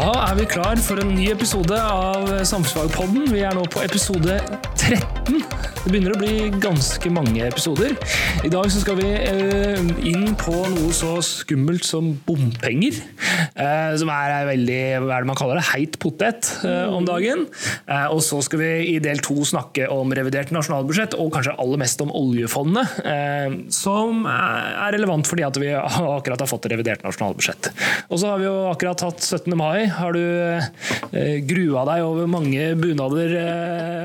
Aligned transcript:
Da 0.00 0.12
er 0.30 0.34
vi 0.34 0.44
klar 0.48 0.78
for 0.80 0.96
en 1.02 1.10
ny 1.12 1.26
episode 1.28 1.76
av 1.76 2.30
Samfunnsfagpodden. 2.48 3.26
Vi 3.34 3.42
er 3.44 3.52
nå 3.52 3.66
på 3.68 3.82
episode 3.84 4.38
13. 4.78 5.42
Det 5.80 5.94
begynner 5.94 6.12
å 6.12 6.20
bli 6.20 6.50
ganske 6.60 7.08
mange 7.08 7.40
episoder. 7.46 7.94
I 8.44 8.50
dag 8.52 8.66
så 8.68 8.82
skal 8.82 8.98
vi 8.98 9.06
eh, 9.16 9.78
inn 10.10 10.34
på 10.36 10.52
noe 10.74 10.90
så 10.92 11.14
skummelt 11.24 11.86
som 11.88 12.10
bompenger. 12.26 12.98
Eh, 13.56 13.94
som 13.96 14.10
er 14.12 14.44
veldig 14.50 14.80
hva 15.00 15.16
er 15.16 15.24
det 15.24 15.30
man 15.30 15.38
kaller 15.40 15.56
det, 15.56 15.64
heit 15.70 15.96
potet 16.02 16.50
eh, 16.68 16.84
om 16.92 17.06
dagen. 17.08 17.46
Og 18.12 18.20
så 18.24 18.42
skal 18.44 18.60
vi 18.60 18.68
i 18.90 18.98
del 19.00 19.22
to 19.24 19.38
snakke 19.48 19.86
om 19.92 20.12
revidert 20.16 20.52
nasjonalbudsjett, 20.52 21.16
og 21.16 21.32
kanskje 21.32 21.56
aller 21.56 21.80
mest 21.80 22.04
om 22.04 22.12
oljefondet. 22.12 23.00
som 23.72 24.26
er 24.28 24.92
relevant 24.94 25.26
fordi 25.26 25.44
at 25.46 25.56
vi 25.60 25.72
akkurat 25.72 26.44
har 26.44 26.50
fått 26.50 26.68
revidert 26.70 27.02
nasjonalbudsjett. 27.06 27.70
Og 28.10 28.20
så 28.20 28.34
har 28.34 28.42
vi 28.42 28.48
jo 28.48 28.54
akkurat 28.68 29.06
hatt 29.06 29.24
17. 29.24 29.56
mai. 29.56 29.88
Har 29.88 30.12
du 30.12 30.60
grua 31.48 31.86
deg 31.88 32.04
over 32.04 32.30
mange 32.30 32.70
bunader, 32.78 33.34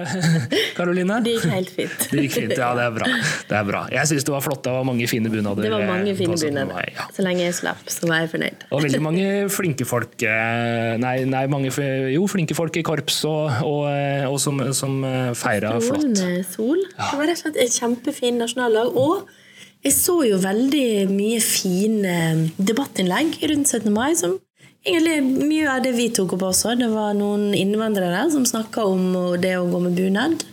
Karoline? 0.78 1.20
Det 1.26 1.38
gikk 1.38 1.52
helt 1.52 1.65
fint. 1.74 2.06
Det 2.12 2.24
gikk 2.26 2.34
fint, 2.36 2.54
ja 2.58 2.72
det 2.78 2.86
er 2.86 2.94
bra. 2.96 3.10
Det 3.50 3.58
er 3.58 3.68
bra. 3.68 3.82
Jeg 3.94 4.12
syns 4.12 4.28
det 4.28 4.34
var 4.34 4.44
flott, 4.46 4.62
det 4.66 4.74
var 4.76 4.86
mange 4.88 5.08
fine 5.10 5.32
bunader. 5.32 5.66
Det 5.66 5.72
var 5.74 5.86
mange 5.88 6.12
eh, 6.12 6.18
fine 6.18 6.34
på 6.34 6.40
17. 6.40 6.52
bunader. 6.54 6.92
Ja. 6.96 7.08
Så 7.16 7.26
lenge 7.26 7.46
jeg 7.46 7.56
slapp, 7.58 7.82
så 7.92 8.10
var 8.10 8.24
jeg 8.24 8.32
fornøyd. 8.36 8.66
Og 8.70 8.84
veldig 8.86 9.02
mange 9.04 9.30
flinke 9.54 9.88
folk 9.90 10.28
eh, 10.28 10.96
Nei, 11.02 11.16
nei 11.30 11.46
mange, 11.52 11.72
jo, 12.14 12.26
flinke 12.32 12.58
folk 12.58 12.78
i 12.80 12.86
korps 12.86 13.22
og, 13.30 13.50
og, 13.66 13.82
eh, 13.92 14.26
og 14.30 14.40
som, 14.42 14.62
som 14.78 15.02
feira 15.38 15.76
flott. 15.84 16.24
Sol. 16.52 16.82
Det 16.86 17.20
var 17.20 17.30
rett 17.30 17.40
og 17.40 17.44
slett 17.46 17.62
et 17.66 17.76
kjempefin 17.76 18.40
nasjonaldag. 18.42 18.96
Og 18.96 19.26
jeg 19.86 19.94
så 19.94 20.18
jo 20.26 20.40
veldig 20.42 21.06
mye 21.12 21.42
fine 21.44 22.18
debattinnlegg 22.58 23.40
rundt 23.52 23.70
17. 23.70 23.94
mai. 23.94 24.16
som 24.18 24.40
Egentlig 24.86 25.46
mye 25.50 25.70
av 25.70 25.82
det 25.82 25.96
vi 25.98 26.12
tok 26.14 26.36
opp 26.38 26.44
også. 26.52 26.76
Det 26.78 26.92
var 26.92 27.16
noen 27.18 27.56
innvandrere 27.58 28.28
som 28.34 28.46
snakka 28.46 28.84
om 28.86 29.16
det 29.42 29.56
å 29.58 29.66
gå 29.70 29.82
med 29.82 29.98
bunad. 29.98 30.46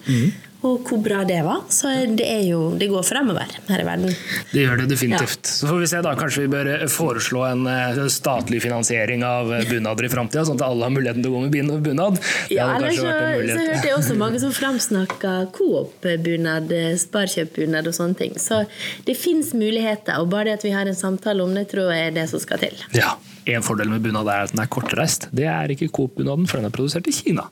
Og 0.62 0.86
hvor 0.86 1.00
bra 1.02 1.22
det 1.26 1.40
var. 1.42 1.64
Så 1.74 1.90
det, 2.06 2.26
er 2.26 2.44
jo, 2.46 2.60
det 2.78 2.86
går 2.92 3.02
fremover 3.06 3.50
her 3.68 3.82
i 3.82 3.86
verden. 3.86 4.12
Det 4.52 4.62
gjør 4.62 4.82
det 4.82 4.88
definitivt. 4.92 5.48
Så 5.48 5.66
får 5.66 5.80
vi 5.82 5.88
se 5.90 6.02
da, 6.06 6.14
Kanskje 6.18 6.44
vi 6.44 6.52
bør 6.52 6.70
foreslå 6.92 7.42
en 7.48 7.66
eh, 7.70 7.98
statlig 8.12 8.62
finansiering 8.62 9.24
av 9.26 9.50
eh, 9.56 9.66
bunader 9.66 10.06
i 10.06 10.12
framtida, 10.12 10.44
sånn 10.46 10.60
at 10.60 10.66
alle 10.68 10.86
har 10.86 10.94
muligheten 10.94 11.24
til 11.24 11.32
å 11.32 11.40
gå 11.40 11.64
med 11.66 11.82
bunad. 11.82 12.20
Ja, 12.52 12.68
eller 12.76 12.94
så, 12.94 13.08
så 13.08 13.58
hørte 13.58 13.90
jeg 13.90 13.96
også 13.96 14.18
mange 14.20 14.42
som 14.42 14.54
framsnakka 14.54 15.34
Coop-bunad, 15.56 16.70
Sparkjøp-bunad 17.02 17.90
og 17.90 17.98
sånne 17.98 18.18
ting. 18.22 18.38
Så 18.38 18.62
det 19.08 19.18
fins 19.18 19.52
muligheter, 19.56 20.22
og 20.22 20.30
bare 20.32 20.52
det 20.52 20.60
at 20.60 20.66
vi 20.68 20.74
har 20.76 20.86
en 20.86 20.98
samtale 20.98 21.42
om 21.42 21.54
det, 21.58 21.68
tror 21.74 21.90
jeg 21.90 22.12
er 22.12 22.18
det 22.22 22.28
som 22.30 22.42
skal 22.42 22.62
til. 22.62 22.78
Ja, 22.94 23.16
En 23.50 23.62
fordel 23.64 23.88
med 23.90 24.02
bunad 24.04 24.28
er 24.30 24.44
at 24.46 24.52
den 24.52 24.60
er 24.62 24.68
kortreist. 24.70 25.26
Det 25.34 25.46
er 25.50 25.72
ikke 25.74 25.88
Coop-bunaden, 25.90 26.46
for 26.46 26.60
den 26.60 26.68
er 26.68 26.74
produsert 26.74 27.08
i 27.10 27.14
Kina. 27.14 27.48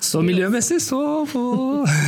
Så 0.00 0.22
miljømessig 0.24 0.78
så 0.80 1.00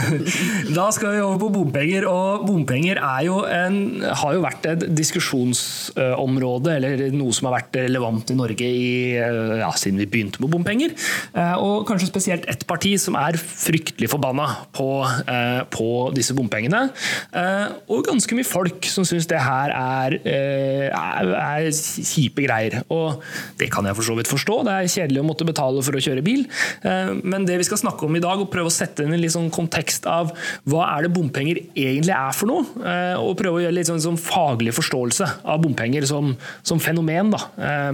Da 0.76 0.86
skal 0.94 1.12
vi 1.16 1.20
over 1.20 1.38
på 1.42 1.50
bompenger. 1.52 2.06
Og 2.08 2.46
bompenger 2.48 2.96
er 3.02 3.26
jo 3.26 3.42
en, 3.44 3.76
har 4.06 4.32
jo 4.36 4.40
vært 4.44 4.68
et 4.70 4.86
diskusjonsområde, 4.96 6.76
eller 6.78 7.04
noe 7.14 7.34
som 7.36 7.50
har 7.50 7.58
vært 7.58 7.76
relevant 7.84 8.32
i 8.32 8.38
Norge 8.38 8.70
i, 8.70 8.86
ja, 9.60 9.68
siden 9.76 10.00
vi 10.00 10.08
begynte 10.10 10.40
med 10.42 10.52
bompenger. 10.54 10.96
Eh, 11.36 11.54
Og 11.66 11.84
kanskje 11.88 12.08
spesielt 12.08 12.48
ett 12.48 12.64
parti 12.68 12.94
som 13.00 13.16
er 13.20 13.36
fryktelig 13.40 14.08
forbanna 14.12 14.48
på, 14.76 14.88
eh, 15.04 15.60
på 15.72 15.90
disse 16.16 16.34
bompengene. 16.36 16.86
Eh, 17.34 17.68
Og 17.92 18.06
ganske 18.08 18.34
mye 18.34 18.48
folk 18.48 18.84
som 18.88 19.04
syns 19.04 19.28
det 19.28 19.40
her 19.40 19.70
er, 19.76 20.18
er, 20.24 21.32
er 21.36 21.70
kjipe 21.70 22.46
greier. 22.46 22.80
Og 22.88 23.22
det 23.58 23.70
kan 23.72 23.86
jeg 23.88 23.96
for 23.98 24.06
så 24.08 24.16
vidt 24.18 24.30
forstå. 24.30 24.56
Det 24.66 24.74
er 24.74 24.90
kjedelig 24.92 25.22
å 25.22 25.26
måtte 25.26 25.46
betale 25.48 25.82
for 25.84 25.96
å 25.96 26.02
kjøre 26.02 26.24
bil. 26.26 26.44
Eh, 26.82 27.12
Men 27.22 27.46
det 27.48 27.58
vi 27.60 27.66
skal 27.68 27.80
snakke 27.80 28.06
om 28.06 28.16
i 28.16 28.22
dag, 28.22 28.40
og 28.40 28.50
prøve 28.52 28.70
å 28.70 28.74
sette 28.74 29.04
inn 29.04 29.12
en 29.14 29.20
litt 29.22 29.34
sånn 29.34 29.50
kontekst 29.54 30.06
av 30.10 30.32
hva 30.66 30.86
er 30.96 31.06
det 31.06 31.12
bompenger 31.16 31.60
egentlig 31.74 32.14
er 32.16 32.32
for 32.36 32.50
noe, 32.50 32.64
eh, 32.84 33.14
og 33.20 33.36
prøve 33.38 33.60
å 33.60 33.64
gjøre 33.64 33.76
litt 33.78 33.90
sånn, 33.90 34.02
sånn 34.02 34.20
faglig 34.20 34.74
forståelse 34.76 35.30
av 35.44 35.62
bompenger 35.64 36.06
som, 36.08 36.34
som 36.66 36.80
fenomen. 36.82 37.32
Da. 37.34 37.42
Eh, 37.58 37.92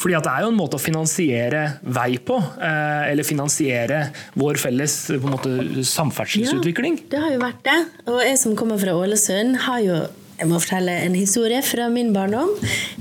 Fordi 0.00 0.18
at 0.18 0.26
det 0.26 0.32
er 0.34 0.44
jo 0.46 0.52
en 0.52 0.58
måte 0.58 0.78
å 0.78 0.82
finansiere 0.82 1.64
vei 1.82 2.18
på, 2.18 2.36
eller 2.64 3.26
finansiere 3.26 4.00
vår 4.38 4.58
felles 4.60 4.94
på 5.12 5.28
en 5.28 5.34
måte, 5.34 5.52
samferdselsutvikling. 5.88 6.98
Ja, 7.04 7.10
det 7.14 7.22
har 7.24 7.32
jo 7.34 7.40
vært 7.42 7.64
det. 7.66 7.78
Og 8.10 8.20
jeg 8.24 8.38
som 8.40 8.56
kommer 8.58 8.80
fra 8.80 8.94
Ålesund, 8.98 9.56
har 9.66 9.80
jo 9.84 9.96
jeg 10.34 10.48
må 10.50 10.58
fortelle 10.58 10.94
en 11.04 11.14
historie 11.14 11.60
fra 11.62 11.86
min 11.92 12.10
barndom. 12.14 12.50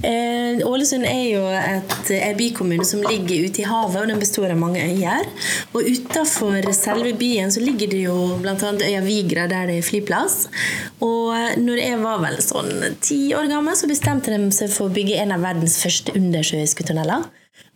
Eh, 0.05 0.61
Ålesund 0.67 1.05
er 1.09 1.23
jo 1.31 1.41
et, 1.49 2.11
bykommune 2.37 2.85
som 2.85 3.01
ligger 3.01 3.47
ute 3.47 3.63
i 3.63 3.67
havet, 3.67 3.99
og 4.03 4.11
den 4.11 4.21
består 4.21 4.53
av 4.53 4.59
mange 4.61 4.83
øyer. 4.83 5.29
Og 5.73 5.89
utafor 5.89 6.69
selve 6.77 7.15
byen 7.17 7.53
så 7.53 7.63
ligger 7.63 7.89
det 7.89 8.03
jo 8.05 8.17
bl.a. 8.41 8.55
øya 8.55 9.01
Vigra, 9.05 9.47
der 9.49 9.71
det 9.71 9.79
er 9.79 9.87
flyplass. 9.87 10.47
Og 11.01 11.57
når 11.61 11.81
jeg 11.81 12.01
var 12.03 12.21
vel 12.21 12.37
sånn 12.45 12.99
ti 13.01 13.21
år 13.37 13.49
gammel, 13.49 13.77
så 13.79 13.89
bestemte 13.89 14.33
de 14.33 14.51
seg 14.53 14.69
for 14.73 14.89
å 14.89 14.93
bygge 14.93 15.17
en 15.23 15.33
av 15.33 15.45
verdens 15.45 15.79
første 15.81 16.13
undersjøiske 16.19 16.85
tunneler. 16.89 17.25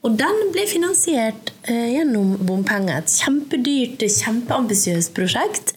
Og 0.05 0.13
den 0.19 0.51
ble 0.53 0.67
finansiert 0.69 1.51
eh, 1.67 1.97
gjennom 1.97 2.35
bompenger. 2.45 3.01
Et 3.01 3.17
kjempedyrt, 3.23 4.05
kjempeambisiøst 4.05 5.15
prosjekt. 5.17 5.73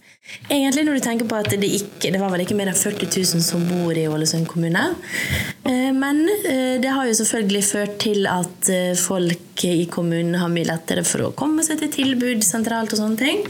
Egentlig 0.50 0.84
når 0.86 0.98
du 0.98 1.04
tenker 1.04 1.28
på 1.30 1.38
at 1.38 1.50
det, 1.52 1.68
ikke, 1.76 2.10
det 2.10 2.20
var 2.20 2.32
vel 2.32 2.42
ikke 2.42 2.56
mer 2.58 2.72
enn 2.72 2.78
40 2.78 3.06
000 3.06 3.44
som 3.44 3.62
bor 3.68 3.94
i 3.94 4.08
Ålesund 4.10 4.48
kommune. 4.50 4.82
Eh, 5.62 5.90
Men 5.94 6.24
eh, 6.28 6.80
det 6.82 6.90
har 6.90 7.06
jo 7.06 7.14
selvfølgelig 7.20 7.62
ført 7.68 7.98
til 8.02 8.26
at 8.30 8.70
eh, 8.72 8.96
folk 8.98 9.64
i 9.68 9.84
kommunen 9.92 10.38
har 10.40 10.50
mye 10.50 10.66
lettere 10.66 11.04
for 11.06 11.26
å 11.26 11.32
komme 11.36 11.62
seg 11.66 11.82
til 11.82 11.92
tilbud 11.94 12.42
sentralt 12.46 12.94
og 12.96 13.02
sånne 13.02 13.20
ting. 13.20 13.44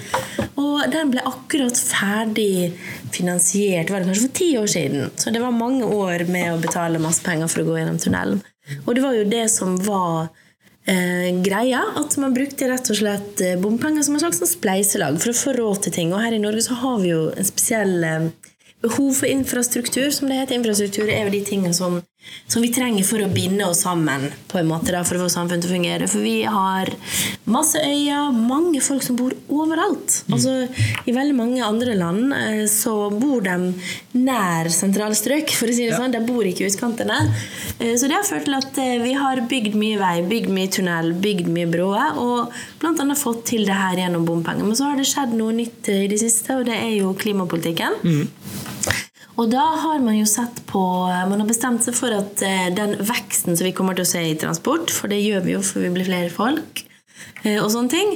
Og 0.61 0.85
den 0.93 1.13
ble 1.15 1.25
akkurat 1.29 1.79
ferdig 1.79 2.73
finansiert, 3.15 3.91
var 3.91 4.03
det 4.03 4.11
kanskje 4.11 4.27
for 4.27 4.37
ti 4.41 4.51
år 4.61 4.71
siden. 4.71 5.11
Så 5.17 5.33
det 5.33 5.43
var 5.43 5.57
mange 5.57 5.87
år 5.87 6.27
med 6.29 6.53
å 6.53 6.61
betale 6.61 7.03
masse 7.03 7.25
penger 7.25 7.49
for 7.51 7.63
å 7.63 7.71
gå 7.71 7.81
gjennom 7.81 8.01
tunnelen. 8.03 8.45
Og 8.85 8.95
det 8.97 9.05
var 9.05 9.17
jo 9.17 9.27
det 9.31 9.47
som 9.53 9.79
var 9.87 10.31
greia. 10.87 11.83
At 11.97 12.17
man 12.17 12.35
brukte 12.35 12.69
rett 12.69 12.91
og 12.91 12.97
slett 12.97 13.41
eh, 13.41 13.59
bompenger 13.61 14.03
som 14.03 14.17
en 14.17 14.21
slags 14.25 14.41
sånn 14.41 14.51
spleiselag 14.51 15.21
for 15.21 15.33
å 15.33 15.37
få 15.37 15.53
råd 15.57 15.83
til 15.85 15.93
ting. 15.93 16.15
Og 16.15 16.23
her 16.25 16.33
i 16.33 16.43
Norge 16.43 16.63
så 16.67 16.79
har 16.81 17.01
vi 17.03 17.13
jo 17.13 17.29
en 17.31 17.47
spesiell 17.47 18.05
eh, 18.05 18.31
behov 18.81 19.13
for 19.21 19.29
infrastruktur, 19.29 20.11
som 20.11 20.29
det 20.29 20.41
heter. 20.41 20.59
Infrastruktur 20.59 21.09
er 21.09 21.27
jo 21.27 21.35
de 21.35 21.43
tingene 21.45 21.77
som, 21.77 22.01
som 22.51 22.63
vi 22.63 22.71
trenger 22.75 23.05
for 23.07 23.23
å 23.23 23.29
binde 23.33 23.65
oss 23.67 23.85
sammen 23.85 24.25
på 24.51 24.59
en 24.61 24.69
måte 24.69 24.91
da, 24.95 25.03
for 25.07 25.17
å 25.19 25.25
få 25.25 25.29
samfunnet 25.33 25.63
til 25.65 25.71
å 25.71 25.75
fungere. 25.77 26.09
For 26.11 26.25
vi 26.25 26.43
har 26.51 26.91
masse 27.51 27.79
øyer, 27.79 28.33
mange 28.35 28.81
folk 28.83 29.05
som 29.07 29.17
bor 29.19 29.35
overalt. 29.49 30.21
Altså, 30.33 30.55
I 31.07 31.15
veldig 31.15 31.37
mange 31.39 31.63
andre 31.65 31.95
land 31.99 32.35
eh, 32.37 32.65
så 32.71 32.95
bor 33.15 33.45
de 33.47 33.55
nær 34.19 34.71
sentralstrøk, 34.75 35.55
for 35.55 35.71
å 35.71 35.77
si 35.77 35.87
det 35.87 35.93
Ja. 35.95 36.01
sånn. 36.03 36.13
De 36.13 36.21
bor 36.27 36.43
ikke 36.47 36.67
i 36.67 36.71
utkantene. 36.71 37.21
Eh, 37.79 37.95
Så 37.97 38.09
det 38.09 38.19
har 38.19 38.27
ført 38.27 38.45
til 38.45 38.55
at 38.59 38.79
eh, 38.79 38.99
vi 39.03 39.13
har 39.15 39.41
bygd 39.51 39.75
mye 39.79 39.99
vei, 39.99 40.17
bygd 40.23 40.51
mye 40.51 40.71
tunnel, 40.71 41.13
bygd 41.15 41.47
mye 41.49 41.71
broer, 41.71 42.19
og 42.19 42.51
annet 42.85 43.19
fått 43.19 43.45
til 43.47 43.65
det 43.65 43.75
her 43.79 43.97
gjennom 43.97 44.27
bompenger. 44.27 44.65
Men 44.67 44.77
så 44.77 44.91
har 44.91 44.97
det 44.97 45.07
skjedd 45.07 45.33
noe 45.39 45.53
nytt 45.53 45.89
i 45.89 46.07
det 46.11 46.19
siste, 46.21 46.59
og 46.59 46.67
det 46.67 46.75
er 46.77 46.99
jo 46.99 47.15
klimapolitikken. 47.15 47.99
Og 49.41 49.49
da 49.53 49.63
har 49.85 50.03
man 50.05 50.19
jo 50.19 50.27
sett 50.29 50.59
på 50.69 50.81
Man 51.31 51.41
har 51.41 51.49
bestemt 51.49 51.85
seg 51.85 51.97
for 51.97 52.13
at 52.13 52.43
eh, 52.45 52.69
den 52.77 52.97
veksten 52.99 53.57
som 53.57 53.67
vi 53.67 53.75
kommer 53.77 53.97
til 53.97 54.05
å 54.05 54.11
se 54.11 54.25
i 54.27 54.39
transport, 54.39 54.93
for 54.93 55.13
det 55.13 55.21
gjør 55.23 55.45
vi 55.47 55.55
jo 55.55 55.63
for 55.65 55.85
vi 55.85 55.93
blir 55.95 56.09
flere 56.09 56.33
folk, 56.35 56.83
eh, 57.45 57.57
og 57.61 57.71
sånne 57.73 57.95
ting, 57.95 58.13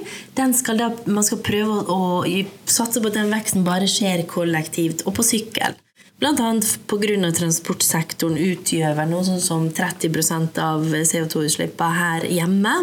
skal 0.58 0.82
da, 0.82 0.90
man 1.06 1.24
skal 1.26 1.40
prøve 1.46 1.78
å, 1.86 2.00
å 2.26 2.42
satse 2.66 3.00
på 3.00 3.12
at 3.12 3.16
den 3.16 3.32
veksten 3.32 3.64
bare 3.66 3.88
skjer 3.90 4.26
kollektivt 4.30 5.06
og 5.08 5.16
på 5.16 5.26
sykkel. 5.26 5.78
Annet 6.24 6.68
pga. 6.88 7.30
transportsektoren 7.36 8.38
utgjør 8.40 9.00
noe 9.10 9.24
sånn 9.26 9.42
som 9.42 9.66
30% 9.68 10.60
av 10.62 10.86
CO2-utslippene 10.86 11.98
her 11.98 12.28
hjemme. 12.30 12.74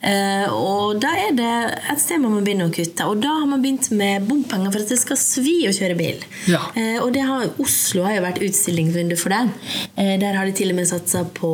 Eh, 0.00 0.46
og 0.48 0.96
da 1.02 1.10
er 1.26 1.34
det 1.36 1.48
et 1.92 2.00
sted 2.00 2.22
man 2.22 2.32
må 2.32 2.40
begynne 2.44 2.70
å 2.70 2.72
kutte. 2.74 3.08
Og 3.10 3.20
da 3.20 3.34
har 3.42 3.48
man 3.50 3.62
begynt 3.64 3.90
med 3.92 4.26
bompenger 4.28 4.72
for 4.72 4.84
at 4.84 4.92
det 4.94 5.00
skal 5.02 5.20
svi 5.20 5.58
å 5.68 5.74
kjøre 5.76 5.98
bil. 5.98 6.24
Ja. 6.50 6.62
Eh, 6.74 6.96
og 7.02 7.12
det 7.16 7.26
har, 7.28 7.50
Oslo 7.60 8.06
har 8.06 8.16
jo 8.16 8.24
vært 8.24 8.42
utstillingsvindu 8.46 9.16
for 9.20 9.34
det. 9.34 9.42
Eh, 9.96 10.16
der 10.22 10.38
har 10.38 10.48
de 10.48 10.56
til 10.56 10.72
og 10.72 10.80
med 10.80 10.88
satsa 10.88 11.26
på 11.36 11.52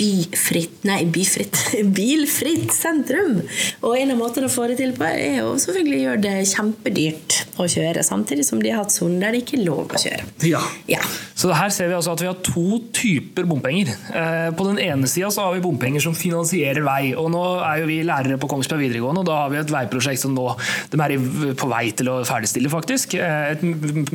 byfritt 0.00 0.84
Nei, 0.88 1.02
byfritt. 1.12 1.58
Bilfritt 1.96 2.72
sentrum. 2.72 3.42
Og 3.84 3.96
en 3.98 4.14
av 4.14 4.18
måtene 4.20 4.48
å 4.48 4.52
få 4.52 4.66
det 4.70 4.78
til 4.80 4.94
på 4.96 5.04
er 5.06 5.40
jo 5.42 5.52
selvfølgelig 5.60 5.98
å 5.98 6.04
gjøre 6.06 6.22
det 6.24 6.34
kjempedyrt 6.54 7.36
å 7.60 7.66
kjøre, 7.68 8.04
samtidig 8.06 8.46
som 8.48 8.62
de 8.62 8.72
har 8.72 8.80
hatt 8.84 8.94
sonen 8.94 9.20
der 9.20 9.36
det 9.36 9.42
ikke 9.44 9.58
er 9.58 9.66
lov 9.66 9.82
å 9.92 10.00
kjøre. 10.00 10.24
Ja. 10.48 10.62
Ja. 10.88 11.02
Så 11.36 11.50
her 11.56 11.72
ser 11.72 11.90
vi 11.90 11.96
altså 11.98 12.14
at 12.16 12.22
vi 12.24 12.28
har 12.30 12.38
to 12.44 12.80
typer 12.96 13.46
bompenger. 13.48 13.92
Eh, 14.12 14.48
På 14.56 14.64
den 14.68 14.80
ene 14.82 15.08
sida 15.10 15.28
har 15.36 15.54
vi 15.56 15.62
bompenger 15.64 16.02
som 16.04 16.16
finansierer 16.16 16.84
vei. 16.86 17.12
og 17.14 17.30
Nå 17.34 17.42
er 17.64 17.82
jo 17.82 17.90
vi 17.90 18.00
lærere 18.06 18.40
på 18.40 18.48
Kongsberg 18.50 18.82
videregående, 18.86 19.22
og 19.22 19.28
da 19.28 19.38
har 19.44 19.52
vi 19.52 19.60
et 19.60 19.72
veiprosjekt 19.72 20.24
som 20.24 20.34
nå 20.36 20.48
de 20.92 21.00
er 21.04 21.16
på 21.60 21.68
vei 21.70 21.84
til 21.96 22.08
å 22.12 22.18
ferdigstille, 22.28 22.72
faktisk. 22.72 23.14
Eh, 23.20 23.50
Et 23.50 23.62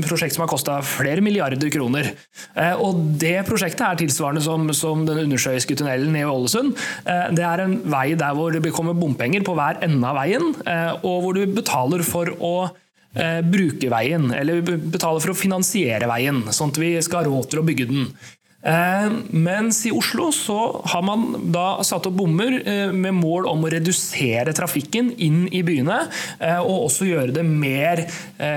prosjekt 0.06 0.36
som 0.36 0.46
har 0.46 0.52
kosta 0.52 0.80
flere 0.86 1.22
milliarder 1.26 1.70
kroner. 1.74 2.12
Eh, 2.56 2.74
Og 2.82 3.00
det 3.22 3.38
prosjektet 3.48 3.86
er 3.86 4.02
tilsvarende 4.02 4.42
som, 4.46 4.68
som 4.74 5.06
den 5.08 5.24
undersjøiske 5.26 5.75
Undersjøiske-tunnelen 5.76 6.16
i 6.20 6.26
Ålesund. 6.26 6.76
Det 7.36 7.46
er 7.46 7.64
en 7.64 7.78
vei 7.92 8.16
der 8.18 8.36
hvor 8.38 8.54
det 8.54 8.74
kommer 8.74 8.98
bompenger 8.98 9.44
på 9.46 9.56
hver 9.58 9.82
ende 9.86 10.08
av 10.08 10.18
veien, 10.20 10.54
og 11.04 11.22
hvor 11.24 11.36
du 11.36 11.46
betaler 11.46 12.04
for 12.06 12.32
å 12.40 12.56
bruke 13.16 13.90
veien, 13.92 14.32
eller 14.36 14.60
betaler 14.62 15.24
for 15.24 15.32
å 15.32 15.38
finansiere 15.40 16.08
veien, 16.12 16.44
sånn 16.52 16.74
at 16.74 16.82
vi 16.82 16.96
skal 17.04 17.24
ha 17.24 17.30
råd 17.30 17.52
til 17.52 17.62
å 17.62 17.68
bygge 17.68 17.88
den. 17.92 18.10
Eh, 18.66 19.12
mens 19.30 19.84
i 19.86 19.92
Oslo 19.94 20.32
så 20.34 20.58
har 20.90 21.04
man 21.06 21.52
da 21.54 21.84
satt 21.86 22.08
opp 22.10 22.16
bommer 22.18 22.56
eh, 22.58 22.90
med 22.90 23.14
mål 23.14 23.46
om 23.52 23.68
å 23.68 23.70
redusere 23.70 24.56
trafikken 24.58 25.12
inn 25.22 25.44
i 25.54 25.62
byene, 25.66 26.00
eh, 26.40 26.58
og 26.58 26.88
også 26.88 27.06
gjøre 27.12 27.36
det 27.36 27.46
mer 27.46 28.06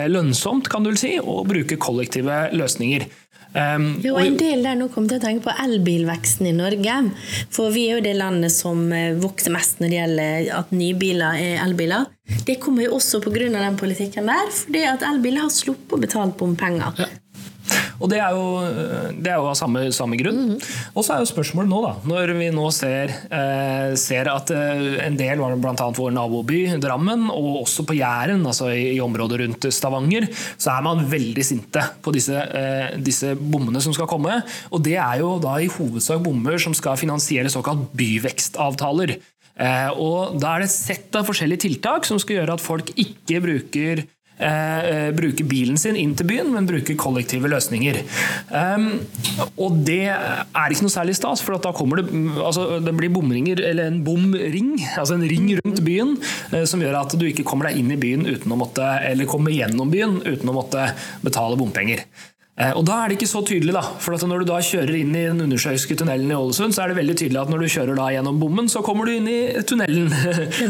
lønnsomt 0.08 0.68
kan 0.72 0.84
du 0.84 0.94
si, 0.98 1.14
å 1.20 1.42
bruke 1.46 1.78
kollektive 1.80 2.48
løsninger. 2.56 3.04
Um, 3.54 3.86
jo, 4.04 4.12
en 4.20 4.36
del 4.38 4.60
der 4.66 4.76
nå 4.76 4.90
kommer 4.92 5.08
til 5.08 5.20
å 5.20 5.24
tenke 5.24 5.46
på 5.46 5.54
elbilveksten 5.64 6.50
i 6.50 6.54
Norge. 6.56 6.98
For 7.54 7.72
vi 7.74 7.86
er 7.88 7.98
jo 7.98 8.04
det 8.04 8.16
landet 8.18 8.54
som 8.54 8.88
vokser 9.22 9.54
mest 9.54 9.80
når 9.82 9.92
det 9.92 10.00
gjelder 10.00 10.50
at 10.58 10.74
nybiler 10.76 11.40
er 11.40 11.62
elbiler. 11.64 12.10
Det 12.44 12.58
kommer 12.60 12.84
jo 12.84 12.98
også 12.98 13.22
pga. 13.24 13.48
den 13.48 13.80
politikken 13.80 14.28
der, 14.28 14.52
fordi 14.52 14.84
at 14.84 15.06
elbiler 15.06 15.46
har 15.46 15.54
sluppet 15.54 15.96
å 15.96 16.02
betale 16.02 16.36
bompenger. 16.36 16.92
Ja. 17.00 17.08
Og 17.98 18.10
Det 18.10 18.18
er 18.22 18.34
jo, 18.34 18.44
det 19.18 19.30
er 19.32 19.40
jo 19.40 19.48
av 19.50 19.56
samme, 19.58 19.88
samme 19.92 20.16
grunn. 20.16 20.38
Mm 20.38 20.50
-hmm. 20.54 20.90
Og 20.94 21.04
så 21.04 21.14
er 21.14 21.18
jo 21.18 21.32
spørsmålet 21.32 21.68
nå, 21.68 21.80
da, 21.82 21.94
når 22.04 22.32
vi 22.38 22.50
nå 22.50 22.70
ser, 22.70 23.10
eh, 23.30 23.94
ser 23.96 24.28
at 24.28 24.50
eh, 24.50 25.06
en 25.06 25.16
del, 25.16 25.38
bl.a. 25.38 25.90
vår 25.90 26.10
naboby 26.12 26.78
Drammen, 26.78 27.30
og 27.30 27.62
også 27.62 27.84
på 27.84 27.94
Jæren, 27.94 28.46
altså 28.46 28.70
i, 28.70 28.96
i, 28.96 29.00
området 29.00 29.40
rundt 29.40 29.72
Stavanger, 29.72 30.28
så 30.58 30.70
er 30.70 30.82
man 30.82 31.10
veldig 31.10 31.44
sinte 31.44 31.82
på 32.02 32.12
disse, 32.12 32.34
eh, 32.34 32.96
disse 32.98 33.34
bommene 33.34 33.80
som 33.80 33.92
skal 33.92 34.06
komme. 34.06 34.42
Og 34.70 34.82
det 34.82 34.96
er 34.96 35.18
jo 35.18 35.38
da 35.38 35.58
i 35.58 35.66
hovedsak 35.66 36.22
bommer 36.22 36.58
som 36.58 36.74
skal 36.74 36.96
finansiere 36.96 37.50
såkalt 37.50 37.92
byvekstavtaler. 37.92 39.18
Eh, 39.58 39.90
og 39.98 40.38
Da 40.38 40.54
er 40.54 40.62
det 40.62 40.70
et 40.70 40.76
sett 40.76 41.16
av 41.18 41.26
forskjellige 41.26 41.66
tiltak 41.66 42.06
som 42.06 42.18
skal 42.18 42.38
gjøre 42.38 42.54
at 42.54 42.62
folk 42.62 42.92
ikke 42.94 43.42
bruker 43.42 44.04
Eh, 44.38 44.80
eh, 44.88 45.08
bruke 45.10 45.42
bilen 45.42 45.78
sin 45.80 45.96
inn 45.98 46.12
til 46.14 46.28
byen, 46.28 46.52
men 46.54 46.66
bruke 46.68 46.94
kollektive 46.98 47.50
løsninger. 47.50 47.98
Um, 48.52 49.00
og 49.58 49.80
det 49.86 50.12
er 50.12 50.70
ikke 50.70 50.86
noe 50.86 50.94
særlig 50.94 51.16
stas, 51.18 51.42
for 51.42 51.58
da 51.58 51.72
kommer 51.74 51.98
det 51.98 52.06
altså, 52.38 52.78
det 52.84 52.94
blir 52.94 53.10
bomringer, 53.14 53.58
eller 53.66 53.90
en 53.90 54.00
bomring, 54.06 54.76
altså 54.94 55.18
en 55.18 55.26
ring 55.26 55.50
rundt 55.58 55.82
byen, 55.82 56.14
eh, 56.52 56.62
som 56.70 56.82
gjør 56.84 57.00
at 57.00 57.18
du 57.18 57.26
ikke 57.26 57.46
kommer 57.48 57.68
deg 57.68 57.82
inn 57.82 57.90
i 57.90 57.98
byen 57.98 58.28
uten 58.28 58.54
å 58.54 58.60
måtte, 58.62 58.86
eller 59.10 59.30
kommer 59.30 59.54
gjennom 59.54 59.90
byen 59.90 60.20
uten 60.22 60.52
å 60.52 60.58
måtte 60.60 60.90
betale 61.24 61.58
bompenger. 61.58 62.06
Eh, 62.58 62.72
og 62.74 62.84
Da 62.88 62.96
er 63.04 63.12
det 63.12 63.18
ikke 63.18 63.30
så 63.30 63.42
tydelig, 63.46 63.72
da. 63.76 63.82
For 64.02 64.18
Når 64.18 64.42
du 64.42 64.48
da 64.50 64.58
kjører 64.58 64.94
inn 64.98 65.14
i 65.14 65.24
den 65.28 65.40
undersjøiske 65.46 65.94
tunnelen 65.98 66.30
i 66.32 66.34
Ålesund, 66.34 66.74
så 66.74 66.82
er 66.82 66.90
det 66.92 66.98
veldig 66.98 67.16
tydelig 67.20 67.40
at 67.40 67.52
når 67.52 67.62
du 67.62 67.68
kjører 67.70 67.96
da 67.98 68.08
gjennom 68.10 68.40
bommen, 68.42 68.68
så 68.68 68.82
kommer 68.82 69.06
du 69.06 69.14
inn 69.14 69.28
i 69.30 69.38
tunnelen. 69.62 70.10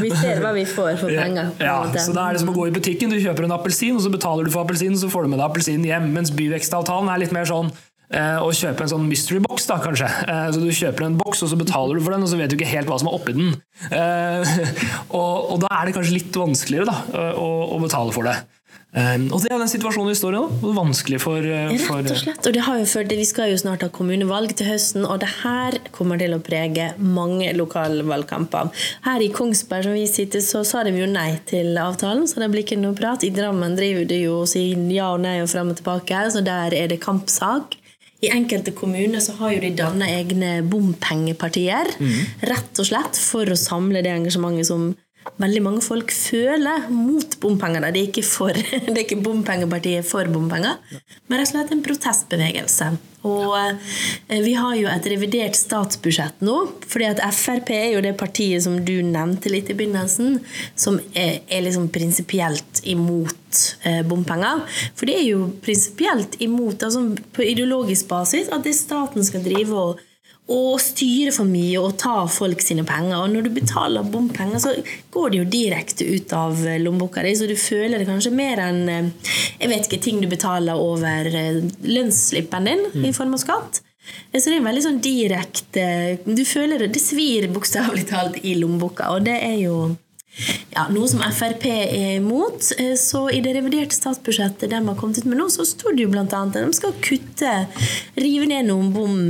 vi 0.05 0.11
ser 0.13 0.43
hva 0.45 0.53
vi 0.57 0.67
får 0.69 0.99
for 1.01 1.09
penger. 1.23 1.53
Ja, 1.59 1.79
ja, 1.89 2.05
så 2.05 2.13
Da 2.13 2.29
er 2.29 2.37
det 2.37 2.45
som 2.45 2.53
å 2.53 2.57
gå 2.57 2.69
i 2.69 2.75
butikken. 2.75 3.11
Du 3.13 3.17
kjøper 3.17 3.49
en 3.49 3.57
appelsin, 3.57 3.97
og 3.97 4.05
så 4.05 4.13
betaler 4.13 4.45
du 4.45 4.53
for 4.53 4.67
appelsinen, 4.67 4.99
så 5.01 5.09
får 5.13 5.25
du 5.25 5.33
med 5.33 5.41
deg 5.41 5.49
appelsinen 5.49 5.87
hjem. 5.89 6.11
Mens 6.13 6.35
byvekstavtalen 6.37 7.09
er 7.13 7.23
litt 7.25 7.33
mer 7.33 7.49
sånn 7.49 7.73
eh, 8.13 8.37
å 8.37 8.53
kjøpe 8.53 8.85
en 8.85 8.93
sånn 8.93 9.09
mystery 9.09 9.41
box, 9.49 9.67
da, 9.71 9.81
kanskje. 9.81 10.11
Eh, 10.29 10.45
så 10.53 10.61
Du 10.61 10.69
kjøper 10.69 11.09
en 11.09 11.17
boks, 11.21 11.43
og 11.47 11.53
så 11.55 11.57
betaler 11.61 11.97
du 11.97 12.05
for 12.05 12.13
den, 12.13 12.27
og 12.27 12.29
så 12.29 12.37
vet 12.41 12.53
du 12.53 12.59
ikke 12.59 12.69
helt 12.69 12.93
hva 12.93 13.01
som 13.01 13.09
er 13.09 13.17
oppi 13.17 13.33
den. 13.39 13.57
Og, 15.09 15.35
og 15.55 15.59
da 15.63 15.69
er 15.73 15.89
det 15.89 15.95
kanskje 15.97 16.19
litt 16.19 16.37
vanskeligere 16.37 16.85
da, 16.91 17.33
å, 17.41 17.49
å 17.73 17.79
betale 17.81 18.13
for 18.13 18.29
det. 18.29 18.37
Um, 18.99 19.29
og 19.31 19.45
Det 19.45 19.53
er 19.53 19.61
den 19.61 19.71
situasjonen 19.71 20.11
vi 20.11 20.19
står 20.19 20.35
i 20.35 20.39
nå. 20.41 20.47
Det 20.59 20.71
er 20.73 20.77
vanskelig 20.79 21.21
for, 21.23 21.45
uh, 21.45 21.75
for 21.85 22.03
Rett 22.03 22.15
og 22.15 22.21
slett. 22.23 22.49
Og 22.49 22.57
det 22.57 22.65
har 22.67 22.81
jo 22.81 22.89
ført, 22.91 23.15
Vi 23.19 23.27
skal 23.29 23.53
jo 23.53 23.59
snart 23.61 23.85
ha 23.87 23.89
kommunevalg 23.95 24.55
til 24.59 24.67
høsten, 24.73 25.07
og 25.07 25.21
det 25.23 25.31
her 25.45 25.79
kommer 25.95 26.19
til 26.19 26.35
å 26.35 26.41
prege 26.43 26.91
mange 26.99 27.53
lokale 27.55 28.03
valgkamper. 28.03 28.73
Her 29.07 29.23
i 29.23 29.31
Kongsberg 29.35 29.87
som 29.87 29.95
vi 29.95 30.07
sitter, 30.11 30.43
så 30.43 30.65
sa 30.67 30.83
de 30.85 30.97
jo 30.99 31.07
nei 31.07 31.39
til 31.47 31.79
avtalen, 31.79 32.27
så 32.27 32.43
det 32.43 32.51
blir 32.51 32.67
ikke 32.67 32.81
noe 32.81 32.97
prat. 32.99 33.23
I 33.23 33.31
Drammen 33.35 33.77
driver 33.79 34.09
de 34.09 34.23
jo 34.25 34.41
og 34.43 34.49
sier 34.51 34.79
ja 34.93 35.13
og 35.15 35.23
nei 35.23 35.39
og 35.43 35.51
frem 35.53 35.71
og 35.71 35.79
tilbake, 35.79 36.25
så 36.35 36.43
der 36.45 36.75
er 36.75 36.91
det 36.91 37.03
kampsak. 37.05 37.79
I 38.19 38.33
enkelte 38.35 38.73
kommuner 38.75 39.23
så 39.23 39.37
har 39.39 39.53
jo 39.55 39.61
de 39.63 39.77
danna 39.79 40.09
egne 40.11 40.57
bompengepartier, 40.67 41.93
mm. 42.03 42.17
rett 42.51 42.81
og 42.83 42.89
slett 42.89 43.21
for 43.23 43.47
å 43.47 43.59
samle 43.59 44.03
det 44.03 44.11
engasjementet 44.11 44.67
som 44.67 44.89
veldig 45.41 45.61
mange 45.65 45.83
folk 45.85 46.13
føler 46.15 46.89
mot 46.93 47.37
bompenger. 47.43 47.85
Det 47.93 48.01
er 48.01 48.09
ikke, 48.11 48.25
for, 48.27 48.55
det 48.89 48.95
er 48.95 49.05
ikke 49.05 49.21
bompengepartiet 49.25 50.07
for 50.09 50.29
bompenger, 50.33 50.81
men 51.29 51.41
rett 51.41 51.51
og 51.51 51.55
slett 51.55 51.77
en 51.77 51.85
protestbevegelse. 51.85 52.91
Og 53.27 53.55
eh, 53.59 54.41
vi 54.45 54.53
har 54.55 54.77
jo 54.79 54.89
et 54.91 55.07
revidert 55.11 55.59
statsbudsjett 55.59 56.43
nå, 56.47 56.57
fordi 56.87 57.09
at 57.11 57.23
Frp 57.35 57.73
er 57.75 57.89
jo 57.97 58.03
det 58.05 58.15
partiet 58.21 58.63
som 58.65 58.79
du 58.87 58.95
nevnte 59.03 59.51
litt 59.51 59.73
i 59.73 59.77
begynnelsen, 59.79 60.39
som 60.79 61.01
er, 61.13 61.41
er 61.51 61.65
liksom 61.67 61.89
prinsipielt 61.95 62.83
imot 62.87 63.63
eh, 63.83 64.05
bompenger. 64.07 64.63
For 64.95 65.11
det 65.11 65.19
er 65.19 65.27
jo 65.33 65.49
prinsipielt 65.65 66.39
imot, 66.45 66.85
altså 66.87 67.05
på 67.35 67.47
ideologisk 67.47 68.09
basis, 68.11 68.53
at 68.55 68.67
det 68.67 68.77
staten 68.79 69.27
skal 69.27 69.43
drive 69.45 69.83
og 69.83 70.05
og 70.49 70.79
styre 70.81 71.33
for 71.35 71.49
mye 71.49 71.77
og 71.81 71.99
ta 72.01 72.23
folk 72.33 72.63
sine 72.65 72.85
penger. 72.89 73.19
Og 73.21 73.35
når 73.35 73.45
du 73.47 73.51
betaler 73.59 74.07
bompenger, 74.09 74.63
så 74.63 74.73
går 75.13 75.33
det 75.33 75.43
jo 75.43 75.49
direkte 75.53 76.07
ut 76.09 76.33
av 76.37 76.63
lommeboka 76.81 77.25
di, 77.25 77.35
så 77.37 77.49
du 77.49 77.57
føler 77.59 78.01
det 78.01 78.09
kanskje 78.09 78.33
mer 78.33 78.63
enn 78.65 78.81
eh, 78.89 79.35
jeg 79.59 79.73
vet 79.73 79.89
ikke, 79.89 80.01
ting 80.07 80.23
du 80.23 80.29
betaler 80.31 80.81
over 80.81 81.29
eh, 81.29 81.61
lønnsslippen 81.85 82.71
din 82.71 82.87
mm. 82.95 83.05
i 83.11 83.13
form 83.17 83.37
av 83.37 83.45
skatt. 83.45 83.83
Så 84.33 84.49
det 84.49 84.57
er 84.57 84.65
veldig 84.65 84.83
sånn 84.87 85.01
direkte 85.05 85.83
Du 86.25 86.41
føler 86.49 86.81
det, 86.81 86.95
det 86.95 87.03
svir 87.03 87.45
bokstavelig 87.53 88.07
talt 88.13 88.39
i 88.41 88.55
lommeboka, 88.57 89.11
og 89.13 89.27
det 89.29 89.37
er 89.45 89.59
jo 89.67 89.81
ja, 90.71 90.85
noe 90.93 91.09
som 91.11 91.21
Frp 91.35 91.67
er 91.69 92.15
imot. 92.15 92.71
Eh, 92.79 92.95
så 92.97 93.27
i 93.35 93.43
det 93.45 93.53
reviderte 93.59 93.99
statsbudsjettet 93.99 94.73
de 94.73 94.81
har 94.81 94.97
kommet 94.97 95.21
ut 95.21 95.29
med 95.29 95.43
nå, 95.43 95.51
så 95.53 95.69
står 95.69 95.99
det 95.99 96.07
jo 96.07 96.15
bl.a. 96.15 96.25
at 96.25 96.57
de 96.57 96.65
skal 96.79 96.97
kutte, 97.05 97.53
rive 98.17 98.49
ned 98.49 98.71
noen 98.71 98.95
bom 98.97 99.21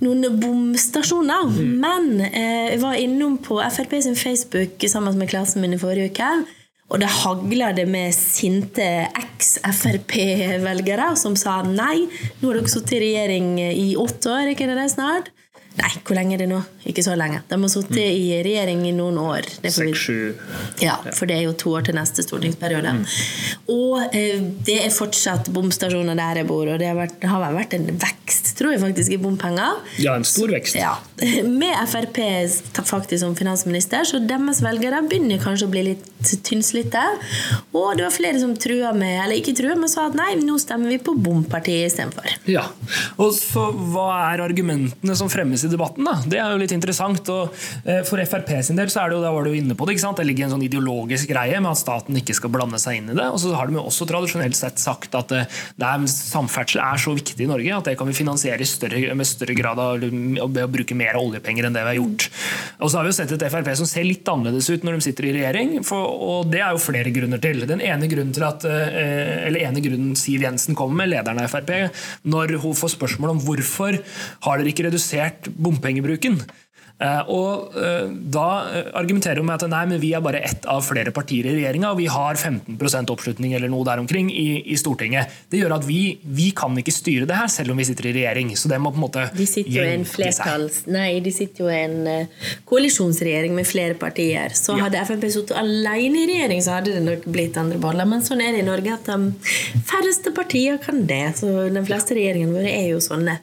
noen 0.00 0.40
bomstasjoner. 0.40 1.44
Mm. 1.50 1.74
Men 1.82 2.20
eh, 2.30 2.66
jeg 2.74 2.80
var 2.84 2.94
innom 3.00 3.38
på 3.42 3.54
Frp 3.60 3.92
sin 4.02 4.18
Facebook 4.18 4.72
sammen 4.88 5.18
med 5.18 5.30
klassen 5.32 5.62
min 5.64 5.76
i 5.76 5.80
forrige 5.80 6.10
uke. 6.14 6.30
Og 6.90 6.98
det 6.98 7.16
hagla 7.20 7.68
det 7.74 7.86
med 7.86 8.14
sinte 8.14 9.06
eks-Frp-velgere 9.06 11.16
som 11.18 11.36
sa 11.38 11.62
nei, 11.62 12.08
nå 12.40 12.48
har 12.48 12.54
dere 12.58 12.72
sittet 12.72 12.96
i 12.98 13.00
regjering 13.04 13.46
i 13.62 13.94
åtte 13.94 14.30
år, 14.32 14.50
ikke 14.50 14.74
det 14.74 14.90
snart? 14.90 15.30
Nei, 15.78 15.90
hvor 16.02 16.16
lenge 16.18 16.34
er 16.34 16.42
det 16.42 16.48
nå? 16.50 16.58
Ikke 16.90 17.02
så 17.04 17.14
lenge. 17.18 17.42
De 17.48 17.56
har 17.62 17.70
sittet 17.70 17.94
mm. 17.94 18.16
i 18.18 18.38
regjering 18.42 18.80
i 18.88 18.92
noen 18.96 19.18
år. 19.22 19.46
Seks, 19.62 20.02
sju. 20.02 20.32
Ja, 20.82 20.96
for 21.14 21.30
det 21.30 21.36
er 21.38 21.44
jo 21.46 21.54
to 21.58 21.74
år 21.78 21.86
til 21.86 21.94
neste 21.96 22.24
stortingsperiode. 22.26 22.94
Mm. 22.98 23.04
Og 23.70 24.16
eh, 24.16 24.42
det 24.66 24.80
er 24.86 24.94
fortsatt 24.94 25.52
bomstasjoner 25.54 26.18
der 26.18 26.42
jeg 26.42 26.48
bor, 26.48 26.66
og 26.66 26.80
det 26.82 26.90
har, 26.90 26.98
vært, 26.98 27.22
har 27.22 27.44
vært 27.54 27.76
en 27.78 27.86
vekst, 28.02 28.54
tror 28.58 28.74
jeg 28.74 28.82
faktisk, 28.82 29.14
i 29.14 29.20
bompenger. 29.22 29.78
Ja, 30.02 30.16
en 30.18 30.26
stor 30.26 30.50
vekst. 30.52 30.78
Ja. 30.80 30.96
Med 31.60 31.78
Frp 31.90 32.18
faktisk 32.90 33.22
som 33.22 33.36
finansminister, 33.38 34.04
så 34.08 34.18
deres 34.24 34.62
velgere 34.64 35.04
begynner 35.06 35.40
kanskje 35.42 35.68
å 35.68 35.72
bli 35.72 35.86
litt 35.92 36.08
tynnslitte. 36.46 37.02
Og 37.70 37.94
det 37.96 38.06
var 38.08 38.14
flere 38.14 38.40
som 38.42 38.56
trua 38.58 38.92
med, 38.96 39.16
eller 39.24 39.38
ikke 39.38 39.54
trua, 39.56 39.76
men 39.78 39.90
sa 39.90 40.08
at 40.08 40.18
nei, 40.18 40.32
nå 40.42 40.58
stemmer 40.60 40.92
vi 40.92 41.00
på 41.02 41.14
bompartiet 41.16 41.88
istedenfor. 41.88 42.28
Ja. 42.50 42.66
Og 43.20 43.32
så 43.36 43.70
hva 43.70 44.08
er 44.32 44.44
argumentene 44.44 45.16
som 45.18 45.30
fremmes 45.32 45.59
i 45.66 45.72
debatten. 45.72 46.06
Da. 46.06 46.16
Det 46.26 46.40
er 46.40 46.54
jo 46.54 46.60
litt 46.60 46.74
interessant. 46.74 47.28
og 47.32 47.54
eh, 47.84 48.02
For 48.08 48.22
Frp 48.30 48.52
sin 48.66 48.78
del 48.78 48.92
så 48.92 49.04
er 49.04 49.10
det 49.10 49.18
jo, 49.18 49.24
da 49.24 49.32
var 49.34 49.46
du 49.46 49.56
inne 49.56 49.76
på 49.76 49.86
det, 49.86 49.96
ikke 49.96 50.06
sant? 50.06 50.20
det 50.20 50.28
ligger 50.28 50.48
en 50.48 50.54
sånn 50.56 50.66
ideologisk 50.66 51.30
greie 51.32 51.60
med 51.60 51.72
at 51.72 51.80
staten 51.80 52.18
ikke 52.20 52.36
skal 52.36 52.52
blande 52.54 52.80
seg 52.82 53.00
inn 53.00 53.12
i 53.12 53.18
det. 53.18 53.28
Og 53.30 53.40
så 53.42 53.54
har 53.56 53.68
de 53.68 53.78
jo 53.78 53.86
også 53.86 54.08
tradisjonelt 54.10 54.58
sett 54.58 54.82
sagt 54.82 55.16
at 55.18 55.34
eh, 55.36 55.60
er, 55.80 56.06
samferdsel 56.10 56.82
er 56.84 57.00
så 57.00 57.14
viktig 57.16 57.46
i 57.46 57.50
Norge 57.50 57.76
at 57.76 57.90
det 57.90 57.96
kan 58.00 58.08
vi 58.08 58.16
finansiere 58.16 58.66
større, 58.68 59.02
med 59.16 59.28
større 59.28 59.56
grad 59.58 59.80
av 59.80 60.00
ved 60.00 60.62
å 60.64 60.70
bruke 60.70 60.96
mer 60.98 61.18
oljepenger 61.20 61.68
enn 61.68 61.76
det 61.76 61.84
vi 61.84 61.92
har 61.94 62.00
gjort. 62.00 62.28
Og 62.80 62.90
så 62.90 62.98
har 62.98 63.06
vi 63.06 63.12
jo 63.12 63.18
sett 63.18 63.34
et 63.36 63.46
Frp 63.50 63.70
som 63.78 63.88
ser 63.88 64.06
litt 64.06 64.28
annerledes 64.30 64.68
ut 64.70 64.84
når 64.86 64.98
de 64.98 65.06
sitter 65.08 65.28
i 65.28 65.34
regjering, 65.38 65.72
for, 65.86 66.06
og 66.30 66.50
det 66.52 66.62
er 66.62 66.74
jo 66.74 66.82
flere 66.82 67.12
grunner 67.14 67.40
til. 67.42 67.64
Den 67.68 67.82
ene 67.84 68.08
grunnen 68.10 68.34
til 68.36 68.46
at, 68.46 68.64
eh, 68.68 69.46
eller 69.48 69.66
ene 69.68 69.82
grunnen 69.84 70.16
Siv 70.18 70.44
Jensen 70.44 70.78
kommer 70.78 71.02
med, 71.02 71.12
lederen 71.14 71.42
av 71.42 71.50
Frp, 71.52 71.72
når 72.30 72.56
hun 72.62 72.76
får 72.76 72.94
spørsmål 72.96 73.34
om 73.34 73.42
hvorfor 73.44 73.98
har 74.46 74.60
dere 74.60 74.72
ikke 74.72 74.86
redusert 74.88 75.49
bompengebruken. 75.56 76.38
Eh, 77.00 77.30
og 77.32 77.76
eh, 77.80 78.10
Da 78.10 78.46
argumenterer 78.98 79.40
hun 79.40 79.48
med 79.48 79.62
at 79.62 79.70
nei, 79.72 79.84
men 79.92 80.02
vi 80.02 80.12
er 80.16 80.24
bare 80.24 80.42
ett 80.44 80.66
av 80.68 80.82
flere 80.84 81.14
partier 81.16 81.48
i 81.48 81.54
regjeringa, 81.56 81.92
og 81.94 82.00
vi 82.00 82.08
har 82.12 82.36
15% 82.36 83.12
oppslutning 83.14 83.54
eller 83.56 83.72
noe 83.72 83.86
der 83.88 84.02
omkring 84.02 84.30
i, 84.32 84.62
i 84.72 84.78
Stortinget. 84.80 85.32
Det 85.50 85.62
gjør 85.62 85.76
at 85.78 85.86
vi, 85.88 86.18
vi, 86.22 86.50
kan 86.56 86.76
ikke 86.76 86.94
styre 86.94 87.28
det 87.28 87.38
her, 87.38 87.48
selv 87.52 87.74
om 87.74 87.80
vi 87.80 87.88
sitter 87.88 88.10
i 88.10 88.14
regjering. 88.20 88.52
Så 88.58 88.70
det 88.70 88.80
må 88.82 88.92
på 88.92 89.00
en 89.00 89.06
måte 89.06 89.26
De 89.36 89.48
sitter 89.48 89.78
jo 89.78 89.86
i 89.86 89.96
en 89.96 90.06
flertalls... 90.08 90.82
Nei, 90.90 91.08
de 91.24 91.32
sitter 91.34 91.64
jo 91.64 91.70
i 91.72 91.78
en 91.80 92.28
koalisjonsregjering 92.68 93.54
med 93.56 93.68
flere 93.68 93.96
partier. 93.98 94.52
Så 94.56 94.76
ja. 94.76 94.86
hadde 94.86 95.04
Frp 95.08 95.26
sittet 95.30 95.56
alene 95.58 96.24
i 96.24 96.26
regjering, 96.28 96.62
så 96.64 96.78
hadde 96.78 96.94
det 96.96 97.04
nok 97.04 97.28
blitt 97.32 97.58
andre 97.60 97.78
baller. 97.82 98.08
Men 98.08 98.24
sånn 98.26 98.42
er 98.44 98.54
det 98.54 98.64
i 98.64 98.66
Norge 98.66 98.96
at 98.96 99.08
de 99.08 99.82
færreste 99.88 100.34
partier 100.36 100.80
kan 100.82 101.04
det. 101.08 101.22
Så 101.40 101.50
de 101.72 101.84
fleste 101.86 102.16
regjeringene 102.18 102.56
våre 102.56 102.72
er 102.72 102.90
jo 102.92 103.00
sånne. 103.04 103.38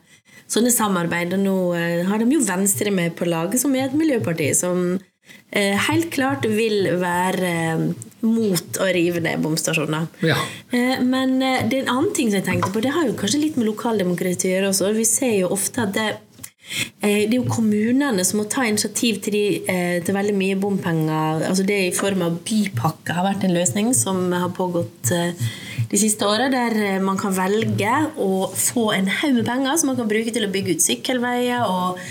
sånne 0.47 0.71
samarbeid. 0.71 1.35
Og 1.37 1.43
nå 1.43 1.57
eh, 1.77 2.03
har 2.07 2.21
de 2.21 2.37
jo 2.37 2.43
Venstre 2.47 2.93
med 2.93 3.15
på 3.19 3.27
laget, 3.47 3.63
som 3.63 3.75
er 3.75 3.87
et 3.87 3.97
miljøparti 3.97 4.51
som 4.55 4.99
eh, 5.51 5.75
helt 5.87 6.11
klart 6.13 6.45
vil 6.47 6.91
være 6.99 7.47
eh, 7.47 7.87
mot 8.27 8.79
å 8.81 8.87
rive 8.93 9.21
ned 9.23 9.41
bomstasjoner. 9.43 10.07
Ja. 10.25 10.37
Eh, 10.71 10.99
Men 11.03 11.39
det 11.39 11.73
er 11.73 11.83
en 11.85 11.95
annen 11.97 12.13
ting 12.13 12.31
som 12.31 12.41
jeg 12.41 12.47
tenkte 12.49 12.73
på, 12.73 12.83
det 12.83 12.95
har 12.95 13.07
jo 13.07 13.17
kanskje 13.17 13.43
litt 13.45 13.59
med 13.59 13.69
lokaldemokrati 13.69 14.49
å 14.49 14.55
gjøre 14.55 14.71
også. 14.71 14.93
Vi 14.97 15.05
ser 15.07 15.35
jo 15.41 15.51
ofte 15.55 15.85
at 15.85 15.93
det 15.97 16.07
eh, 16.07 16.23
det 17.29 17.31
er 17.31 17.37
jo 17.37 17.47
kommunene 17.47 18.25
som 18.27 18.41
må 18.41 18.47
ta 18.51 18.65
initiativ 18.67 19.21
til, 19.23 19.37
de, 19.37 20.01
til 20.03 20.17
veldig 20.17 20.33
mye 20.35 20.57
bompenger. 20.59 21.45
Altså 21.47 21.63
det 21.63 21.77
i 21.85 21.93
form 21.95 22.25
av 22.25 22.41
bypakke 22.43 23.15
har 23.15 23.23
vært 23.23 23.45
en 23.47 23.55
løsning 23.55 23.93
som 23.95 24.19
har 24.35 24.51
pågått 24.57 25.13
de 25.87 26.01
siste 26.01 26.27
åra, 26.27 26.49
der 26.51 26.99
man 26.99 27.15
kan 27.15 27.31
velge 27.31 27.93
å 28.19 28.49
få 28.51 28.89
en 28.97 29.07
haug 29.21 29.37
med 29.37 29.47
penger 29.47 29.79
som 29.79 29.93
man 29.93 30.01
kan 30.01 30.11
bruke 30.11 30.33
til 30.35 30.43
å 30.43 30.51
bygge 30.51 30.75
ut 30.75 30.83
sykkelveier 30.83 31.63
og, 31.71 32.03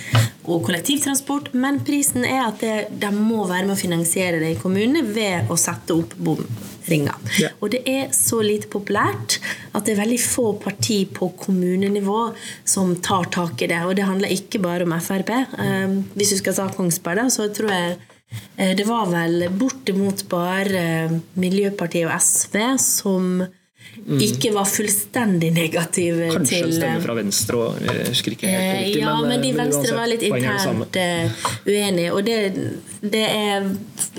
og 0.46 0.62
kollektivtransport, 0.66 1.52
men 1.58 1.80
prisen 1.86 2.24
er 2.26 2.44
at 2.46 2.62
det, 2.62 2.74
de 3.02 3.10
må 3.14 3.44
være 3.48 3.66
med 3.66 3.74
å 3.74 3.80
finansiere 3.80 4.40
det 4.42 4.54
i 4.54 4.58
kommunene 4.60 5.02
ved 5.06 5.50
å 5.52 5.58
sette 5.60 5.94
opp 5.96 6.14
bomringer. 6.16 7.18
Ja. 7.40 7.50
Og 7.60 7.72
det 7.74 7.82
er 7.90 8.10
så 8.14 8.40
lite 8.44 8.70
populært 8.72 9.38
at 9.72 9.86
det 9.86 9.94
er 9.94 10.02
veldig 10.02 10.20
få 10.22 10.48
parti 10.62 11.02
på 11.12 11.30
kommunenivå 11.42 12.20
som 12.64 12.94
tar 13.02 13.30
tak 13.34 13.66
i 13.66 13.70
det. 13.72 13.82
Og 13.86 13.96
det 13.98 14.06
handler 14.08 14.34
ikke 14.34 14.62
bare 14.62 14.86
om 14.86 14.94
Frp. 15.02 15.32
Eh, 15.34 15.96
Hvis 16.16 16.34
du 16.34 16.40
skal 16.40 16.56
ta 16.58 16.68
Kongsberg, 16.72 17.24
da, 17.24 17.28
så 17.32 17.48
tror 17.54 17.74
jeg 17.74 17.98
eh, 18.56 18.72
det 18.78 18.86
var 18.88 19.10
vel 19.12 19.48
bortimot 19.50 20.26
bare 20.30 20.82
eh, 20.82 21.20
Miljøpartiet 21.42 22.08
og 22.08 22.16
SV 22.16 22.60
som 22.82 23.46
ikke 24.06 24.52
var 24.54 24.68
fullstendig 24.70 25.50
negative 25.54 26.26
Mm. 26.26 26.32
Kanskje 26.36 26.60
til 26.60 26.68
en 26.68 26.72
stemme 26.76 26.96
eh, 26.96 27.02
fra 27.02 27.14
Venstre 27.16 27.56
og 27.58 27.78
skriker 28.14 28.48
helt 28.48 28.62
Eh, 28.66 28.78
riktig. 28.86 29.00
ja, 29.02 29.14
men, 29.20 29.40
de 29.42 29.48
eh, 29.50 29.56
Venstre 29.56 29.80
uansett, 29.80 29.96
var 29.98 30.06
litt 30.06 30.22
er 30.22 30.36
internt 30.36 30.96
eh, 30.96 31.46
uenige. 31.66 32.12
Og 32.12 32.24
det, 32.24 32.36
det 33.02 33.24
er 33.26 33.66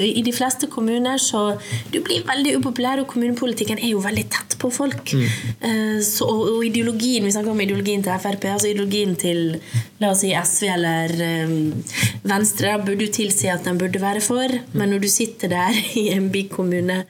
I 0.04 0.22
de 0.22 0.34
fleste 0.36 0.68
kommuner 0.68 1.18
så 1.18 1.58
Du 1.92 2.00
blir 2.02 2.24
veldig 2.28 2.58
upopulær, 2.60 3.00
og 3.00 3.08
kommunepolitikken 3.08 3.80
er 3.80 3.94
jo 3.94 4.00
veldig 4.04 4.28
tett 4.30 4.58
på 4.60 4.70
folk. 4.74 5.14
Mm. 5.14 5.28
Eh, 5.62 6.00
så, 6.04 6.28
og, 6.28 6.58
og 6.58 6.66
ideologien 6.66 7.26
Vi 7.26 7.32
snakker 7.32 7.52
om 7.52 7.62
ideologien 7.62 8.04
til 8.04 8.20
Frp. 8.20 8.46
altså 8.46 8.68
Ideologien 8.68 9.16
til 9.16 9.60
la 10.00 10.12
oss 10.12 10.22
si 10.22 10.34
SV 10.36 10.68
eller 10.76 11.14
um, 11.48 11.84
Venstre 12.28 12.74
da 12.74 12.84
burde 12.84 13.08
jo 13.08 13.14
tilsi 13.14 13.48
at 13.50 13.64
den 13.66 13.78
burde 13.80 14.02
være 14.02 14.22
for, 14.22 14.52
men 14.74 14.92
når 14.92 15.00
du 15.06 15.08
sitter 15.10 15.48
der 15.50 15.78
i 16.02 16.10
en 16.14 16.30
bykommune 16.34 17.06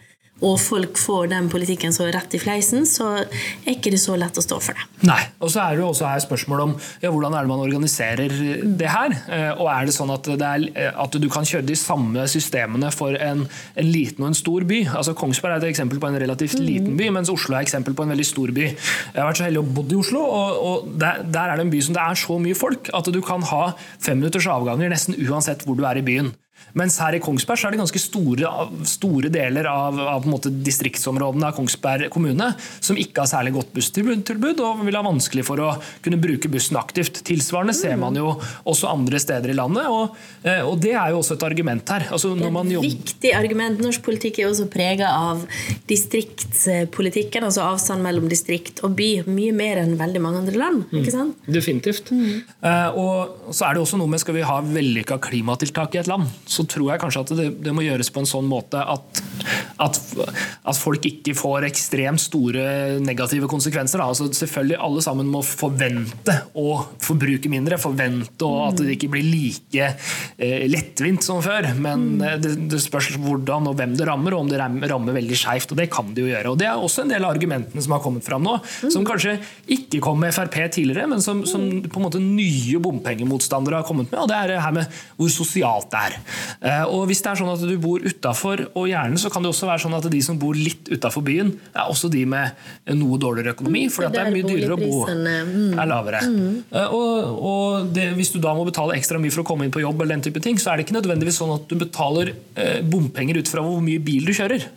og 0.46 0.60
folk 0.62 1.00
får 1.02 1.32
den 1.32 1.48
politikken 1.50 1.94
så 1.96 2.06
rett 2.14 2.36
i 2.38 2.42
fleisen, 2.42 2.86
så 2.86 3.08
er 3.24 3.72
ikke 3.74 3.90
det 3.94 4.00
så 4.02 4.14
lett 4.20 4.38
å 4.38 4.44
stå 4.44 4.60
for 4.62 4.78
det. 4.78 4.86
Nei, 5.10 5.20
og 5.42 5.50
så 5.54 5.64
er 5.64 5.76
det 5.78 5.82
jo 5.82 5.90
også 5.90 6.10
her 6.10 6.22
spørsmål 6.22 6.64
om 6.68 6.76
ja, 7.02 7.10
hvordan 7.10 7.34
er 7.34 7.46
det 7.48 7.52
man 7.52 7.64
organiserer 7.64 8.36
det 8.78 8.92
her. 8.92 9.16
Eh, 9.34 9.50
Og 9.58 9.70
er 9.72 9.88
det 9.90 9.96
sånn 9.96 10.12
at, 10.14 10.30
det 10.38 10.48
er, 10.48 10.68
eh, 10.78 10.92
at 10.94 11.18
du 11.18 11.28
kan 11.34 11.48
kjøre 11.48 11.66
de 11.66 11.78
samme 11.80 12.28
systemene 12.30 12.92
for 12.94 13.18
en, 13.18 13.46
en 13.50 13.90
liten 13.90 14.24
og 14.26 14.32
en 14.32 14.38
stor 14.38 14.66
by? 14.70 14.84
Altså 14.94 15.16
Kongsberg 15.18 15.58
er 15.58 15.66
et 15.66 15.72
eksempel 15.72 16.02
på 16.02 16.12
en 16.12 16.20
relativt 16.22 16.60
liten 16.62 16.98
by, 17.00 17.10
mens 17.18 17.34
Oslo 17.34 17.56
er 17.56 17.64
et 17.64 17.70
eksempel 17.72 17.98
på 17.98 18.06
en 18.06 18.14
veldig 18.14 18.28
stor 18.30 18.54
by. 18.54 18.68
Jeg 18.70 19.18
har 19.18 19.30
vært 19.32 19.42
så 19.42 19.48
heldig 19.48 19.64
å 19.64 19.70
bo 19.78 19.86
i 19.88 20.00
Oslo, 20.00 20.22
og, 20.22 20.66
og 20.70 20.90
der, 21.02 21.24
der 21.26 21.54
er 21.54 21.58
det 21.58 21.68
en 21.68 21.74
by 21.74 21.82
som 21.86 21.98
det 21.98 22.04
er 22.06 22.22
så 22.28 22.38
mye 22.42 22.58
folk 22.58 22.92
at 22.98 23.10
du 23.14 23.22
kan 23.26 23.46
ha 23.54 23.64
femminutters 24.04 24.50
avganger 24.54 24.94
nesten 24.94 25.18
uansett 25.28 25.66
hvor 25.66 25.78
du 25.78 25.86
er 25.88 25.98
i 26.02 26.06
byen. 26.06 26.34
Mens 26.78 26.98
her 27.02 27.16
i 27.18 27.22
Kongsberg 27.24 27.60
så 27.60 27.70
er 27.70 27.74
det 27.74 27.80
ganske 27.82 28.02
store, 28.02 28.52
store 28.88 29.32
deler 29.34 29.68
av, 29.72 29.98
av 29.98 30.22
på 30.22 30.30
en 30.30 30.36
måte 30.36 30.52
distriktsområdene 30.52 31.50
av 31.50 31.56
Kongsberg 31.58 32.12
kommune 32.14 32.52
som 32.60 33.00
ikke 33.00 33.24
har 33.24 33.32
særlig 33.32 33.56
godt 33.56 33.72
busstilbud 33.76 34.62
og 34.64 34.84
vil 34.86 34.98
ha 34.98 35.04
vanskelig 35.06 35.46
for 35.48 35.64
å 35.64 35.72
kunne 36.06 36.20
bruke 36.22 36.52
bussen 36.52 36.78
aktivt. 36.80 37.24
Tilsvarende 37.28 37.76
ser 37.78 37.98
man 38.00 38.18
jo 38.20 38.36
også 38.68 38.92
andre 38.92 39.22
steder 39.22 39.54
i 39.54 39.58
landet, 39.58 39.88
og, 39.90 40.18
eh, 40.44 40.62
og 40.62 40.78
det 40.84 40.94
er 40.94 41.14
jo 41.14 41.22
også 41.22 41.38
et 41.38 41.48
argument 41.48 41.94
her. 41.96 42.08
Altså 42.14 42.34
når 42.38 42.54
man 42.54 42.70
et 42.70 42.78
jobber 42.78 42.94
viktig 42.94 43.34
argument. 43.38 43.82
Norsk 43.84 44.04
politikk 44.06 44.42
er 44.42 44.50
også 44.52 44.68
prega 44.72 45.10
av 45.14 45.44
distriktspolitikken, 45.90 47.48
altså 47.48 47.66
avstand 47.66 48.06
mellom 48.06 48.30
distrikt 48.32 48.84
og 48.86 48.96
by, 48.98 49.10
mye 49.28 49.56
mer 49.56 49.82
enn 49.82 49.96
veldig 50.00 50.24
mange 50.24 50.44
andre 50.44 50.62
land. 50.62 50.86
ikke 50.94 51.14
sant? 51.14 51.42
Definitivt. 51.48 52.12
Eh, 52.14 52.98
og 52.98 53.54
så 53.56 53.70
er 53.70 53.78
det 53.78 53.84
også 53.84 54.00
noe 54.00 54.10
med 54.12 54.18
Skal 54.18 54.34
vi 54.34 54.46
ha 54.46 54.58
vellykka 54.66 55.20
klimatiltak 55.22 55.94
i 55.96 56.00
et 56.02 56.08
land, 56.10 56.26
så 56.48 56.66
tror 56.70 56.92
jeg 56.94 57.02
kanskje 57.04 57.24
at 57.26 57.34
det, 57.40 57.48
det 57.66 57.74
må 57.76 57.86
gjøres 57.86 58.12
på 58.14 58.24
en 58.24 58.30
sånn 58.30 58.48
måte 58.50 58.82
at, 58.82 59.22
at, 59.84 60.00
at 60.68 60.80
folk 60.80 61.06
ikke 61.10 61.36
får 61.38 61.68
ekstremt 61.70 62.22
store 62.22 62.98
negative 63.04 63.50
konsekvenser. 63.52 64.02
Altså 64.04 64.30
selvfølgelig 64.34 64.80
Alle 64.88 65.04
sammen 65.06 65.30
må 65.32 65.42
forvente 65.46 66.36
å 66.58 66.80
forbruke 67.04 67.52
mindre, 67.52 67.80
forvente 67.82 68.48
at 68.68 68.82
det 68.82 68.96
ikke 68.98 69.12
blir 69.16 69.26
like 69.28 69.90
eh, 70.38 70.66
lettvint 70.70 71.24
som 71.26 71.42
før. 71.46 71.70
Men 71.80 72.22
eh, 72.22 72.38
det, 72.42 72.56
det 72.72 72.82
spørs 72.84 73.14
hvordan 73.18 73.70
og 73.72 73.78
hvem 73.80 73.96
det 73.98 74.08
rammer, 74.10 74.36
og 74.36 74.46
om 74.46 74.52
det 74.52 74.62
rammer 74.62 75.18
veldig 75.18 75.38
skeivt. 75.40 75.74
Og 75.74 75.82
det 75.82 75.90
kan 75.94 76.14
det 76.14 76.26
jo 76.26 76.32
gjøre. 76.32 76.54
Og 76.54 76.60
det 76.62 76.70
er 76.70 76.78
også 76.78 77.06
en 77.06 77.14
del 77.14 77.26
av 77.26 77.36
argumentene 77.36 77.84
som 77.84 77.96
har 77.96 78.04
kommet 78.04 78.26
fram 78.26 78.46
nå, 78.46 78.58
som 78.88 79.06
kanskje 79.08 79.38
ikke 79.78 80.02
kom 80.04 80.20
med 80.22 80.36
Frp 80.36 80.58
tidligere, 80.74 81.08
men 81.10 81.22
som, 81.24 81.44
som 81.50 81.64
på 81.86 82.00
en 82.00 82.06
måte 82.08 82.22
nye 82.22 82.80
bompengemotstandere 82.84 83.82
har 83.82 83.88
kommet 83.88 84.10
med. 84.12 84.20
Og 84.24 84.30
det 84.32 84.38
er 84.38 84.54
det 84.54 84.62
her 84.64 84.76
med 84.76 84.98
hvor 85.18 85.32
sosialt 85.34 85.92
det 85.94 86.04
er. 86.10 86.18
Eh, 86.62 86.84
Og 86.88 87.06
hvis 87.10 87.22
det 87.24 87.32
er 87.32 87.40
sånn 87.42 87.54
at 87.54 87.64
du 87.68 87.76
bor 87.82 88.04
utafor, 88.04 88.66
og 88.78 88.88
gjerne 88.90 89.20
så 89.22 89.32
kan 89.34 89.37
det 89.44 89.52
også 89.52 89.70
være 89.70 89.84
sånn 89.84 89.96
at 89.98 90.08
de 90.12 90.22
som 90.24 90.40
bor 90.40 90.58
litt 90.58 90.90
utafor 90.92 91.26
byen, 91.26 91.54
er 91.74 91.92
også 91.92 92.10
de 92.14 92.24
med 92.30 92.96
noe 92.98 93.20
dårligere 93.22 93.56
økonomi, 93.56 93.88
for 93.94 94.08
det 94.08 94.22
er 94.22 94.34
mye 94.34 94.48
dyrere 94.48 94.78
å 94.78 94.82
bo. 94.82 95.04
mm. 95.08 95.78
Er 95.78 95.90
lavere. 95.90 96.22
Mm. 96.28 96.58
Og, 96.96 97.44
og 97.52 97.92
det, 97.96 98.10
hvis 98.18 98.34
du 98.36 98.40
da 98.44 98.56
må 98.58 98.66
betale 98.68 98.98
ekstra 98.98 99.22
mye 99.22 99.34
for 99.34 99.44
å 99.44 99.48
komme 99.48 99.68
inn 99.68 99.74
på 99.74 99.84
jobb, 99.84 100.02
eller 100.04 100.18
den 100.18 100.28
type 100.30 100.44
ting, 100.44 100.60
så 100.62 100.72
er 100.72 100.80
det 100.80 100.88
ikke 100.88 100.98
nødvendigvis 101.00 101.40
sånn 101.42 101.56
at 101.56 101.68
du 101.70 101.78
betaler 101.80 102.34
eh, 102.56 102.82
bompenger 102.86 103.42
ut 103.42 103.52
fra 103.52 103.64
hvor 103.66 103.84
mye 103.84 104.02
bil 104.04 104.28
du 104.28 104.34
kjører. 104.38 104.68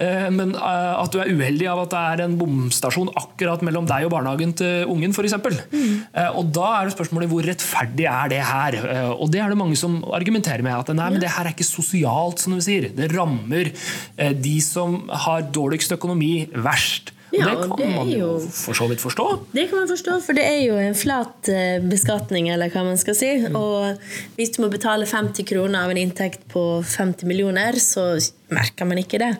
Eh, 0.00 0.28
men 0.34 0.54
eh, 0.56 0.92
at 0.96 1.12
du 1.12 1.20
er 1.22 1.32
uheldig 1.32 1.68
av 1.72 1.84
at 1.84 1.94
det 1.94 2.04
er 2.14 2.24
en 2.26 2.38
bomstasjon 2.40 3.12
akkurat 3.20 3.64
mellom 3.66 3.88
deg 3.90 4.08
og 4.08 4.14
barnehagen 4.14 4.54
til 4.60 4.90
ungen, 4.90 5.14
f.eks. 5.14 5.36
Mm. 5.70 5.96
og 6.38 6.50
da 6.54 6.68
er 6.78 6.88
det 6.88 6.94
spørsmålet 6.94 7.30
hvor 7.30 7.46
rettferdig 7.46 8.06
er 8.10 8.30
det 8.32 8.40
her? 8.46 8.76
Eh, 8.80 9.10
og 9.12 9.30
det 9.32 9.40
er 9.42 9.52
det 9.52 9.58
mange 9.60 9.78
som 9.78 10.00
argumenterer 10.14 10.64
med. 10.66 10.74
At 10.76 10.92
nei, 10.96 11.08
men 11.12 11.22
det 11.22 11.30
her 11.32 11.46
er 11.46 11.54
ikke 11.54 11.66
sosialt, 11.66 12.42
som 12.42 12.56
du 12.56 12.62
sier. 12.64 12.88
Det 12.96 13.10
rammer 13.12 13.70
eh, 13.70 13.89
de 14.16 14.56
som 14.64 15.02
har 15.26 15.48
dårligst 15.54 15.92
økonomi, 15.96 16.34
verst. 16.54 17.14
Ja, 17.30 17.46
det 17.46 17.68
kan 17.68 17.76
det 17.78 17.88
man 17.94 18.08
jo 18.10 18.30
for 18.42 18.74
så 18.74 18.88
vidt 18.90 19.02
forstå. 19.02 19.26
Det 19.52 19.68
kan 19.70 19.78
man 19.78 19.88
forstå, 19.90 20.16
for 20.24 20.36
det 20.36 20.44
er 20.46 20.64
jo 20.64 20.78
en 20.82 20.96
flat 20.98 21.50
eh, 21.52 21.78
beskatning, 21.82 22.48
eller 22.50 22.72
hva 22.72 22.82
man 22.88 22.98
skal 22.98 23.14
si. 23.14 23.30
Og 23.54 24.00
hvis 24.38 24.50
du 24.56 24.60
må 24.64 24.70
betale 24.72 25.06
50 25.06 25.46
kroner 25.46 25.84
av 25.84 25.94
en 25.94 26.00
inntekt 26.00 26.42
på 26.50 26.64
50 26.82 27.30
millioner, 27.30 27.78
så 27.78 28.16
merker 28.50 28.88
man 28.90 28.98
ikke 28.98 29.22
det. 29.22 29.30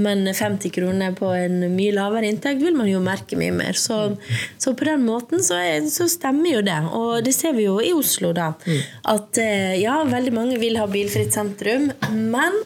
Men 0.00 0.24
50 0.24 0.72
kroner 0.72 1.12
på 1.18 1.34
en 1.36 1.60
mye 1.76 1.92
lavere 1.96 2.30
inntekt 2.32 2.64
vil 2.64 2.78
man 2.78 2.88
jo 2.88 3.02
merke 3.04 3.36
mye 3.36 3.52
mer. 3.52 3.76
Så, 3.76 4.16
så 4.56 4.72
på 4.72 4.88
den 4.88 5.04
måten 5.04 5.44
så, 5.44 5.60
er, 5.60 5.84
så 5.92 6.08
stemmer 6.08 6.56
jo 6.56 6.64
det. 6.64 6.80
Og 6.96 7.18
det 7.26 7.36
ser 7.36 7.58
vi 7.58 7.68
jo 7.68 7.76
i 7.84 7.92
Oslo, 7.92 8.32
da. 8.36 8.54
At 9.12 9.42
eh, 9.42 9.76
ja, 9.82 10.00
veldig 10.08 10.32
mange 10.32 10.62
vil 10.62 10.80
ha 10.80 10.88
bilfritt 10.88 11.36
sentrum, 11.36 11.90
men 12.08 12.64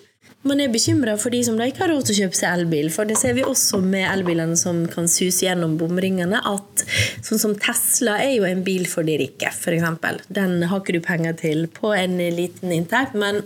man 0.49 0.61
er 0.62 0.73
bekymra 0.73 1.14
for 1.21 1.35
de 1.35 1.43
som 1.47 1.59
da 1.59 1.67
ikke 1.69 1.85
har 1.85 1.93
råd 1.93 2.09
til 2.09 2.17
å 2.17 2.19
kjøpe 2.25 2.38
seg 2.38 2.61
elbil. 2.61 2.90
For 2.95 3.09
det 3.09 3.19
ser 3.21 3.37
vi 3.37 3.45
også 3.47 3.81
med 3.85 4.07
elbilene 4.09 4.57
som 4.59 4.83
kan 4.90 5.09
suse 5.11 5.47
gjennom 5.47 5.76
bomringene. 5.81 6.40
At 6.40 6.85
sånn 7.26 7.43
som 7.43 7.57
Tesla 7.61 8.19
er 8.25 8.35
jo 8.38 8.49
en 8.49 8.64
bil 8.67 8.88
for 8.90 9.07
de 9.07 9.19
rike, 9.21 9.52
f.eks. 9.52 10.26
Den 10.33 10.62
har 10.71 10.83
ikke 10.83 10.99
du 10.99 11.02
penger 11.05 11.38
til 11.38 11.67
på 11.73 11.93
en 11.97 12.19
liten 12.19 12.75
inntekt. 12.75 13.17
Men 13.19 13.43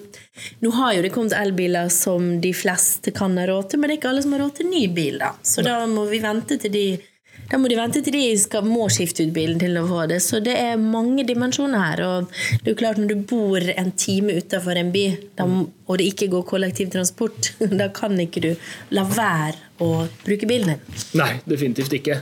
nå 0.65 0.73
har 0.79 0.97
jo 0.97 1.05
det 1.05 1.13
kommet 1.15 1.37
elbiler 1.37 1.91
som 1.93 2.37
de 2.43 2.55
fleste 2.57 3.15
kan 3.15 3.37
ha 3.41 3.47
råd 3.51 3.73
til, 3.73 3.83
men 3.83 3.91
det 3.91 3.99
er 3.99 4.03
ikke 4.03 4.13
alle 4.15 4.25
som 4.25 4.37
har 4.37 4.47
råd 4.47 4.61
til 4.61 4.71
ny 4.73 4.87
bil. 4.95 5.19
da. 5.23 5.35
Så 5.43 5.65
da 5.67 5.83
må 5.91 6.07
vi 6.11 6.23
vente 6.23 6.59
til 6.63 6.73
de 6.73 6.87
da 7.51 7.59
må 7.61 7.69
de 7.69 7.77
vente 7.77 8.01
til 8.05 8.15
de 8.17 8.23
skal, 8.41 8.67
må 8.67 8.87
skifte 8.93 9.27
ut 9.27 9.35
bilen 9.35 9.61
til 9.61 9.77
å 9.81 9.85
få 9.89 10.07
det. 10.11 10.21
Så 10.25 10.41
det 10.45 10.55
er 10.59 10.81
mange 10.81 11.25
dimensjoner 11.29 11.83
her. 11.83 12.05
Og 12.07 12.31
det 12.63 12.71
er 12.71 12.73
jo 12.75 12.81
klart 12.81 13.01
når 13.01 13.13
du 13.13 13.27
bor 13.33 13.73
en 13.75 13.93
time 13.99 14.39
utafor 14.39 14.79
en 14.81 14.93
by, 14.95 15.05
da, 15.39 15.49
og 15.93 16.01
det 16.01 16.09
ikke 16.13 16.31
går 16.33 16.47
kollektivtransport, 16.49 17.53
da 17.81 17.91
kan 17.95 18.17
ikke 18.23 18.45
du 18.47 18.51
la 18.97 19.05
være 19.09 19.59
å 19.83 20.07
bruke 20.23 20.49
bilen 20.49 20.75
din. 20.75 21.01
Nei, 21.19 21.33
definitivt 21.49 21.93
ikke. 21.99 22.21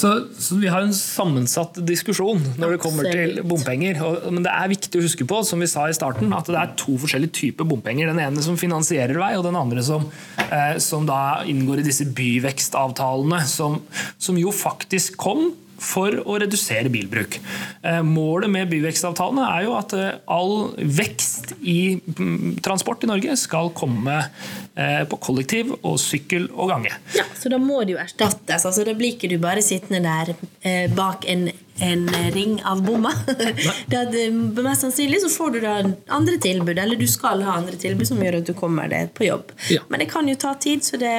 Så, 0.00 0.10
så 0.40 0.56
vi 0.56 0.70
har 0.72 0.84
en 0.84 0.94
sammensatt 0.96 1.76
diskusjon 1.84 2.40
når 2.60 2.74
det 2.74 2.80
kommer 2.82 3.08
til 3.12 3.40
bompenger. 3.44 4.00
Og, 4.06 4.28
men 4.32 4.44
det 4.46 4.52
er 4.54 4.72
viktig 4.72 5.00
å 5.00 5.04
huske 5.04 5.26
på 5.28 5.42
som 5.46 5.60
vi 5.60 5.68
sa 5.70 5.86
i 5.90 5.96
starten, 5.96 6.32
at 6.36 6.48
det 6.48 6.56
er 6.56 6.74
to 6.80 6.96
forskjellige 7.00 7.36
typer 7.36 7.68
bompenger. 7.68 8.08
Den 8.08 8.22
ene 8.22 8.44
som 8.44 8.58
finansierer 8.60 9.20
vei, 9.20 9.34
og 9.36 9.44
den 9.44 9.58
andre 9.60 9.84
som, 9.84 10.06
eh, 10.46 10.78
som 10.82 11.08
da 11.08 11.42
inngår 11.50 11.82
i 11.82 11.88
disse 11.90 12.08
byvekstavtalene, 12.16 13.42
som, 13.50 13.80
som 14.20 14.40
jo 14.40 14.54
faktisk 14.54 15.20
kom 15.20 15.50
for 15.80 16.14
å 16.28 16.36
redusere 16.42 16.90
bilbruk. 16.92 17.38
Eh, 17.82 18.00
Målet 18.04 18.52
med 18.52 18.68
byvekstavtalene 18.70 19.46
er 19.56 19.64
jo 19.66 19.76
at 19.78 19.94
eh, 19.96 20.18
all 20.30 20.54
vekst 20.76 21.54
i 21.60 21.96
mm, 21.96 22.60
transport 22.64 23.06
i 23.06 23.10
Norge 23.10 23.36
skal 23.40 23.72
komme 23.76 24.18
eh, 24.20 25.02
på 25.08 25.20
kollektiv 25.24 25.72
og 25.80 25.96
sykkel 26.02 26.50
og 26.52 26.74
gange. 26.74 26.92
Ja, 27.16 27.24
Så 27.38 27.52
da 27.52 27.58
må 27.62 27.80
det 27.84 27.96
jo 27.96 28.02
erstattes. 28.02 28.66
altså 28.68 28.84
Da 28.84 28.94
blir 28.98 29.16
ikke 29.16 29.30
du 29.32 29.38
bare 29.40 29.64
sittende 29.64 30.04
der 30.04 30.88
bak 30.94 31.24
en 31.30 31.48
en 31.80 32.08
ring 32.34 32.58
av 32.64 32.80
at, 33.00 34.14
eh, 34.14 34.32
mest 34.32 34.84
sannsynlig 34.84 35.20
så 35.22 35.30
får 35.32 35.50
du 35.54 35.60
da 35.64 35.74
andre 36.08 36.36
tilbud, 36.42 36.78
eller 36.78 36.96
du 36.96 37.06
skal 37.08 37.42
ha 37.46 37.56
andre 37.60 37.76
tilbud 37.80 38.08
som 38.08 38.20
gjør 38.22 38.40
at 38.40 38.50
du 38.50 38.54
kommer 38.56 38.90
deg 38.90 39.12
på 39.16 39.26
jobb. 39.28 39.52
Ja. 39.72 39.84
Men 39.88 40.04
det 40.04 40.10
kan 40.12 40.28
jo 40.28 40.36
ta 40.40 40.54
tid, 40.54 40.84
så 40.84 41.00
det 41.00 41.16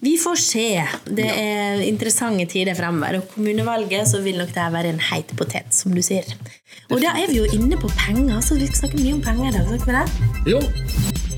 Vi 0.00 0.16
får 0.18 0.36
se. 0.42 0.68
Det 1.04 1.26
er 1.28 1.82
interessante 1.86 2.46
tider 2.50 2.76
fremover. 2.78 3.20
Og 3.20 3.34
kommunevalget 3.34 4.08
så 4.10 4.22
vil 4.24 4.38
nok 4.40 4.54
det 4.54 4.68
være 4.74 4.94
en 4.94 5.02
heit 5.10 5.34
potet, 5.38 5.72
som 5.74 5.94
du 5.94 6.02
sier. 6.04 6.26
Og 6.88 7.02
da 7.02 7.14
er 7.20 7.30
vi 7.30 7.42
jo 7.42 7.48
inne 7.52 7.78
på 7.80 7.90
penger, 7.98 8.40
så 8.44 8.58
vi 8.58 8.68
snakker 8.68 9.00
mye 9.00 9.18
om 9.18 9.24
penger 9.24 9.50
i 9.50 9.56
dag. 9.58 9.74
Skal 9.80 9.92
vi 9.92 9.98
det? 9.98 10.54
Jo. 10.54 11.36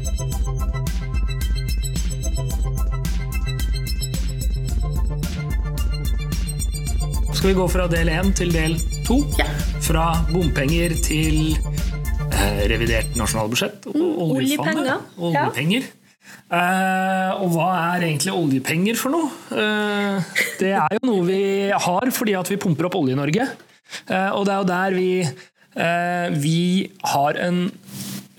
Skal 7.40 7.54
vi 7.54 7.56
gå 7.56 7.66
fra 7.72 7.86
del 7.88 8.10
én 8.12 8.34
til 8.36 8.50
del 8.52 8.74
to? 9.06 9.14
Ja. 9.38 9.46
Fra 9.80 10.02
bompenger 10.28 10.92
til 11.00 11.54
eh, 11.56 12.58
revidert 12.68 13.14
nasjonalbudsjett 13.16 13.86
og 13.88 14.18
oljepenger. 14.26 14.82
Ja. 14.84 14.98
Oljepenger. 15.16 15.86
Eh, 16.52 17.40
og 17.40 17.54
hva 17.54 17.70
er 17.94 18.04
egentlig 18.10 18.34
oljepenger 18.36 19.00
for 19.00 19.16
noe? 19.16 19.30
Uh, 19.56 20.20
det 20.60 20.74
er 20.82 20.98
jo 20.98 21.00
noe 21.08 21.24
vi 21.30 21.40
har 21.72 22.12
fordi 22.12 22.36
at 22.36 22.52
vi 22.52 22.60
pumper 22.60 22.90
opp 22.90 23.00
olje 23.00 23.16
i 23.16 23.20
Norge. 23.22 23.48
Uh, 24.04 24.36
og 24.36 24.44
det 24.44 24.52
er 24.52 24.60
jo 24.60 24.68
der 24.74 24.98
vi, 25.00 25.10
vi 26.44 26.60
har 27.14 27.40
en 27.40 27.64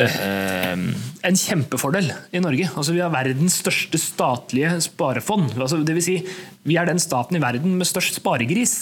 en 0.01 1.37
kjempefordel 1.37 2.09
i 2.33 2.41
Norge. 2.43 2.69
Altså, 2.75 2.95
vi 2.95 3.01
har 3.03 3.11
verdens 3.13 3.59
største 3.61 3.99
statlige 4.01 4.73
sparefond. 4.85 5.53
Altså, 5.57 5.81
det 5.85 5.95
vil 5.97 6.05
si, 6.05 6.15
vi 6.67 6.77
er 6.79 6.89
den 6.89 7.01
staten 7.01 7.37
i 7.37 7.41
verden 7.43 7.77
med 7.79 7.89
størst 7.89 8.19
sparegris. 8.19 8.75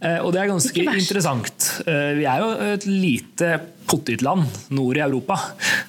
Eh, 0.00 0.18
og 0.22 0.32
det 0.34 0.42
er 0.42 0.52
ganske 0.52 0.86
interessant. 0.96 1.70
Eh, 1.86 2.12
vi 2.20 2.26
er 2.28 2.42
jo 2.42 2.50
et 2.74 2.86
lite 2.88 3.52
pottitland 3.86 4.46
nord 4.74 4.98
i 4.98 5.04
Europa 5.04 5.38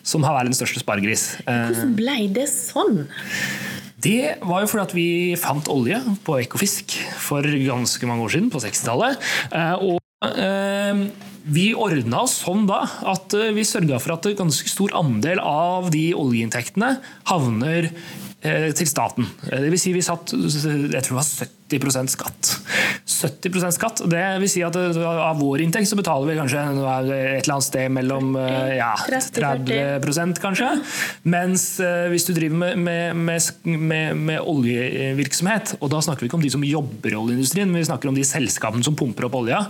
som 0.05 0.25
har 0.27 0.37
verdens 0.37 0.59
største 0.61 0.83
sparegris. 0.83 1.29
Eh, 1.45 1.67
Hvordan 1.71 1.95
ble 1.97 2.19
det 2.37 2.49
sånn? 2.51 3.05
det 4.07 4.35
var 4.45 4.61
jo 4.61 4.67
fordi 4.69 4.83
at 4.85 4.91
vi 4.93 5.07
fant 5.41 5.67
olje 5.73 5.97
på 6.23 6.35
Ekofisk 6.43 6.93
for 7.17 7.41
ganske 7.41 8.07
mange 8.07 8.27
år 8.27 8.35
siden, 8.35 8.51
på 8.53 8.61
60-tallet. 8.61 9.17
Eh, 9.51 9.73
Og 9.81 9.97
eh, 10.37 11.01
vi 11.47 11.71
ordna 11.77 12.23
oss 12.25 12.41
sånn 12.43 12.65
da 12.69 12.83
at 13.07 13.33
eh, 13.37 13.53
vi 13.55 13.65
sørga 13.67 13.99
for 14.03 14.17
at 14.17 14.27
en 14.29 14.39
ganske 14.43 14.71
stor 14.71 14.93
andel 14.99 15.41
av 15.43 15.91
de 15.93 16.09
oljeinntektene 16.17 16.97
havner 17.31 17.89
eh, 17.89 18.69
til 18.75 18.89
staten. 18.89 19.29
Eh, 19.49 19.61
Det 19.63 19.71
vil 19.73 19.81
si 19.81 19.95
vi 19.95 20.03
satt 20.05 20.33
jeg 20.35 21.03
tror 21.05 21.15
det 21.15 21.19
var 21.21 21.31
70 21.47 21.66
skatt. 21.67 22.53
70% 23.07 23.75
skatt, 23.75 24.01
det 24.11 24.23
vil 24.41 24.49
si 24.51 24.61
at 24.65 24.75
eh, 24.77 24.97
Av 25.01 25.37
vår 25.39 25.63
inntekt 25.63 25.89
så 25.89 25.97
betaler 25.97 26.29
vi 26.29 26.37
kanskje 26.37 26.59
et 26.59 26.73
eller 26.77 27.53
annet 27.55 27.65
sted 27.65 27.91
mellom 27.93 28.35
eh, 28.39 28.77
ja, 28.77 28.93
30-40. 29.07 30.03
30 30.03 30.41
kanskje. 30.43 30.69
Mens 31.23 31.65
eh, 31.83 32.07
hvis 32.11 32.27
du 32.27 32.33
driver 32.37 32.75
med, 32.75 33.15
med, 33.17 33.51
med, 33.63 34.15
med, 34.17 34.39
oljevirksomhet, 34.43 35.77
og 35.81 35.91
da 35.93 36.01
snakker 36.03 36.25
vi 36.25 36.31
ikke 36.31 36.39
om 36.39 36.45
de 36.45 36.53
som 36.53 36.65
jobber 36.67 37.13
i 37.13 37.19
oljeindustrien, 37.19 37.71
men 37.71 37.81
vi 37.81 37.89
snakker 37.89 38.11
om 38.11 38.17
de 38.17 38.25
selskapene 38.27 38.85
som 38.85 38.97
pumper 38.97 39.27
opp 39.27 39.39
olja, 39.41 39.63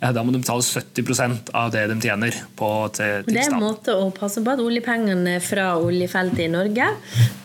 da 0.00 0.24
må 0.24 0.34
de 0.34 0.42
betale 0.42 0.64
70% 0.64 1.52
av 1.56 1.72
det 1.74 1.86
de 1.92 1.98
tjener 2.02 2.34
på, 2.58 2.70
til, 2.96 3.24
til 3.26 3.36
det 3.36 3.44
er 3.46 3.54
en 3.54 3.62
måte 3.62 3.94
å 3.94 4.08
passe 4.14 4.42
på 4.42 4.54
at 4.54 4.62
oljepengene 4.62 5.38
fra 5.44 5.74
oljefeltet 5.80 6.46
i 6.46 6.52
Norge 6.52 6.88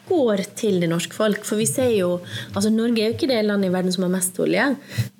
går 0.08 0.44
til 0.58 0.82
det 0.84 0.90
norske 0.92 1.16
folk. 1.16 1.44
For 1.48 1.60
vi 1.60 1.68
ser 1.70 1.92
jo 1.96 2.18
altså 2.54 2.72
Norge 2.74 3.02
er 3.02 3.12
jo 3.12 3.18
ikke 3.18 3.30
det 3.32 3.42
landet 3.46 3.72
i 3.72 3.74
verden 3.74 3.93
som 3.94 4.06
har 4.06 4.12
mest 4.14 4.40
olje, 4.42 4.66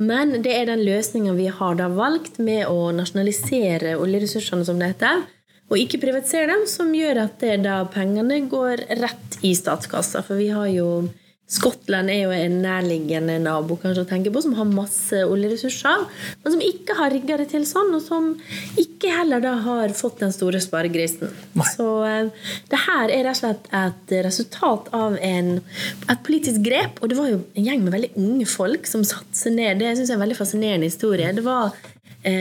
men 0.02 0.40
det 0.46 0.58
er 0.58 0.68
den 0.72 0.84
løsninga 0.86 1.36
vi 1.38 1.48
har 1.54 1.78
da 1.80 1.88
valgt 1.94 2.42
med 2.44 2.66
å 2.68 2.92
nasjonalisere 2.96 3.96
oljeressursene, 4.02 4.66
som 4.68 4.82
det 4.82 4.94
heter. 4.96 5.24
Og 5.72 5.80
ikke 5.80 6.02
privatisere 6.04 6.52
dem, 6.52 6.66
som 6.70 6.92
gjør 6.94 7.24
at 7.24 7.40
det 7.42 7.62
da 7.64 7.80
pengene 7.90 8.44
går 8.52 8.84
rett 9.00 9.40
i 9.42 9.54
statskassa. 9.58 10.22
For 10.26 10.38
vi 10.38 10.52
har 10.54 10.68
jo 10.70 10.88
Skottland 11.54 12.10
er 12.10 12.24
jo 12.24 12.32
en 12.34 12.56
nærliggende 12.64 13.36
nabo 13.44 13.78
kanskje 13.82 14.06
å 14.06 14.10
tenke 14.10 14.32
på, 14.34 14.42
som 14.42 14.56
har 14.58 14.70
masse 14.70 15.20
oljeressurser, 15.22 16.06
men 16.42 16.56
som 16.56 16.64
ikke 16.66 16.98
har 16.98 17.14
rigga 17.14 17.38
det 17.42 17.50
til 17.52 17.68
sånn, 17.70 17.94
og 17.94 18.02
som 18.02 18.32
ikke 18.80 19.12
heller 19.14 19.44
da 19.44 19.54
har 19.66 19.94
fått 19.98 20.24
den 20.24 20.34
store 20.34 20.62
sparegrisen. 20.64 21.30
Nei. 21.54 21.68
Så 21.76 21.88
eh, 22.10 22.50
det 22.72 22.82
her 22.88 23.06
er 23.14 23.28
rett 23.28 23.38
og 23.38 23.42
slett 23.44 23.70
et 23.84 24.16
resultat 24.26 24.90
av 24.98 25.18
en, 25.22 25.56
et 26.10 26.26
politisk 26.26 26.66
grep, 26.66 27.02
og 27.02 27.12
det 27.12 27.20
var 27.20 27.30
jo 27.30 27.42
en 27.44 27.70
gjeng 27.70 27.86
med 27.86 27.98
veldig 28.00 28.14
unge 28.24 28.50
folk 28.50 28.90
som 28.90 29.06
satte 29.06 29.38
seg 29.38 29.58
ned. 29.60 29.82
Det 29.82 29.94
synes 29.94 30.08
jeg 30.08 30.16
er 30.16 30.22
en 30.22 30.26
veldig 30.26 30.40
fascinerende 30.40 30.90
historie. 30.90 31.34
Det 31.38 31.46
var 31.46 31.76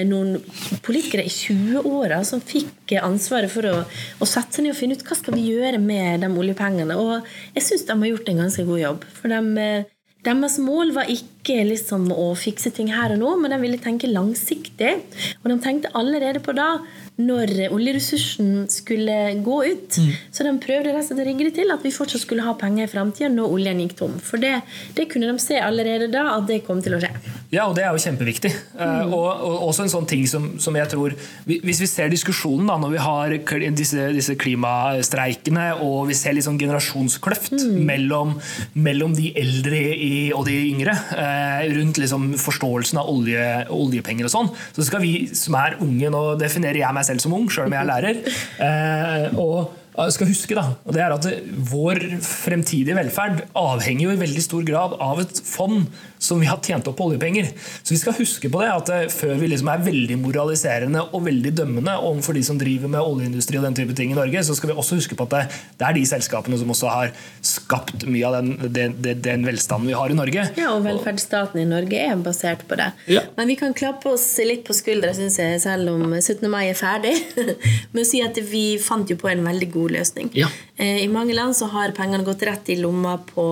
noen 0.06 0.36
politikere 0.84 1.24
i 1.26 1.32
20-åra 1.32 2.20
som 2.26 2.42
fikk 2.42 2.94
eh, 2.94 3.02
ansvaret 3.02 3.50
for 3.50 3.66
å, 3.66 3.80
å 3.82 4.28
sette 4.28 4.58
seg 4.58 4.66
ned 4.66 4.76
og 4.76 4.78
finne 4.78 4.98
ut 4.98 5.02
hva 5.06 5.18
skal 5.18 5.34
vi 5.38 5.48
gjøre 5.50 5.80
med 5.82 6.22
de 6.22 6.30
oljepengene. 6.30 6.98
Og 6.98 7.32
jeg 7.56 7.66
syns 7.66 7.88
de 7.88 7.98
har 7.98 8.12
gjort 8.12 8.30
en 8.30 8.44
ganske 8.44 8.68
god 8.68 8.82
jobb. 8.82 9.08
For 9.18 9.32
de, 9.32 9.40
eh, 9.58 9.90
deres 10.22 10.60
mål 10.62 10.94
var 10.94 11.10
ikke 11.10 11.64
liksom 11.66 12.06
å 12.14 12.28
fikse 12.38 12.70
ting 12.76 12.92
her 12.94 13.16
og 13.16 13.22
nå, 13.24 13.34
men 13.42 13.50
de 13.50 13.58
ville 13.64 13.82
tenke 13.82 14.10
langsiktig. 14.10 14.94
Og 15.42 15.50
de 15.50 15.58
tenkte 15.64 15.90
allerede 15.98 16.42
på 16.44 16.54
da 16.54 16.76
når 17.18 17.72
oljeressursen 17.74 18.68
skulle 18.72 19.16
gå 19.42 19.58
ut. 19.66 19.98
Så 20.30 20.46
de 20.46 20.54
prøvde 20.62 20.94
rett 20.94 21.08
slett 21.08 21.24
å 21.24 21.26
rigge 21.26 21.50
det 21.50 21.56
til 21.58 21.74
at 21.74 21.82
vi 21.82 21.94
fortsatt 21.94 22.22
skulle 22.22 22.46
ha 22.46 22.54
penger 22.58 22.86
i 22.86 22.92
framtida 22.94 23.34
når 23.34 23.56
oljen 23.58 23.82
gikk 23.82 23.98
tom. 23.98 24.18
For 24.22 24.38
det, 24.42 24.60
det 24.94 25.10
kunne 25.10 25.30
de 25.32 25.42
se 25.42 25.58
allerede 25.58 26.12
da 26.14 26.28
at 26.36 26.46
det 26.46 26.62
kom 26.68 26.84
til 26.84 27.00
å 27.00 27.02
skje. 27.02 27.41
Ja, 27.52 27.66
og 27.68 27.74
det 27.76 27.82
er 27.84 27.92
jo 27.92 28.00
kjempeviktig. 28.00 28.50
Mm. 28.78 29.12
og, 29.12 29.26
og 29.44 29.66
også 29.68 29.84
en 29.84 29.92
sånn 29.92 30.06
ting 30.08 30.22
som, 30.28 30.46
som 30.62 30.76
jeg 30.78 30.88
tror 30.88 31.12
Hvis 31.44 31.82
vi 31.82 31.88
ser 31.90 32.08
diskusjonen 32.08 32.70
da, 32.70 32.78
når 32.80 32.94
vi 32.94 33.02
har 33.02 33.34
disse, 33.76 34.06
disse 34.16 34.36
klimastreikene, 34.40 35.66
og 35.84 36.08
vi 36.08 36.16
ser 36.16 36.32
litt 36.36 36.46
sånn 36.46 36.60
generasjonskløft 36.60 37.66
mellom, 37.76 38.38
mellom 38.72 39.12
de 39.18 39.34
eldre 39.38 39.82
i, 39.92 40.14
og 40.32 40.46
de 40.48 40.56
yngre, 40.70 40.96
eh, 41.12 41.68
rundt 41.76 42.00
liksom 42.00 42.30
forståelsen 42.40 43.02
av 43.02 43.12
olje, 43.12 43.44
oljepenger 43.74 44.30
og 44.30 44.32
sånn, 44.32 44.50
så 44.72 44.88
skal 44.88 45.04
vi 45.04 45.12
som 45.36 45.58
er 45.60 45.76
unge 45.82 46.08
Nå 46.12 46.22
definerer 46.40 46.80
jeg 46.80 46.96
meg 46.96 47.06
selv 47.06 47.22
som 47.24 47.36
ung, 47.36 47.46
sjøl 47.52 47.68
om 47.68 47.76
jeg 47.76 47.84
er 47.84 47.92
lærer. 47.92 48.34
eh, 48.64 49.28
og 49.40 49.78
skal 50.12 50.30
huske 50.30 50.56
da, 50.56 50.64
og 50.86 50.94
det 50.96 51.02
er 51.04 51.12
at 51.12 51.26
Vår 51.68 52.00
fremtidige 52.24 52.96
velferd 52.96 53.42
avhenger 53.58 54.06
jo 54.06 54.14
i 54.14 54.20
veldig 54.22 54.44
stor 54.44 54.64
grad 54.64 54.96
av 55.04 55.20
et 55.20 55.42
fond 55.44 55.84
som 56.22 56.40
vi 56.40 56.46
har 56.46 56.60
tjent 56.62 56.86
opp 56.86 56.96
på 56.98 57.08
oljepenger. 57.10 57.50
Så 57.82 57.94
vi 57.94 58.00
skal 58.00 58.14
huske 58.16 58.50
på 58.52 58.62
det, 58.62 58.70
at 58.70 58.92
eh, 58.94 59.08
før 59.12 59.34
vi 59.40 59.50
liksom 59.50 59.70
er 59.72 59.82
veldig 59.82 60.18
moraliserende 60.22 61.02
og 61.10 61.24
veldig 61.26 61.52
dømmende 61.58 61.96
overfor 61.98 62.38
de 62.38 62.44
som 62.46 62.60
driver 62.60 62.92
med 62.92 63.02
oljeindustri 63.02 63.58
og 63.58 63.66
den 63.66 63.78
type 63.80 63.96
ting 63.98 64.14
i 64.14 64.18
Norge, 64.18 64.44
så 64.46 64.56
skal 64.58 64.70
vi 64.70 64.78
også 64.78 65.00
huske 65.00 65.18
på 65.18 65.26
at 65.26 65.34
det, 65.34 65.42
det 65.80 65.88
er 65.88 65.98
de 65.98 66.04
selskapene 66.08 66.58
som 66.60 66.70
også 66.74 66.92
har 66.92 67.12
skapt 67.42 68.06
mye 68.06 68.28
av 68.28 68.38
den, 68.38 68.52
den, 68.68 68.96
den, 69.02 69.22
den 69.24 69.46
velstanden 69.48 69.90
vi 69.90 69.98
har 69.98 70.14
i 70.14 70.18
Norge. 70.18 70.46
Ja, 70.58 70.70
og 70.76 70.86
velferdsstaten 70.86 71.62
i 71.62 71.68
Norge 71.68 72.02
er 72.06 72.16
basert 72.22 72.66
på 72.70 72.78
det. 72.78 72.92
Ja. 73.10 73.26
Men 73.38 73.50
vi 73.50 73.58
kan 73.58 73.74
klappe 73.76 74.14
oss 74.14 74.26
litt 74.46 74.62
på 74.68 74.76
skuldra, 74.76 75.12
synes 75.16 75.40
jeg, 75.42 75.60
selv 75.64 75.90
om 75.94 76.14
17. 76.20 76.46
mai 76.52 76.68
er 76.68 76.78
ferdig, 76.78 77.16
med 77.94 78.04
å 78.04 78.08
si 78.08 78.22
at 78.22 78.38
vi 78.46 78.66
fant 78.82 79.10
jo 79.10 79.18
på 79.18 79.30
en 79.32 79.42
veldig 79.46 79.72
god 79.74 79.96
løsning. 79.98 80.30
Ja. 80.38 80.50
Eh, 80.78 81.02
I 81.02 81.10
mange 81.10 81.34
land 81.34 81.58
så 81.58 81.70
har 81.72 81.96
pengene 81.96 82.26
gått 82.26 82.44
rett 82.46 82.70
i 82.70 82.78
lomma 82.78 83.18
på 83.26 83.46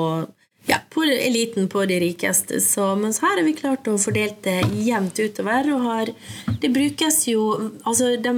ja, 0.68 0.76
på 0.90 1.02
eliten, 1.02 1.68
på 1.68 1.84
de 1.88 1.98
rikeste. 2.02 2.60
Så, 2.60 2.84
mens 3.00 3.20
her 3.24 3.38
har 3.38 3.46
vi 3.46 3.56
klart 3.56 3.88
å 3.88 3.96
fordele 4.00 4.36
det 4.44 4.58
jevnt 4.84 5.18
utover. 5.18 5.72
Og 5.74 5.84
har, 5.86 6.12
det 6.60 6.72
brukes 6.74 7.22
jo 7.30 7.46
altså 7.88 8.14
de, 8.20 8.34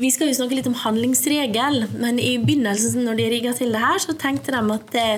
Vi 0.00 0.10
skal 0.14 0.30
jo 0.30 0.38
snakke 0.40 0.58
litt 0.58 0.70
om 0.70 0.78
handlingsregel, 0.84 1.84
men 2.00 2.20
i 2.22 2.36
begynnelsen, 2.42 3.04
når 3.06 3.20
de 3.20 3.30
rigga 3.36 3.56
til 3.56 3.74
det 3.74 3.82
her, 3.84 4.00
så 4.02 4.16
tenkte 4.18 4.54
de 4.54 4.62
at 4.74 4.92
det, 4.94 5.08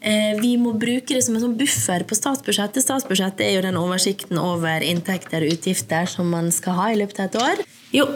eh, 0.00 0.32
vi 0.40 0.54
må 0.60 0.74
bruke 0.76 1.14
det 1.14 1.24
som 1.24 1.38
en 1.38 1.46
sånn 1.46 1.58
buffer 1.58 2.04
på 2.04 2.18
statsbudsjettet. 2.18 2.84
Statsbudsjettet 2.84 3.46
er 3.48 3.56
jo 3.56 3.66
den 3.66 3.80
oversikten 3.80 4.40
over 4.42 4.84
inntekter 4.84 5.46
og 5.46 5.56
utgifter 5.56 6.10
som 6.10 6.30
man 6.30 6.52
skal 6.54 6.78
ha 6.78 6.90
i 6.92 7.00
løpet 7.00 7.24
av 7.24 7.30
et 7.30 7.40
år. 7.46 7.64
Jo, 7.92 8.06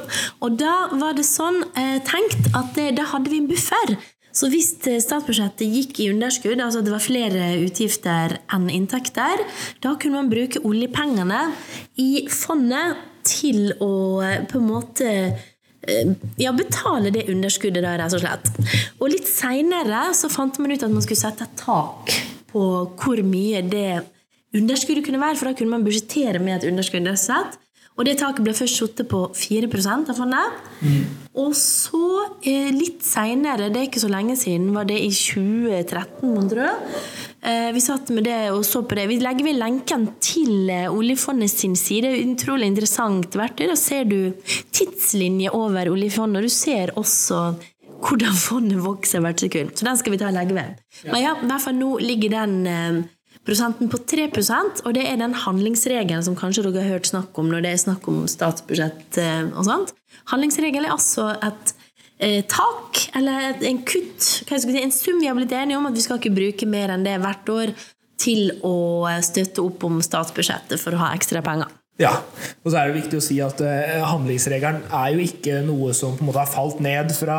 Og 0.40 0.54
da 0.56 0.88
var 0.96 1.16
det 1.16 1.26
sånn 1.28 1.60
eh, 1.76 1.98
tenkt 2.04 2.52
at 2.56 2.76
det, 2.78 2.94
da 2.96 3.04
hadde 3.10 3.32
vi 3.32 3.42
en 3.42 3.48
buffer. 3.50 3.96
Så 4.36 4.50
hvis 4.52 4.74
eh, 4.84 5.00
statsbudsjettet 5.02 5.72
gikk 5.72 6.00
i 6.04 6.10
underskudd, 6.12 6.60
altså 6.60 6.82
det 6.84 6.92
var 6.92 7.04
flere 7.04 7.50
utgifter 7.62 8.36
enn 8.52 8.68
inntekter, 8.72 9.42
da 9.84 9.94
kunne 9.96 10.20
man 10.20 10.32
bruke 10.32 10.62
oljepengene 10.66 11.42
i 12.02 12.26
fondet 12.32 13.00
til 13.26 13.70
å 13.82 13.92
eh, 14.24 14.42
på 14.48 14.60
en 14.60 14.68
måte 14.68 15.12
eh, 15.24 16.12
ja, 16.42 16.52
betale 16.56 17.12
det 17.14 17.28
underskuddet 17.32 17.84
der, 17.84 18.00
rett 18.02 18.16
og 18.18 18.24
slett. 18.24 18.50
Og 19.00 19.08
litt 19.12 19.28
seinere 19.30 20.10
så 20.16 20.30
fant 20.32 20.60
man 20.60 20.74
ut 20.74 20.84
at 20.84 20.92
man 20.92 21.04
skulle 21.04 21.22
sette 21.22 21.48
et 21.48 21.56
tak 21.62 22.12
på 22.52 22.66
hvor 23.00 23.24
mye 23.26 23.64
det 23.64 24.02
underskuddet 24.56 25.04
kunne 25.04 25.20
være, 25.20 25.36
for 25.40 25.48
da 25.48 25.56
kunne 25.56 25.72
man 25.72 25.84
budsjettere 25.84 26.40
med 26.42 26.58
et 26.58 26.68
underskudd. 26.70 27.08
rett 27.08 27.56
og 27.96 28.04
det 28.04 28.18
taket 28.20 28.44
ble 28.44 28.52
først 28.56 28.76
satt 28.82 29.00
på 29.08 29.22
4% 29.32 30.10
av 30.12 30.18
fondet. 30.18 30.56
Mm. 30.84 31.04
Og 31.40 31.54
så, 31.56 32.00
eh, 32.44 32.68
litt 32.72 33.00
seinere, 33.04 33.70
det 33.72 33.80
er 33.80 33.88
ikke 33.88 34.04
så 34.04 34.12
lenge 34.12 34.36
siden, 34.36 34.74
var 34.74 34.84
det 34.84 34.98
i 35.00 35.08
2013, 35.08 36.34
mon 36.34 36.48
tro. 36.48 36.68
Eh, 37.42 37.72
vi 37.72 37.80
satt 37.80 38.10
med 38.10 38.24
det 38.24 38.50
og 38.50 38.64
så 38.64 38.82
på 38.82 38.96
det. 38.96 39.08
Vi 39.08 39.18
legger 39.20 39.44
ved 39.44 39.56
lenken 39.56 40.08
til 40.20 40.68
eh, 40.68 40.90
oljefondet 40.92 41.50
sin 41.50 41.76
side. 41.76 42.10
Det 42.10 42.36
utrolig 42.36 42.66
interessant 42.66 43.30
verktøy. 43.32 43.66
Da 43.70 43.76
ser 43.76 44.04
du 44.04 44.32
tidslinje 44.72 45.52
over 45.54 45.88
oljefondet, 45.88 46.42
og 46.42 46.42
du 46.42 46.52
ser 46.52 46.92
også 46.96 47.56
hvordan 47.96 48.34
fondet 48.36 48.82
vokser 48.84 49.22
hvert 49.24 49.40
sekund. 49.40 49.72
Så 49.72 49.86
den 49.86 49.96
skal 49.96 50.12
vi 50.12 50.18
ta 50.18 50.28
og 50.28 50.36
legge 50.36 50.54
ved. 50.54 50.80
Men 51.08 51.22
ja, 51.22 51.36
i 51.40 51.46
hvert 51.48 51.64
fall 51.64 51.78
nå 51.78 51.96
ligger 52.02 52.34
den 52.34 53.06
prosenten 53.46 53.90
på 53.92 54.00
3% 54.10 54.82
og 54.84 54.94
det 54.96 55.06
er 55.06 55.20
den 55.20 55.36
handlingsregelen 55.46 56.24
som 56.26 56.36
kanskje 56.38 56.66
dere 56.66 56.82
har 56.82 56.96
hørt 56.96 57.10
snakk 57.10 57.38
om 57.38 57.50
når 57.52 57.64
det 57.64 57.72
er 57.72 57.82
snakk 57.84 58.08
om 58.10 58.24
statsbudsjett 58.30 59.20
eh, 59.22 59.48
og 59.52 59.66
sånt. 59.68 59.94
Handlingsregelen 60.32 60.88
er 60.88 60.96
altså 60.96 61.30
et 61.36 61.74
eh, 62.18 62.40
tak, 62.50 63.04
eller 63.18 63.62
en 63.70 63.82
kutt, 63.86 64.18
si, 64.22 64.78
en 64.82 64.94
sum 64.94 65.20
vi 65.22 65.30
har 65.30 65.38
blitt 65.38 65.54
enige 65.54 65.78
om 65.78 65.86
at 65.86 65.96
vi 65.96 66.04
skal 66.04 66.20
ikke 66.20 66.34
bruke 66.36 66.70
mer 66.70 66.94
enn 66.94 67.06
det 67.06 67.18
hvert 67.22 67.54
år 67.54 67.74
til 68.20 68.50
å 68.64 69.06
støtte 69.22 69.62
opp 69.62 69.84
om 69.86 70.00
statsbudsjettet 70.02 70.80
for 70.80 70.96
å 70.96 71.04
ha 71.04 71.12
ekstra 71.14 71.44
penger. 71.44 71.70
Ja, 71.96 72.10
og 72.60 72.68
så 72.68 72.76
er 72.76 72.90
det 72.90 72.98
viktig 72.98 73.16
å 73.16 73.24
si 73.24 73.38
at 73.40 73.60
uh, 73.64 74.02
handlingsregelen 74.04 74.82
er 74.92 75.14
jo 75.14 75.22
ikke 75.24 75.62
noe 75.64 75.94
som 75.96 76.12
på 76.18 76.26
en 76.26 76.28
måte 76.28 76.42
har 76.42 76.50
falt 76.52 76.82
ned 76.84 77.14
fra 77.16 77.38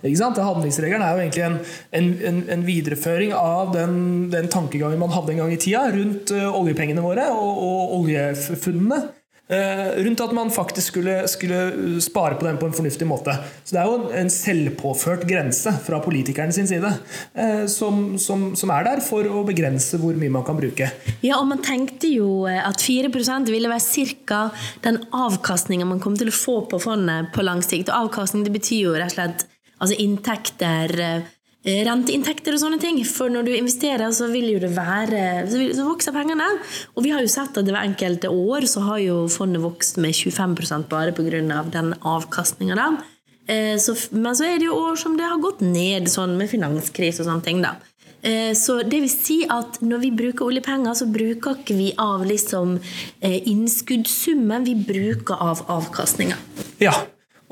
ikke 0.00 0.18
sant? 0.18 0.40
Handlingsregelen 0.42 1.04
er 1.04 1.14
jo 1.14 1.22
egentlig 1.22 1.44
en, 1.46 1.58
en, 1.94 2.08
en, 2.30 2.40
en 2.56 2.64
videreføring 2.66 3.36
av 3.38 3.70
den, 3.76 3.94
den, 4.34 4.50
tankegangen 4.50 4.98
man 4.98 5.14
hadde 5.14 5.36
en 5.36 5.44
gang 5.44 5.54
i 5.54 5.60
tida 5.62 5.84
rundt 5.94 6.34
uh, 6.34 6.48
oljepengene 6.58 7.04
våre 7.04 7.28
og, 7.36 7.52
og 7.68 7.94
oljefunnene. 8.00 9.04
Eh, 9.44 10.02
rundt 10.04 10.20
at 10.24 10.30
man 10.32 10.48
faktisk 10.50 10.86
skulle, 10.94 11.28
skulle, 11.28 12.00
spare 12.00 12.38
på 12.40 12.46
den 12.46 12.56
på 12.56 12.64
en 12.66 12.72
fornuftig 12.72 13.06
måte. 13.06 13.34
Så 13.64 13.76
Det 13.76 13.80
er 13.82 13.90
jo 13.90 14.08
en 14.16 14.30
selvpåført 14.32 15.26
grense 15.28 15.72
fra 15.84 15.98
politikerne 16.00 16.52
sin 16.52 16.68
side 16.68 16.88
eh, 17.34 17.66
som, 17.68 18.16
som, 18.18 18.54
som, 18.56 18.72
er 18.72 18.88
der 18.88 19.04
for 19.04 19.28
å 19.28 19.44
begrense 19.44 20.00
hvor 20.00 20.16
mye 20.16 20.32
man 20.32 20.46
kan 20.48 20.56
bruke. 20.56 20.88
Ja, 21.20 21.36
og 21.42 21.48
Man 21.52 21.60
tenkte 21.60 22.08
jo 22.08 22.46
at 22.48 22.80
4% 22.80 23.52
ville 23.52 23.68
være 23.68 24.16
ca. 24.24 24.48
den 24.80 25.02
avkastninga 25.12 25.84
man 25.84 26.00
kom 26.00 26.16
til 26.16 26.32
å 26.32 26.38
få 26.38 26.62
på 26.70 26.80
fondet 26.80 27.28
på 27.36 27.44
lang 27.44 27.60
sikt. 27.60 27.92
Og 27.92 28.08
avkastning 28.08 28.48
det 28.48 28.56
betyr 28.56 28.88
jo 28.88 28.96
rett 28.96 29.12
og 29.12 29.18
slett 29.18 29.48
altså 29.76 30.00
inntekter 30.00 31.00
eh, 31.04 31.14
Eh, 31.14 31.33
renteinntekter 31.64 32.54
og 32.54 32.60
sånne 32.60 32.78
ting. 32.80 32.98
For 33.08 33.32
når 33.32 33.46
du 33.46 33.52
investerer, 33.54 34.10
så 34.12 34.28
vil 34.32 34.50
jo 34.52 34.60
det 34.62 34.72
være 34.76 35.46
Så 35.48 35.86
vokser 35.86 36.12
pengene. 36.12 36.46
Og 36.94 37.06
vi 37.06 37.14
har 37.14 37.24
jo 37.24 37.30
sett 37.32 37.56
at 37.56 37.64
det 37.64 37.72
ved 37.72 37.80
enkelte 37.80 38.28
år 38.28 38.68
så 38.68 38.84
har 38.84 39.00
jo 39.00 39.24
fondet 39.32 39.64
vokst 39.64 39.98
med 40.02 40.12
25% 40.12 40.88
bare 40.90 41.12
pga. 41.16 41.64
den 41.72 41.94
avkastninga. 42.02 42.98
Eh, 43.46 43.78
men 44.12 44.36
så 44.36 44.44
er 44.44 44.58
det 44.58 44.68
jo 44.68 44.76
år 44.76 44.96
som 44.96 45.16
det 45.16 45.24
har 45.24 45.40
gått 45.40 45.60
ned, 45.60 46.08
sånn 46.08 46.36
med 46.36 46.50
finanskrise 46.50 47.22
og 47.22 47.30
sånne 47.30 47.44
ting. 47.44 47.62
da. 47.62 47.76
Eh, 48.22 48.52
så 48.52 48.82
det 48.82 49.00
vil 49.00 49.10
si 49.10 49.44
at 49.48 49.80
når 49.80 49.98
vi 50.00 50.10
bruker 50.10 50.44
oljepenger, 50.44 50.94
så 50.94 51.06
bruker 51.06 51.56
ikke 51.60 51.76
vi 51.76 51.92
av 51.98 52.24
liksom 52.24 52.78
innskuddssummen, 53.20 54.64
vi 54.64 54.74
bruker 54.74 55.34
av 55.40 55.64
avkastninga. 55.68 56.36
Ja, 56.80 56.92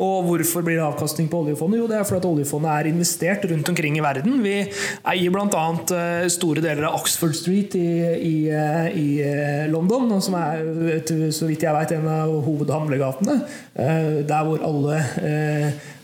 og 0.02 0.26
hvorfor 0.26 0.64
blir 0.66 0.80
det 0.80 0.84
avkastning 0.84 1.28
på 1.30 1.44
oljefondet? 1.44 1.78
Jo, 1.78 1.86
det 1.90 1.98
er 1.98 2.06
fordi 2.08 2.18
at 2.22 2.28
oljefondet 2.32 2.72
er 2.72 2.88
investert 2.90 3.46
rundt 3.50 3.68
omkring 3.70 3.98
i 3.98 4.02
verden. 4.02 4.40
Vi 4.42 4.56
eier 4.64 5.34
bl.a. 5.34 5.62
Eh, 5.98 6.26
store 6.32 6.64
deler 6.64 6.88
av 6.88 6.98
Oxford 6.98 7.36
Street 7.38 7.76
i, 7.78 7.86
i, 8.18 8.34
eh, 8.50 8.88
i 8.98 9.06
eh, 9.22 9.64
London, 9.70 10.10
som 10.24 10.34
er 10.40 11.06
så 11.30 11.46
vidt 11.46 11.62
jeg 11.62 11.76
vet 11.76 11.96
en 11.96 12.10
av 12.10 12.34
hovedhandlegatene. 12.46 13.38
Der 13.72 14.46
hvor 14.46 14.62
alle 14.66 14.98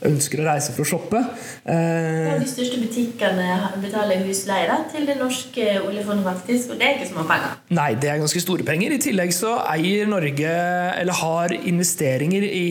ønsker 0.07 0.41
å 0.41 0.47
reise 0.47 0.73
for 0.75 0.85
å 0.85 0.89
shoppe. 0.89 1.21
Ja, 1.67 2.37
de 2.39 2.47
største 2.49 2.79
butikkene 2.81 3.57
betaler 3.83 4.23
husleie 4.27 4.77
til 4.93 5.09
det 5.09 5.17
norske 5.19 5.65
oljefondet, 5.83 6.25
faktisk, 6.27 6.73
og 6.73 6.81
det 6.81 6.87
er 6.87 6.97
ikke 6.99 7.11
små 7.11 7.25
penger? 7.29 7.57
Nei, 7.75 7.91
det 8.01 8.13
er 8.13 8.23
ganske 8.23 8.43
store 8.43 8.67
penger. 8.69 8.95
I 8.95 9.01
tillegg 9.03 9.35
så 9.35 9.57
eier 9.65 10.09
Norge, 10.11 10.55
eller 11.01 11.19
har 11.19 11.55
investeringer 11.59 12.47
i 12.47 12.69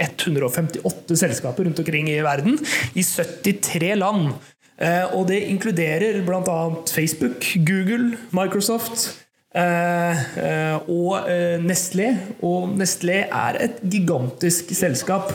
9158 0.00 1.18
selskaper 1.20 1.68
rundt 1.68 1.82
omkring 1.82 2.10
i 2.10 2.20
verden, 2.24 2.58
i 2.94 3.04
73 3.04 3.94
land. 4.00 4.32
Eh, 4.80 5.06
og 5.16 5.26
det 5.28 5.42
inkluderer 5.52 6.22
bl.a. 6.24 6.60
Facebook, 6.88 7.44
Google, 7.66 8.16
Microsoft. 8.36 9.10
Uh, 9.50 10.14
uh, 10.38 10.76
og 10.94 11.24
Nestlé. 11.64 12.12
Og 12.46 12.68
Nestlé 12.78 13.24
er 13.26 13.56
et 13.64 13.80
gigantisk 13.82 14.70
selskap. 14.78 15.32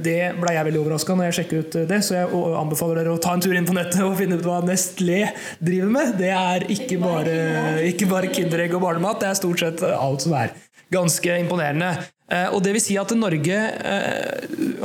det 0.00 0.14
ble 0.40 0.54
jeg 0.54 0.68
veldig 0.70 0.80
overraska 0.80 1.16
når 1.18 1.28
jeg 1.28 1.36
sjekket 1.36 1.60
ut 1.60 1.90
det, 1.90 1.98
så 2.06 2.16
jeg 2.16 2.40
anbefaler 2.62 3.02
dere 3.02 3.12
å 3.12 3.20
ta 3.20 3.34
en 3.36 3.44
tur 3.44 3.52
inn 3.58 3.68
på 3.68 3.76
nettet 3.76 4.00
og 4.06 4.16
finne 4.16 4.40
ut 4.40 4.46
hva 4.48 4.62
Nestlé 4.64 5.20
driver 5.60 5.92
med. 5.98 6.14
Det 6.16 6.32
er 6.32 6.64
ikke 6.72 6.96
bare, 7.02 7.36
ikke 7.90 8.08
bare 8.08 8.32
Kinderegg 8.32 8.78
og 8.78 8.86
barnemat, 8.86 9.20
det 9.20 9.28
er 9.28 9.40
stort 9.42 9.66
sett 9.66 9.84
alt 9.90 10.24
som 10.24 10.38
er. 10.40 10.56
Ganske 10.90 11.36
imponerende. 11.44 11.92
Og 12.30 12.60
det 12.62 12.76
vil 12.76 12.82
si 12.82 12.94
at 13.00 13.10
Norge 13.18 13.56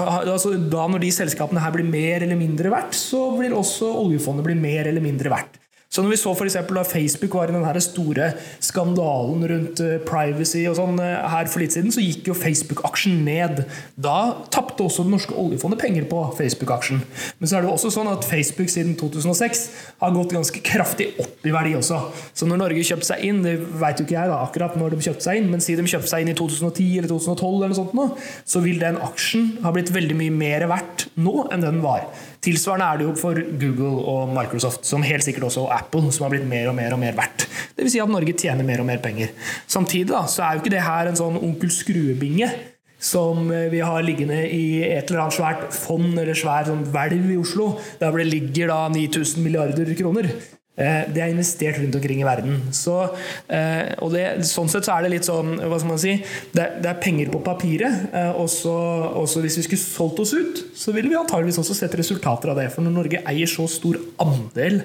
altså 0.01 0.55
da 0.57 0.87
Når 0.89 1.03
de 1.03 1.11
selskapene 1.13 1.61
her 1.61 1.73
blir 1.75 1.85
mer 1.85 2.25
eller 2.25 2.39
mindre 2.39 2.71
verdt, 2.73 2.97
så 2.97 3.27
vil 3.37 3.53
også 3.53 3.91
oljefondet 4.01 4.47
bli 4.47 4.55
mer 4.57 4.89
eller 4.89 5.03
mindre 5.03 5.29
verdt. 5.33 5.59
Så 5.95 6.03
når 6.03 6.11
vi 6.11 6.17
så 6.19 6.33
for 6.35 6.73
da 6.75 6.83
Facebook 6.83 7.35
var 7.37 7.47
i 7.47 7.55
den 7.55 7.81
store 7.81 8.33
skandalen 8.59 9.45
rundt 9.47 9.79
eh, 9.79 10.01
privacy 10.03 10.65
og 10.67 10.75
sånn 10.75 10.99
eh, 10.99 11.23
her 11.31 11.47
for 11.47 11.63
litt 11.63 11.75
siden, 11.75 11.93
så 11.95 12.03
gikk 12.03 12.27
jo 12.27 12.35
Facebook-aksjen 12.35 13.21
ned. 13.23 13.61
Da 13.95 14.17
tapte 14.51 14.83
også 14.83 15.05
det 15.05 15.13
norske 15.13 15.37
oljefondet 15.39 15.79
penger 15.79 16.07
på 16.11 16.19
Facebook-aksjen. 16.35 16.99
Men 17.39 17.47
så 17.47 17.55
er 17.55 17.63
det 17.63 17.69
jo 17.69 17.77
også 17.77 17.93
sånn 17.95 18.11
at 18.11 18.27
Facebook 18.27 18.73
siden 18.73 18.97
2006 18.99 19.63
har 20.03 20.15
gått 20.17 20.35
ganske 20.35 20.63
kraftig 20.67 21.13
opp 21.23 21.47
i 21.47 21.55
verdi 21.55 21.77
også. 21.79 22.01
Så 22.35 22.49
når 22.49 22.65
Norge 22.65 22.83
kjøpte 22.91 23.13
seg 23.13 23.23
inn, 23.29 23.39
det 23.45 23.55
vet 23.55 24.03
jo 24.03 24.07
ikke 24.09 24.17
jeg 24.17 24.33
da 24.33 24.41
akkurat 24.43 24.75
når 24.79 24.97
de 24.97 25.07
kjøpte 25.07 25.29
seg 25.29 25.39
inn, 25.39 25.49
men 25.53 25.63
siden 25.63 25.87
de 25.87 25.95
kjøpte 25.95 26.11
seg 26.11 26.25
inn 26.25 26.33
i 26.33 26.37
2010 26.37 26.91
eller 26.99 27.11
2012, 27.13 27.55
eller 27.55 27.71
noe 27.71 27.79
sånt 27.79 27.95
nå, 27.95 28.09
så 28.43 28.63
vil 28.67 28.83
den 28.83 28.99
aksjen 29.07 29.53
ha 29.63 29.71
blitt 29.75 29.95
veldig 29.95 30.19
mye 30.19 30.35
mer 30.43 30.67
verdt 30.75 31.07
nå 31.15 31.47
enn 31.55 31.63
den 31.63 31.79
var. 31.85 32.09
Tilsvarende 32.45 32.87
er 32.87 33.01
det 33.01 33.07
jo 33.07 33.15
for 33.17 33.39
Google 33.61 34.03
og 34.11 34.29
Microsoft, 34.35 34.85
som 34.85 35.05
helt 35.05 35.25
sikkert 35.25 35.47
også 35.49 35.65
Apple, 35.73 36.11
som 36.13 36.27
har 36.27 36.35
blitt 36.35 36.45
mer 36.49 36.69
og 36.69 36.77
mer 36.77 36.93
og 36.93 37.01
mer 37.01 37.17
verdt. 37.17 37.47
Dvs. 37.73 37.95
Si 37.95 38.01
at 38.03 38.11
Norge 38.11 38.35
tjener 38.37 38.67
mer 38.67 38.83
og 38.83 38.89
mer 38.89 39.01
penger. 39.01 39.33
Samtidig 39.65 40.11
da, 40.13 40.25
så 40.29 40.45
er 40.45 40.55
jo 40.55 40.63
ikke 40.63 40.75
det 40.75 40.85
her 40.85 41.09
en 41.09 41.17
sånn 41.17 41.41
onkel 41.41 41.73
Skrue-binge 41.73 42.51
som 43.05 43.49
eh, 43.51 43.69
vi 43.73 43.81
har 43.83 44.05
liggende 44.05 44.37
i 44.49 44.83
et 44.85 45.09
eller 45.09 45.25
annet 45.25 45.37
svært 45.37 45.65
fond 45.75 46.13
eller 46.13 46.37
svær 46.37 46.69
sånn 46.69 46.85
hvelv 46.93 47.33
i 47.33 47.39
Oslo, 47.41 47.73
der 47.99 48.11
hvor 48.11 48.21
det 48.21 48.29
ligger 48.31 48.71
da 48.71 48.79
9000 48.93 49.43
milliarder 49.45 49.91
kroner. 49.99 50.29
Eh, 50.75 51.05
det 51.15 51.21
er 51.23 51.31
investert 51.31 51.77
rundt 51.79 51.95
omkring 51.95 52.19
i 52.19 52.27
verden. 52.27 52.57
Så, 52.75 52.97
eh, 53.47 53.93
og 54.03 54.11
det, 54.11 54.25
sånn 54.49 54.67
sett 54.71 54.87
så 54.87 54.97
er 54.97 55.05
det 55.05 55.13
litt 55.13 55.27
sånn 55.27 55.53
Hva 55.61 55.77
skal 55.79 55.91
man 55.93 56.01
si 56.01 56.17
Det, 56.51 56.65
det 56.83 56.89
er 56.91 56.99
penger 56.99 57.31
på 57.31 57.39
papiret. 57.45 58.09
Eh, 58.11 58.31
og 58.35 58.49
så 58.51 59.43
hvis 59.43 59.59
vi 59.61 59.67
skulle 59.69 59.81
solgt 59.81 60.19
oss 60.25 60.35
ut, 60.35 60.65
så 60.75 60.91
ville 60.95 61.11
vi 61.11 61.19
antageligvis 61.19 61.61
også 61.63 61.77
sett 61.79 61.95
resultater 61.95 62.51
av 62.51 62.59
det. 62.59 62.67
For 62.73 62.83
når 62.83 62.97
Norge 62.97 63.23
eier 63.23 63.49
så 63.49 63.69
stor 63.71 64.01
andel 64.21 64.81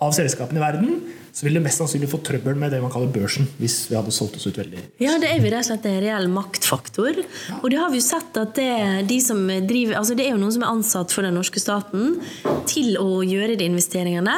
av 0.00 0.12
selskapene 0.16 0.60
i 0.60 0.66
verden, 0.66 1.00
så 1.32 1.46
ville 1.46 1.60
det 1.60 1.66
mest 1.66 1.80
sannsynlig 1.80 2.10
få 2.10 2.20
trøbbel 2.26 2.58
med 2.58 2.72
det 2.74 2.80
man 2.82 2.92
kaller 2.92 3.10
børsen. 3.12 3.48
hvis 3.60 3.90
vi 3.90 3.96
hadde 3.96 4.12
solgt 4.14 4.36
oss 4.36 4.46
ut 4.46 4.58
veldig. 4.58 4.82
Ja, 5.02 5.16
det 5.20 5.30
er 5.30 5.38
jo 5.38 5.50
rett 5.50 5.62
og 5.62 5.68
slett 5.68 5.86
en 5.90 6.00
reell 6.02 6.28
maktfaktor. 6.32 7.20
Og 7.60 7.66
det 7.70 7.78
har 7.80 7.92
vi 7.92 8.00
jo 8.00 8.06
sett 8.06 8.40
at 8.40 8.54
det, 8.58 9.06
de 9.08 9.18
som 9.22 9.40
driver, 9.68 9.96
altså 10.00 10.16
det 10.18 10.26
er 10.26 10.34
jo 10.34 10.40
noen 10.40 10.54
som 10.54 10.64
er 10.64 10.72
ansatt 10.72 11.14
for 11.14 11.26
den 11.26 11.36
norske 11.38 11.62
staten 11.62 12.18
til 12.70 12.96
å 13.00 13.20
gjøre 13.26 13.58
de 13.60 13.68
investeringene. 13.70 14.36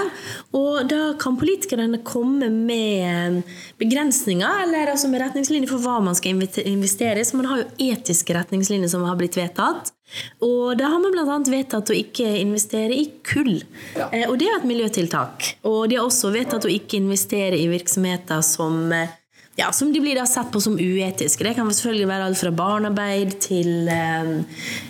Og 0.59 0.85
da 0.91 1.13
kan 1.21 1.39
politikerne 1.41 2.03
komme 2.07 2.51
med 2.53 3.43
begrensninger 3.81 4.67
eller 4.67 4.93
altså 4.95 5.11
med 5.13 5.25
retningslinjer 5.25 5.71
for 5.71 5.85
hva 5.85 5.99
man 6.05 6.19
skal 6.19 6.37
investere 6.37 7.23
i. 7.23 7.27
Så 7.27 7.41
man 7.41 7.51
har 7.51 7.65
jo 7.65 7.91
etiske 7.93 8.37
retningslinjer 8.37 8.93
som 8.93 9.07
har 9.09 9.19
blitt 9.21 9.39
vedtatt. 9.41 9.95
Og 10.43 10.77
da 10.79 10.91
har 10.93 11.01
man 11.03 11.15
bl.a. 11.15 11.39
vedtatt 11.53 11.93
å 11.93 11.97
ikke 11.97 12.27
investere 12.41 12.95
i 12.97 13.09
kull. 13.27 13.63
Ja. 13.97 14.11
Eh, 14.13 14.29
og 14.29 14.39
det 14.41 14.51
er 14.51 14.61
et 14.61 14.69
miljøtiltak. 14.69 15.55
Og 15.69 15.89
de 15.91 15.99
har 15.99 16.07
også 16.07 16.33
vedtatt 16.35 16.67
å 16.69 16.73
ikke 16.73 17.01
investere 17.01 17.59
i 17.59 17.69
virksomheter 17.71 18.43
som, 18.47 18.85
eh, 18.93 19.15
ja, 19.61 19.71
som 19.73 19.93
de 19.93 20.01
blir 20.03 20.19
da 20.19 20.27
sett 20.29 20.51
på 20.53 20.61
som 20.63 20.79
uetiske. 20.81 21.45
Det 21.45 21.55
kan 21.57 21.71
selvfølgelig 21.71 22.11
være 22.11 22.29
alt 22.29 22.41
fra 22.41 22.53
barnearbeid 22.63 23.39
til 23.45 23.89
eh, 23.89 24.35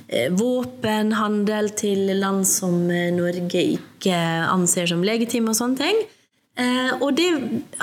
eh 0.09 0.33
våpenhandel 0.33 1.73
til 1.77 2.13
land 2.19 2.47
som 2.47 2.87
Norge 2.89 3.63
ikke 3.77 4.19
anser 4.49 4.91
som 4.91 5.05
legitime 5.05 5.53
og 5.53 5.59
sånne 5.59 5.79
ting. 5.87 6.05
Eh, 6.53 6.91
og 7.01 7.15
det 7.17 7.31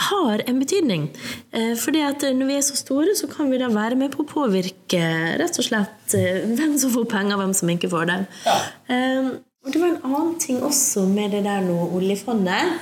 har 0.10 0.44
en 0.46 0.60
betydning. 0.62 1.08
Eh, 1.52 1.74
fordi 1.80 2.04
at 2.06 2.22
når 2.38 2.50
vi 2.52 2.58
er 2.60 2.66
så 2.66 2.78
store, 2.78 3.16
så 3.18 3.30
kan 3.32 3.50
vi 3.50 3.58
da 3.58 3.70
være 3.74 3.98
med 3.98 4.14
på 4.14 4.22
å 4.22 4.30
påvirke 4.30 5.02
rett 5.42 5.58
og 5.58 5.66
slett 5.66 6.14
eh, 6.18 6.44
hvem 6.54 6.76
som 6.78 6.94
får 6.94 7.08
penger, 7.10 7.40
hvem 7.42 7.56
som 7.58 7.72
ikke 7.74 7.90
får 7.90 8.10
det. 8.12 8.20
Ja. 8.46 8.58
Eh, 8.94 9.32
og 9.66 9.74
det 9.74 9.82
var 9.82 9.90
en 9.90 10.06
annen 10.06 10.36
ting 10.40 10.62
også 10.64 11.08
med 11.10 11.34
det 11.34 11.44
der 11.48 11.66
nå, 11.66 11.80
oljefondet. 11.98 12.78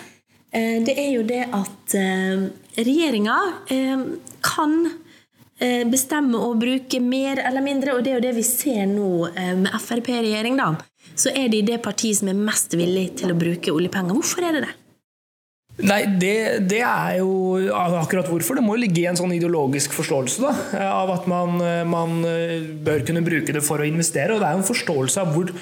Eh, 0.52 0.84
det 0.84 0.98
er 1.00 1.12
jo 1.16 1.24
det 1.28 1.46
at 1.56 1.96
eh, 1.98 2.48
regjeringa 2.78 3.38
kan 4.46 4.80
bestemme 5.90 6.38
å 6.38 6.52
bruke 6.54 7.00
mer 7.02 7.40
eller 7.42 7.64
mindre, 7.66 7.96
og 7.98 8.04
det 8.06 8.12
er 8.12 8.20
jo 8.20 8.26
det 8.28 8.34
vi 8.38 8.44
ser 8.46 8.84
nå 8.92 9.08
med 9.58 9.72
Frp-regjering, 9.82 10.60
da. 10.60 10.68
Så 11.18 11.34
er 11.34 11.50
de 11.50 11.64
det 11.66 11.80
partiet 11.82 12.20
som 12.20 12.30
er 12.30 12.38
mest 12.38 12.76
villig 12.78 13.08
til 13.18 13.34
å 13.34 13.40
bruke 13.40 13.74
oljepenger. 13.74 14.14
Hvorfor 14.20 14.46
er 14.46 14.60
det 14.60 14.68
det? 14.68 14.76
Nei, 15.78 16.00
det, 16.18 16.66
det, 16.66 16.80
er 16.82 17.20
jo 17.20 17.30
akkurat 17.78 18.26
hvorfor. 18.32 18.58
Det 18.58 18.64
må 18.66 18.74
jo 18.74 18.82
ligge 18.82 19.04
i 19.04 19.08
en 19.10 19.20
sånn 19.20 19.36
ideologisk 19.36 19.94
forståelse 19.94 20.42
da, 20.42 20.54
av 20.88 21.12
at 21.14 21.28
man, 21.30 21.62
man, 21.86 22.16
bør 22.86 23.04
kunne 23.06 23.22
bruke 23.26 23.54
det 23.54 23.62
for 23.66 23.84
å 23.84 23.86
investere. 23.86 24.34
Og 24.34 24.42
det 24.42 24.48
er 24.50 24.58
jo 24.58 24.64
en 24.64 24.72
forståelse 24.72 25.22
av 25.22 25.36
hvor, 25.36 25.54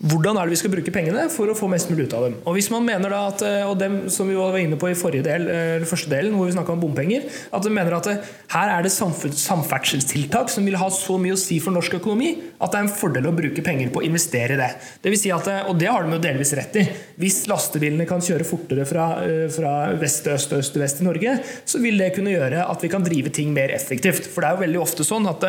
hvordan 0.00 0.38
er 0.40 0.48
det 0.48 0.54
vi 0.54 0.58
skal 0.62 0.72
bruke 0.72 0.92
pengene 0.94 1.26
for 1.30 1.50
å 1.52 1.56
få 1.56 1.68
mest 1.68 1.90
mulig 1.92 2.06
ut 2.08 2.14
av 2.16 2.24
dem. 2.24 2.36
Og 2.48 2.56
hvis 2.56 2.70
man 2.72 2.84
mener 2.86 3.12
da 3.12 3.26
at, 3.28 3.42
eh, 3.44 3.64
og 3.68 3.76
dem 3.78 4.08
som 4.10 4.28
vi 4.30 4.38
var 4.38 4.56
inne 4.56 4.78
på 4.80 4.88
i 4.88 5.20
del, 5.20 5.48
eh, 5.48 5.76
eller 5.76 5.86
første 5.86 6.08
delen, 6.08 6.32
hvor 6.34 6.48
vi 6.48 6.56
snakka 6.56 6.72
om 6.72 6.80
bompenger, 6.80 7.28
at 7.52 7.62
de 7.62 7.70
mener 7.70 7.92
at 7.92 8.06
eh, 8.08 8.24
her 8.54 8.72
er 8.72 8.82
det 8.82 8.90
samferdselstiltak 8.90 10.48
som 10.48 10.64
vil 10.64 10.78
ha 10.80 10.88
så 10.88 11.18
mye 11.20 11.36
å 11.36 11.38
si 11.38 11.60
for 11.60 11.72
norsk 11.72 11.98
økonomi 12.00 12.32
at 12.58 12.72
det 12.72 12.78
er 12.78 12.86
en 12.86 12.88
fordel 12.88 13.28
å 13.28 13.36
bruke 13.36 13.62
penger 13.62 13.92
på 13.92 14.00
å 14.00 14.06
investere 14.06 14.56
i 14.56 14.60
det. 14.60 14.70
det, 15.02 15.12
vil 15.12 15.20
si 15.20 15.30
at, 15.30 15.46
og 15.68 15.76
det 15.78 15.90
har 15.92 16.02
de 16.02 16.16
jo 16.16 16.24
delvis 16.24 16.54
rett 16.56 16.80
i. 16.80 16.86
Hvis 17.20 17.46
lastebilene 17.46 18.08
kan 18.08 18.24
kjøre 18.24 18.48
fortere 18.48 18.88
fra, 18.88 19.20
fra 19.52 19.92
vest 20.00 20.24
til 20.24 20.32
øst 20.32 20.56
og 20.56 20.64
øst 20.64 20.72
til 20.72 20.82
vest 20.82 21.02
i 21.02 21.06
Norge, 21.06 21.36
så 21.68 21.82
vil 21.82 22.00
det 22.00 22.14
kunne 22.16 22.32
gjøre 22.32 22.64
at 22.64 22.82
vi 22.82 22.88
kan 22.88 23.04
drive 23.04 23.30
ting 23.34 23.52
mer 23.52 23.74
effektivt. 23.76 24.24
For 24.24 24.40
det 24.40 24.50
er 24.50 24.56
jo 24.56 24.64
veldig 24.64 24.82
ofte 24.82 25.06
sånn 25.06 25.28
at 25.28 25.46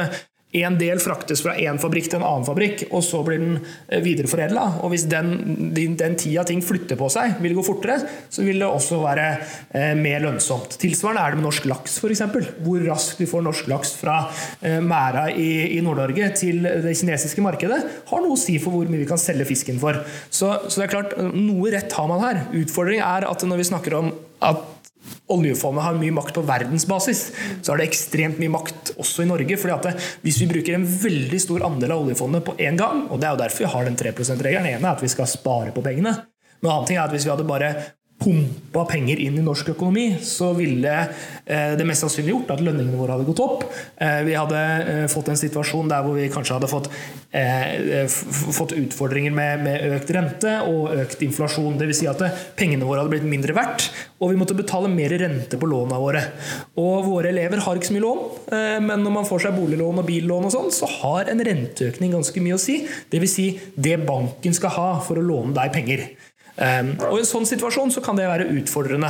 en 0.62 0.76
del 0.78 1.00
fraktes 1.02 1.42
fra 1.42 1.56
én 1.58 1.80
fabrikk 1.82 2.12
til 2.12 2.20
en 2.20 2.28
annen 2.28 2.46
fabrikk, 2.46 2.86
og 2.94 3.02
så 3.06 3.24
blir 3.26 3.42
den 3.42 3.56
eh, 3.58 4.02
videreforedla. 4.04 4.66
Og 4.86 4.94
hvis 4.94 5.08
den, 5.10 5.74
den 5.74 6.18
tida 6.20 6.44
ting 6.46 6.62
flytter 6.66 7.00
på 7.00 7.10
seg, 7.14 7.40
vil 7.42 7.56
gå 7.58 7.64
fortere, 7.66 7.98
så 8.30 8.46
vil 8.46 8.62
det 8.62 8.68
også 8.68 9.00
være 9.02 9.28
eh, 9.34 9.94
mer 9.98 10.22
lønnsomt. 10.28 10.78
Tilsvarende 10.82 11.24
er 11.24 11.34
det 11.34 11.42
med 11.42 11.48
norsk 11.48 11.66
laks, 11.72 11.98
f.eks. 11.98 12.24
Hvor 12.66 12.86
raskt 12.86 13.24
vi 13.24 13.30
får 13.30 13.46
norsk 13.48 13.72
laks 13.72 13.96
fra 13.98 14.20
eh, 14.62 14.78
merda 14.84 15.26
i, 15.32 15.50
i 15.78 15.82
Nord-Norge 15.86 16.30
til 16.38 16.62
det 16.86 16.94
kinesiske 17.00 17.46
markedet, 17.46 17.82
har 18.12 18.24
noe 18.24 18.38
å 18.38 18.44
si 18.44 18.60
for 18.62 18.76
hvor 18.76 18.90
mye 18.92 19.02
vi 19.02 19.10
kan 19.10 19.22
selge 19.22 19.50
fisken 19.50 19.82
for. 19.82 20.04
Så, 20.30 20.54
så 20.68 20.78
det 20.78 20.86
er 20.88 20.94
klart, 20.94 21.18
noe 21.34 21.74
rett 21.74 21.98
har 21.98 22.10
man 22.12 22.22
her. 22.24 22.46
Utfordringen 22.62 23.06
er 23.08 23.30
at 23.30 23.48
når 23.48 23.64
vi 23.64 23.70
snakker 23.74 23.98
om 24.04 24.14
at 24.44 24.73
oljefondet 25.34 25.86
har 25.86 25.98
mye 26.00 26.16
makt 26.16 26.38
på 26.38 26.46
verdensbasis, 26.48 27.24
så 27.62 27.74
har 27.74 27.82
det 27.82 27.90
ekstremt 27.90 28.40
mye 28.42 28.54
makt 28.54 28.94
også 28.98 29.26
i 29.26 29.30
Norge. 29.30 29.58
fordi 29.58 29.74
at 29.74 30.06
Hvis 30.22 30.40
vi 30.42 30.50
bruker 30.52 30.78
en 30.78 30.86
veldig 30.86 31.40
stor 31.42 31.66
andel 31.66 31.96
av 31.96 32.06
oljefondet 32.06 32.46
på 32.46 32.56
én 32.58 32.78
gang, 32.78 33.08
og 33.10 33.20
det 33.20 33.28
er 33.28 33.36
jo 33.36 33.44
derfor 33.44 33.66
vi 33.66 33.74
har 33.74 33.90
den 33.90 34.00
3 34.00 34.14
%-regelen, 34.14 34.70
ene 34.76 34.88
er 34.88 34.96
at 34.96 35.04
vi 35.04 35.12
skal 35.12 35.28
spare 35.28 35.72
på 35.72 35.84
pengene, 35.84 36.16
men 36.62 36.70
en 36.70 36.76
annen 36.78 36.88
ting 36.88 36.98
er 36.98 37.04
at 37.04 37.12
hvis 37.12 37.26
vi 37.26 37.34
hadde 37.34 37.48
bare 37.48 37.74
pumpa 38.24 38.86
penger 38.90 39.20
inn 39.22 39.38
i 39.38 39.44
norsk 39.44 39.74
økonomi, 39.74 40.06
så 40.24 40.52
ville 40.58 40.94
eh, 41.46 41.74
det 41.78 41.86
mest 41.88 42.06
sannsynlig 42.06 42.34
gjort 42.34 42.54
at 42.56 42.64
lønningene 42.64 42.98
våre 43.00 43.18
hadde 43.18 43.28
gått 43.28 43.42
opp. 43.44 43.66
Eh, 44.02 44.22
vi 44.28 44.38
hadde 44.38 44.62
eh, 44.94 45.04
fått 45.12 45.32
en 45.34 45.40
situasjon 45.40 45.92
der 45.92 46.06
hvor 46.06 46.18
vi 46.18 46.30
kanskje 46.32 46.58
hadde 46.58 46.72
fått, 46.72 46.90
fått 48.54 48.76
utfordringer 48.78 49.34
med, 49.34 49.64
med, 49.66 49.96
økt 49.98 50.12
rente 50.14 50.52
og 50.70 50.94
økt 51.04 51.24
inflasjon. 51.26 51.80
Dvs. 51.80 52.02
Si 52.04 52.10
at 52.10 52.22
pengene 52.58 52.88
våre 52.88 53.04
hadde 53.04 53.14
blitt 53.14 53.28
mindre 53.28 53.56
verdt, 53.58 53.88
og 54.22 54.32
vi 54.32 54.40
måtte 54.40 54.58
betale 54.58 54.92
mer 54.92 55.14
rente 55.20 55.60
på 55.60 55.70
lånene 55.70 56.00
våre. 56.02 56.24
Og 56.82 57.08
våre 57.08 57.32
elever 57.34 57.62
har 57.66 57.80
ikke 57.80 57.90
så 57.90 57.96
mye 57.98 58.06
lån, 58.06 58.22
men 58.86 59.02
når 59.06 59.16
man 59.18 59.28
får 59.28 59.48
seg 59.48 59.58
boliglån 59.58 60.04
og 60.04 60.08
billån, 60.08 60.48
og 60.50 60.54
sånn, 60.54 60.70
så 60.74 60.90
har 61.00 61.32
en 61.32 61.42
renteøkning 61.48 62.14
ganske 62.14 62.46
mye 62.46 62.58
å 62.58 62.62
si. 62.62 62.84
Dvs. 63.14 63.34
Si 63.34 63.48
det 63.82 63.98
banken 64.06 64.54
skal 64.54 64.76
ha 64.76 64.90
for 65.02 65.18
å 65.18 65.26
låne 65.26 65.56
deg 65.58 65.74
penger. 65.74 66.06
Ehm, 66.62 66.94
og 67.02 67.18
I 67.18 67.24
en 67.24 67.30
sånn 67.30 67.48
situasjon 67.50 67.94
så 67.94 68.04
kan 68.06 68.18
det 68.20 68.28
være 68.30 68.50
utfordrende. 68.60 69.10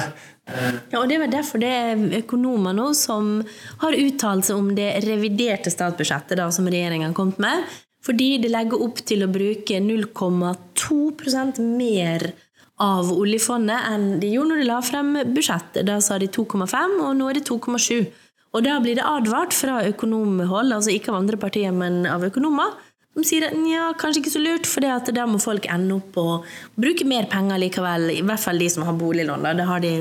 Ja, 0.91 0.99
og 0.99 1.07
Det 1.09 1.17
er 1.17 1.31
derfor 1.31 1.59
det 1.59 1.71
er 1.71 2.19
økonomer 2.19 2.75
nå 2.75 2.89
som 2.95 3.43
har 3.79 3.95
uttalt 3.95 4.47
seg 4.47 4.59
om 4.59 4.73
det 4.75 4.89
reviderte 5.05 5.71
statsbudsjettet 5.71 6.39
da, 6.39 6.49
som 6.51 6.67
regjeringen 6.67 7.11
har 7.11 7.17
kommet 7.17 7.39
med. 7.39 7.63
Fordi 8.03 8.37
det 8.43 8.51
legger 8.51 8.81
opp 8.83 8.99
til 9.07 9.23
å 9.23 9.31
bruke 9.31 9.79
0,2% 9.79 11.61
mer 11.63 12.33
av 12.83 13.11
oljefondet 13.13 13.87
enn 13.93 14.19
de 14.19 14.33
gjorde 14.33 14.51
når 14.51 14.59
de 14.59 14.67
la 14.67 14.79
frem 14.83 15.13
budsjettet. 15.31 15.85
Da 15.87 16.01
sa 16.03 16.17
de 16.19 16.27
2,5, 16.27 16.99
og 16.99 17.15
nå 17.15 17.29
er 17.29 17.39
det 17.39 17.47
2,7. 17.47 18.11
Og 18.53 18.65
da 18.65 18.75
blir 18.83 18.99
det 18.99 19.05
advart 19.07 19.55
fra 19.55 19.79
økonomhold, 19.87 20.73
altså 20.75 20.91
ikke 20.93 21.13
av 21.13 21.21
andre 21.21 21.39
partier, 21.41 21.71
men 21.73 22.03
av 22.09 22.25
økonomer, 22.27 22.75
de 23.13 23.21
sier 23.27 23.43
at 23.45 23.53
ja, 23.69 23.91
kanskje 23.93 24.23
ikke 24.23 24.33
så 24.33 24.41
lurt, 24.41 24.65
for 24.65 24.81
da 25.13 25.25
må 25.29 25.37
folk 25.41 25.67
ende 25.69 25.99
opp 25.99 26.15
å 26.17 26.39
bruke 26.81 27.05
mer 27.05 27.27
penger 27.29 27.61
likevel. 27.61 28.07
I 28.09 28.23
hvert 28.25 28.41
fall 28.41 28.57
de 28.57 28.69
som 28.73 28.87
har 28.87 28.97
boliglån. 28.97 29.45
Det 29.59 29.67
har 29.69 29.83
de 29.83 29.91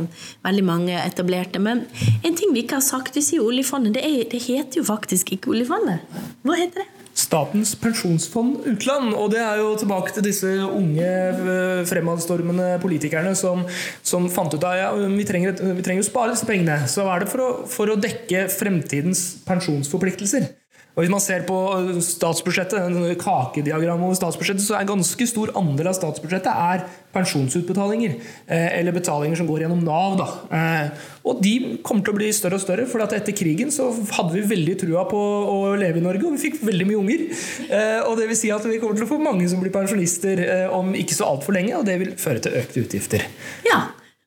veldig 0.46 0.64
mange 0.64 0.96
etablerte. 0.96 1.60
Men 1.60 1.84
en 2.24 2.38
ting 2.38 2.54
vi 2.56 2.64
ikke 2.64 2.78
har 2.80 2.86
sagt, 2.86 3.18
vi 3.18 3.24
sier 3.26 3.44
oljefondet. 3.44 3.98
Det, 3.98 4.04
er, 4.08 4.24
det 4.32 4.40
heter 4.46 4.80
jo 4.80 4.86
faktisk 4.88 5.34
ikke 5.36 5.52
oljefondet. 5.52 6.00
Hva 6.40 6.56
heter 6.56 6.86
det? 6.86 6.88
Statens 7.12 7.74
pensjonsfond 7.76 8.64
utland. 8.72 9.12
Og 9.12 9.28
det 9.34 9.42
er 9.44 9.60
jo 9.60 9.74
tilbake 9.76 10.16
til 10.16 10.24
disse 10.24 10.54
unge, 10.64 11.04
eh, 11.04 11.82
fremadstormende 11.92 12.78
politikerne 12.80 13.34
som, 13.36 13.66
som 14.00 14.30
fant 14.32 14.56
ut 14.56 14.64
at 14.72 14.80
ja, 14.86 14.88
vi, 14.96 15.28
trenger, 15.28 15.60
vi 15.60 16.00
å 16.00 16.08
spare 16.08 16.32
disse 16.32 16.48
pengene. 16.48 16.80
Så 16.88 17.04
hva 17.04 17.18
er 17.18 17.26
det 17.26 17.30
for 17.34 17.44
å, 17.44 17.52
for 17.68 17.92
å 17.92 18.00
dekke 18.00 18.48
fremtidens 18.56 19.26
pensjonsforpliktelser. 19.44 20.48
Og 20.92 21.00
Hvis 21.00 21.12
man 21.12 21.22
ser 21.24 21.44
på 21.48 21.56
statsbudsjettet, 22.04 23.16
kakediagrammet 23.20 24.10
over 24.10 24.16
statsbudsjettet, 24.18 24.64
så 24.64 24.76
er 24.76 24.84
en 24.84 24.90
ganske 24.90 25.26
stor 25.30 25.52
andel 25.56 25.88
av 25.88 25.96
statsbudsjettet 25.96 26.50
er 26.52 26.82
pensjonsutbetalinger. 27.14 28.18
Eh, 28.46 28.66
eller 28.78 28.92
betalinger 28.92 29.40
som 29.40 29.48
går 29.48 29.64
gjennom 29.64 29.80
Nav. 29.86 30.18
Da. 30.20 30.26
Eh, 30.58 31.06
og 31.28 31.40
de 31.44 31.54
kommer 31.84 32.04
til 32.04 32.12
å 32.12 32.18
bli 32.18 32.28
større 32.36 32.58
og 32.60 32.64
større. 32.64 32.84
For 32.90 33.04
etter 33.06 33.36
krigen 33.36 33.72
så 33.72 33.88
hadde 34.18 34.36
vi 34.36 34.44
veldig 34.52 34.76
trua 34.84 35.06
på 35.08 35.22
å 35.54 35.56
leve 35.80 36.02
i 36.02 36.04
Norge, 36.04 36.26
og 36.28 36.36
vi 36.36 36.44
fikk 36.44 36.60
veldig 36.68 36.88
mye 36.90 37.00
unger. 37.00 37.24
Eh, 37.70 38.00
og 38.04 38.20
det 38.20 38.28
vil 38.28 38.40
si 38.42 38.52
at 38.52 38.68
vi 38.68 38.80
kommer 38.82 39.00
til 39.00 39.08
å 39.08 39.12
få 39.14 39.20
mange 39.22 39.48
som 39.48 39.64
blir 39.64 39.72
pensjonister 39.72 40.44
om 40.76 40.92
ikke 40.98 41.16
så 41.16 41.30
altfor 41.32 41.56
lenge, 41.56 41.72
og 41.78 41.88
det 41.88 41.96
vil 42.02 42.12
føre 42.20 42.44
til 42.44 42.60
økte 42.60 42.84
utgifter. 42.84 43.24
Ja, 43.64 43.86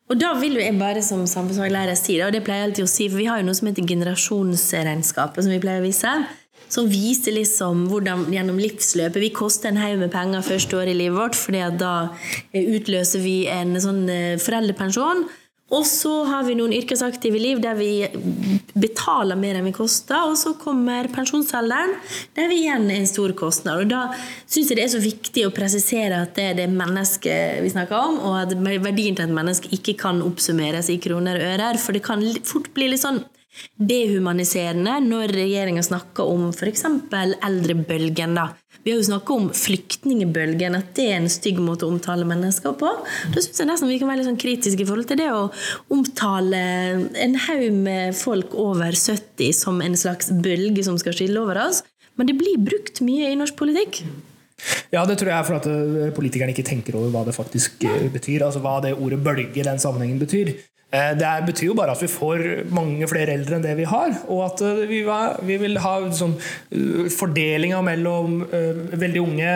og 0.10 0.18
da 0.22 0.34
vil 0.38 0.58
jeg 0.62 0.74
bare 0.78 1.02
som 1.06 1.24
samfunnsfaglærer 1.30 1.98
si 1.98 2.18
det, 2.18 2.26
og 2.26 2.34
det 2.34 2.42
pleier 2.46 2.64
jeg 2.64 2.72
alltid 2.72 2.88
å 2.88 2.90
si, 2.90 3.08
for 3.10 3.22
vi 3.22 3.30
har 3.30 3.42
jo 3.42 3.48
noe 3.48 3.58
som 3.58 3.70
heter 3.70 3.86
generasjonsregnskapet, 3.90 5.46
som 5.46 5.54
vi 5.54 5.62
pleier 5.62 5.82
å 5.82 5.86
vise 5.86 6.16
som 6.72 6.90
viser 6.90 7.36
liksom 7.38 7.86
hvordan 7.92 8.28
gjennom 8.34 8.60
livsløpet 8.60 9.22
Vi 9.22 9.32
koster 9.36 9.72
en 9.72 9.82
haug 9.82 10.00
med 10.02 10.14
penger 10.14 10.46
første 10.46 10.78
året 10.80 10.96
i 10.96 11.00
livet 11.00 11.18
vårt, 11.18 11.40
fordi 11.40 11.64
da 11.80 11.96
utløser 12.52 13.24
vi 13.24 13.40
en 13.52 13.76
sånn 13.82 14.06
eh, 14.10 14.38
foreldrepensjon. 14.42 15.26
Og 15.74 15.82
så 15.90 16.12
har 16.30 16.44
vi 16.46 16.54
noen 16.54 16.76
yrkesaktive 16.78 17.40
liv 17.42 17.58
der 17.64 17.74
vi 17.80 18.06
betaler 18.78 19.38
mer 19.40 19.58
enn 19.58 19.66
vi 19.66 19.74
koster. 19.74 20.28
Og 20.30 20.38
så 20.38 20.54
kommer 20.62 21.10
pensjonsalderen, 21.14 21.96
der 22.38 22.52
vi 22.52 22.60
igjen 22.62 22.86
er 22.92 23.00
en 23.02 23.10
stor 23.10 23.34
kostnad. 23.38 23.82
Og 23.82 23.90
Da 23.90 24.04
syns 24.46 24.70
jeg 24.70 24.78
det 24.78 24.86
er 24.86 24.94
så 24.94 25.02
viktig 25.02 25.48
å 25.48 25.54
presisere 25.56 26.22
at 26.22 26.36
det 26.38 26.46
er 26.52 26.60
det 26.62 26.68
mennesket 26.70 27.66
vi 27.66 27.74
snakker 27.74 27.98
om, 27.98 28.20
og 28.30 28.38
at 28.44 28.54
verdien 28.62 29.18
til 29.18 29.26
et 29.26 29.34
menneske 29.34 29.74
ikke 29.74 29.98
kan 30.06 30.22
oppsummeres 30.26 30.92
i 30.94 31.00
kroner 31.02 31.42
og 31.42 31.50
ører. 31.56 31.82
For 31.82 31.98
det 31.98 32.06
kan 32.06 32.22
fort 32.46 32.70
bli 32.78 32.92
litt 32.94 33.02
sånn 33.02 33.24
dehumaniserende 33.76 34.98
når 35.06 35.34
regjeringa 35.36 35.84
snakker 35.86 36.28
om 36.28 36.50
f.eks. 36.52 36.86
eldrebølgen. 37.14 38.36
da. 38.38 38.50
Vi 38.86 38.94
har 38.94 39.00
jo 39.00 39.08
snakka 39.08 39.34
om 39.34 39.48
flyktningebølgen, 39.56 40.76
at 40.78 40.92
det 40.98 41.08
er 41.10 41.16
en 41.18 41.32
stygg 41.32 41.58
måte 41.64 41.88
å 41.88 41.94
omtale 41.94 42.28
mennesker 42.30 42.76
på. 42.78 42.92
Da 43.34 43.42
syns 43.42 43.64
jeg 43.64 43.70
nesten 43.72 43.90
vi 43.90 43.98
kan 44.02 44.12
være 44.12 44.22
litt 44.22 44.30
sånn 44.30 44.42
kritiske 44.42 44.86
i 44.86 44.88
forhold 44.90 45.10
til 45.10 45.22
det 45.24 45.32
å 45.34 45.48
omtale 45.96 46.62
en 47.26 47.34
haug 47.48 47.66
med 47.80 48.14
folk 48.20 48.54
over 48.62 48.94
70 48.94 49.56
som 49.58 49.82
en 49.82 49.98
slags 49.98 50.30
bølge 50.30 50.86
som 50.86 51.00
skal 51.02 51.18
skille 51.18 51.42
over 51.42 51.64
oss. 51.66 51.82
Men 52.16 52.30
det 52.30 52.38
blir 52.40 52.62
brukt 52.62 53.02
mye 53.04 53.32
i 53.32 53.40
norsk 53.40 53.58
politikk. 53.60 54.04
Ja, 54.94 55.04
det 55.08 55.18
tror 55.20 55.32
jeg 55.32 55.38
er 55.38 55.48
fordi 55.48 55.74
eh, 56.06 56.14
politikerne 56.16 56.54
ikke 56.54 56.68
tenker 56.68 56.96
over 57.00 57.12
hva 57.12 57.26
det 57.28 57.36
faktisk 57.36 57.84
eh, 57.90 58.06
betyr. 58.14 58.46
Altså 58.46 58.62
hva 58.64 58.78
det 58.86 58.94
ordet 58.96 59.20
bølge 59.24 59.60
i 59.60 59.66
den 59.66 59.82
sammenhengen 59.82 60.22
betyr. 60.22 60.54
Eh, 60.96 61.12
det 61.20 61.32
betyr 61.50 61.72
jo 61.72 61.76
bare 61.78 61.96
at 61.96 62.02
vi 62.04 62.10
får 62.12 62.44
mange 62.76 63.08
flere 63.10 63.36
eldre 63.36 63.58
enn 63.58 63.66
det 63.66 63.76
vi 63.80 63.88
har. 63.90 64.14
Og 64.32 64.44
at 64.48 64.64
eh, 64.64 64.84
vi, 64.90 65.02
vi 65.50 65.58
vil 65.62 65.80
ha 65.84 65.96
sånn, 66.16 66.36
eh, 66.72 67.08
fordelinga 67.12 67.82
mellom 67.86 68.44
veldig 68.46 69.22
unge, 69.22 69.52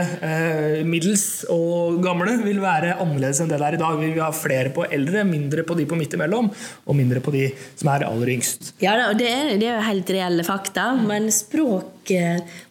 middels 0.87 1.45
og 1.51 1.99
gamle 2.03 2.35
vil 2.43 2.59
være 2.61 2.95
annerledes 2.99 3.41
enn 3.43 3.51
det 3.51 3.59
det 3.59 3.67
er 3.67 3.77
i 3.77 3.81
dag. 3.81 3.99
Vi 3.99 4.11
vil 4.13 4.23
ha 4.23 4.31
flere 4.35 4.73
på 4.75 4.85
eldre, 4.87 5.23
mindre 5.27 5.65
på 5.67 5.77
de 5.77 5.85
på 5.89 5.97
midt 5.99 6.15
imellom, 6.17 6.49
og 6.85 6.97
mindre 6.97 7.21
på 7.23 7.33
de 7.35 7.45
som 7.79 7.91
er 7.93 8.07
aller 8.07 8.33
yngst. 8.35 8.73
Ja, 8.83 8.95
det 9.17 9.29
er, 9.29 9.53
det 9.59 9.69
er 9.69 9.79
jo 9.79 9.87
helt 9.87 10.13
reelle 10.15 10.45
fakta, 10.47 10.91
men 10.99 11.31
språk 11.33 11.95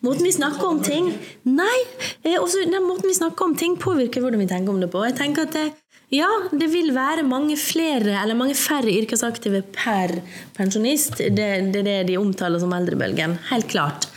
Måten 0.02 0.26
vi 0.26 0.32
snakker 0.34 0.66
om 0.66 0.80
ting 0.82 1.12
Nei! 1.46 1.76
Også, 2.40 2.64
den 2.66 2.88
måten 2.88 3.06
vi 3.06 3.14
snakker 3.14 3.46
om 3.46 3.54
ting, 3.54 3.76
påvirker 3.78 4.24
hvordan 4.24 4.42
vi 4.42 4.48
tenker 4.50 4.72
om 4.72 4.80
det 4.82 4.88
på. 4.90 5.04
Jeg 5.06 5.14
tenker 5.20 5.46
at 5.46 5.54
det, 5.54 5.68
ja, 6.14 6.28
det 6.52 6.70
vil 6.72 6.94
være 6.96 7.26
mange 7.28 7.56
flere 7.60 8.16
eller 8.22 8.36
mange 8.38 8.56
færre 8.56 8.92
yrkesaktive 8.96 9.60
per 9.74 10.14
pensjonist. 10.56 11.20
Det, 11.20 11.48
det 11.74 11.82
er 11.82 11.88
det 11.88 11.98
de 12.12 12.16
omtaler 12.20 12.62
som 12.62 12.72
eldrebølgen. 12.72 13.36
Helt 13.50 13.68
klart. 13.68 14.08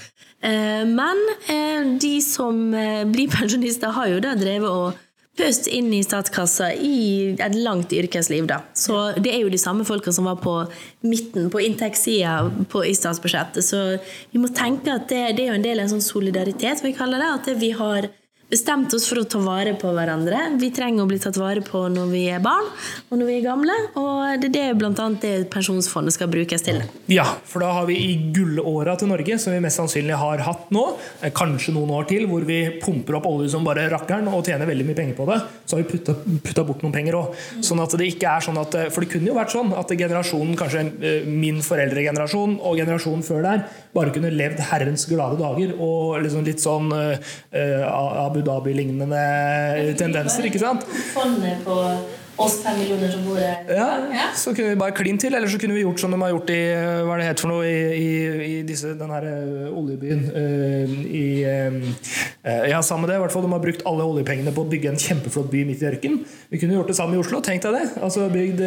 Eh, 0.41 0.84
men 0.88 1.19
eh, 1.51 1.84
de 2.01 2.15
som 2.23 2.73
eh, 2.73 3.04
blir 3.06 3.32
pensjonister, 3.32 3.91
har 3.93 4.08
jo 4.08 4.21
da 4.23 4.38
drevet 4.39 4.69
og 4.69 5.08
pøst 5.38 5.67
inn 5.71 5.89
i 5.95 6.01
statskassa 6.04 6.71
i 6.75 7.36
et 7.39 7.58
langt 7.60 7.93
yrkesliv. 7.95 8.47
Da. 8.49 8.62
Så 8.77 9.12
det 9.19 9.36
er 9.36 9.43
jo 9.43 9.51
de 9.51 9.60
samme 9.62 9.86
folka 9.88 10.13
som 10.15 10.27
var 10.27 10.39
på 10.43 10.56
midten, 11.08 11.49
på 11.51 11.62
inntektssida 11.65 12.51
i 12.88 12.95
statsbudsjettet. 12.95 13.67
Så 13.67 13.84
vi 14.32 14.41
må 14.41 14.51
tenke 14.56 14.95
at 14.95 15.08
det, 15.12 15.23
det 15.38 15.45
er 15.45 15.54
jo 15.54 15.60
en 15.60 15.67
del 15.67 15.80
av 15.80 15.88
en 15.88 15.93
sånn 15.97 16.08
solidaritet, 16.08 16.84
vi 16.84 16.95
kaller 16.95 17.23
det. 17.23 17.32
At 17.36 17.54
vi 17.62 17.71
har 17.75 18.10
bestemt 18.52 18.92
oss 18.96 19.06
for 19.08 19.22
å 19.22 19.26
ta 19.30 19.40
vare 19.42 19.74
på 19.80 19.92
hverandre. 19.96 20.40
Vi 20.60 20.72
trenger 20.76 21.06
å 21.06 21.10
bli 21.10 21.20
tatt 21.24 21.38
vare 21.40 21.64
på 21.64 21.86
når 21.92 22.10
vi 22.12 22.26
er 22.34 22.42
barn 22.44 22.68
og 23.08 23.20
når 23.20 23.30
vi 23.30 23.36
er 23.38 23.46
gamle. 23.46 23.76
Og 24.00 24.42
det 24.42 24.50
er 24.50 24.56
det 24.56 24.66
bl.a. 24.80 25.08
det 25.24 25.34
pensjonsfondet 25.54 26.16
skal 26.18 26.30
brukes 26.32 26.66
til. 26.66 26.82
Ja, 27.12 27.26
for 27.48 27.64
da 27.64 27.72
har 27.78 27.88
vi 27.88 27.96
i 28.10 28.12
gullåra 28.36 28.98
til 29.00 29.12
Norge, 29.12 29.38
som 29.40 29.56
vi 29.56 29.62
mest 29.64 29.80
sannsynlig 29.80 30.18
har 30.20 30.44
hatt 30.44 30.72
nå, 30.76 30.84
eh, 31.22 31.32
kanskje 31.36 31.76
noen 31.76 31.94
år 31.96 32.10
til, 32.12 32.28
hvor 32.32 32.44
vi 32.48 32.60
pumper 32.82 33.20
opp 33.22 33.30
olje 33.32 33.54
som 33.54 33.68
bare 33.68 33.88
rakkeren 33.92 34.28
og 34.32 34.44
tjener 34.48 34.70
veldig 34.70 34.88
mye 34.90 35.00
penger 35.00 35.18
på 35.20 35.30
det, 35.32 35.40
så 35.64 35.78
har 35.78 35.86
vi 35.86 36.02
putta, 36.02 36.66
bort 36.68 36.84
noen 36.84 36.96
penger 36.96 37.20
òg. 37.22 37.40
Sånn 37.64 37.82
at 37.84 37.96
det 38.00 38.10
ikke 38.12 38.36
er 38.36 38.44
sånn 38.44 38.60
at 38.62 38.76
eh, 38.78 38.90
For 38.92 39.06
det 39.06 39.14
kunne 39.14 39.32
jo 39.32 39.38
vært 39.38 39.56
sånn 39.56 39.72
at 39.78 39.96
generasjonen, 39.96 40.58
kanskje 40.60 40.84
eh, 41.00 41.30
min 41.30 41.64
foreldregenerasjon 41.64 42.60
og 42.60 42.80
generasjonen 42.84 43.24
før 43.26 43.48
der, 43.48 43.66
bare 43.96 44.12
kunne 44.16 44.32
levd 44.34 44.60
herrens 44.72 45.08
glade 45.10 45.40
dager 45.40 45.74
og 45.80 46.20
liksom 46.24 46.46
litt 46.48 46.62
sånn 46.64 46.92
uh, 46.96 47.32
Abu 48.41 48.49
Dhabi-lignende 48.49 49.95
tendenser. 49.97 50.45
ikke 50.49 50.60
sant? 50.60 50.86
Fondet 51.13 51.62
på 51.65 51.77
oss 52.39 52.58
fem 52.63 52.78
millioner 52.80 53.12
som 53.12 53.24
bor 53.26 53.38
her. 53.39 53.65
Ja, 53.70 54.28
så 54.38 54.54
kunne 54.56 54.74
vi 54.74 54.80
bare 54.80 54.96
klint 54.96 55.22
til. 55.24 55.36
Eller 55.36 55.50
så 55.52 55.60
kunne 55.60 55.76
vi 55.76 55.84
gjort 55.84 56.00
som 56.02 56.13
de 56.13 56.20
har 56.22 56.32
gjort 56.34 56.52
i 56.54 56.60
hva 57.06 57.15
er 57.15 57.22
det 57.22 57.28
heter 57.30 57.46
for 57.46 57.52
noe, 57.52 57.67
i, 57.67 57.82
i, 57.98 58.10
i 58.48 58.56
disse, 58.67 58.94
den 58.98 59.13
her 59.13 59.28
uh, 59.28 59.80
oljebyen 59.82 60.24
uh, 60.32 60.96
i 61.08 61.26
uh, 61.46 62.70
Ja, 62.70 62.82
sammen 62.82 63.06
med 63.06 63.13
det. 63.13 63.20
I 63.20 63.24
hvert 63.26 63.36
fall, 63.36 63.46
De 63.46 63.52
har 63.54 63.63
brukt 63.63 63.84
alle 63.89 64.08
oljepengene 64.08 64.54
på 64.56 64.65
å 64.65 64.70
bygge 64.72 64.91
en 64.94 65.02
kjempeflott 65.02 65.52
by 65.52 65.63
midt 65.67 65.84
i 65.84 65.89
ørkenen. 65.91 66.24
Vi 66.52 66.62
kunne 66.62 66.78
gjort 66.78 66.91
det 66.91 66.98
samme 66.98 67.17
i 67.17 67.22
Oslo. 67.22 67.41
Tenk 67.46 67.63
deg 67.65 67.78
det. 67.78 67.84
Altså 68.02 68.28
bygd 68.32 68.63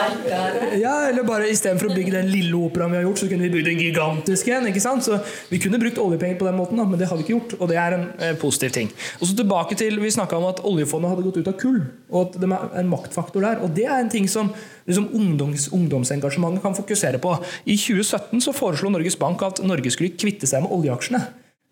Ja, 0.84 0.94
eller 1.08 1.26
bare 1.26 1.48
Istedenfor 1.50 1.90
å 1.90 1.96
bygge 1.96 2.14
den 2.14 2.30
lille 2.30 2.58
operaen 2.60 2.94
vi 2.94 3.00
har 3.00 3.08
gjort, 3.08 3.22
så 3.22 3.30
kunne 3.30 3.48
vi 3.48 3.54
bygd 3.58 3.72
en 3.72 3.82
gigantisk 3.82 4.52
en. 4.54 4.68
ikke 4.70 4.82
sant? 4.82 5.06
Så 5.06 5.18
Vi 5.50 5.58
kunne 5.62 5.80
brukt 5.82 5.98
oljepenger 5.98 6.38
på 6.40 6.48
den 6.48 6.58
måten, 6.58 6.78
da, 6.80 6.86
men 6.86 7.00
det 7.00 7.08
har 7.10 7.18
vi 7.18 7.26
ikke 7.26 7.36
gjort. 7.36 7.56
Og 7.58 7.72
det 7.72 7.80
er 7.80 7.98
en 7.98 8.06
positiv 8.40 8.74
ting. 8.76 8.92
Og 9.18 9.26
så 9.26 9.36
tilbake 9.36 9.78
til, 9.78 9.98
Vi 10.00 10.12
snakka 10.14 10.38
om 10.38 10.48
at 10.50 10.62
oljefondet 10.66 11.12
hadde 11.12 11.26
gått 11.26 11.40
ut 11.42 11.50
av 11.50 11.58
kull. 11.60 11.80
og 12.10 12.20
at 12.28 12.40
det 12.42 12.48
er 12.50 12.89
maktfaktor 12.90 13.44
der. 13.46 13.62
Og 13.64 13.74
det 13.76 13.86
er 13.86 13.98
en 13.98 14.10
ting 14.12 14.28
som 14.30 14.52
liksom, 14.88 15.08
ungdoms, 15.16 15.68
ungdomsengasjementet 15.76 16.64
kan 16.64 16.76
fokusere 16.76 17.20
på. 17.22 17.36
I 17.64 17.78
2017 17.80 18.42
så 18.44 18.56
foreslo 18.56 18.92
Norges 18.92 19.18
Bank 19.20 19.42
at 19.46 19.62
Norge 19.66 19.92
skulle 19.94 20.16
kvitte 20.18 20.50
seg 20.50 20.64
med 20.64 20.74
oljeaksjene. 20.76 21.22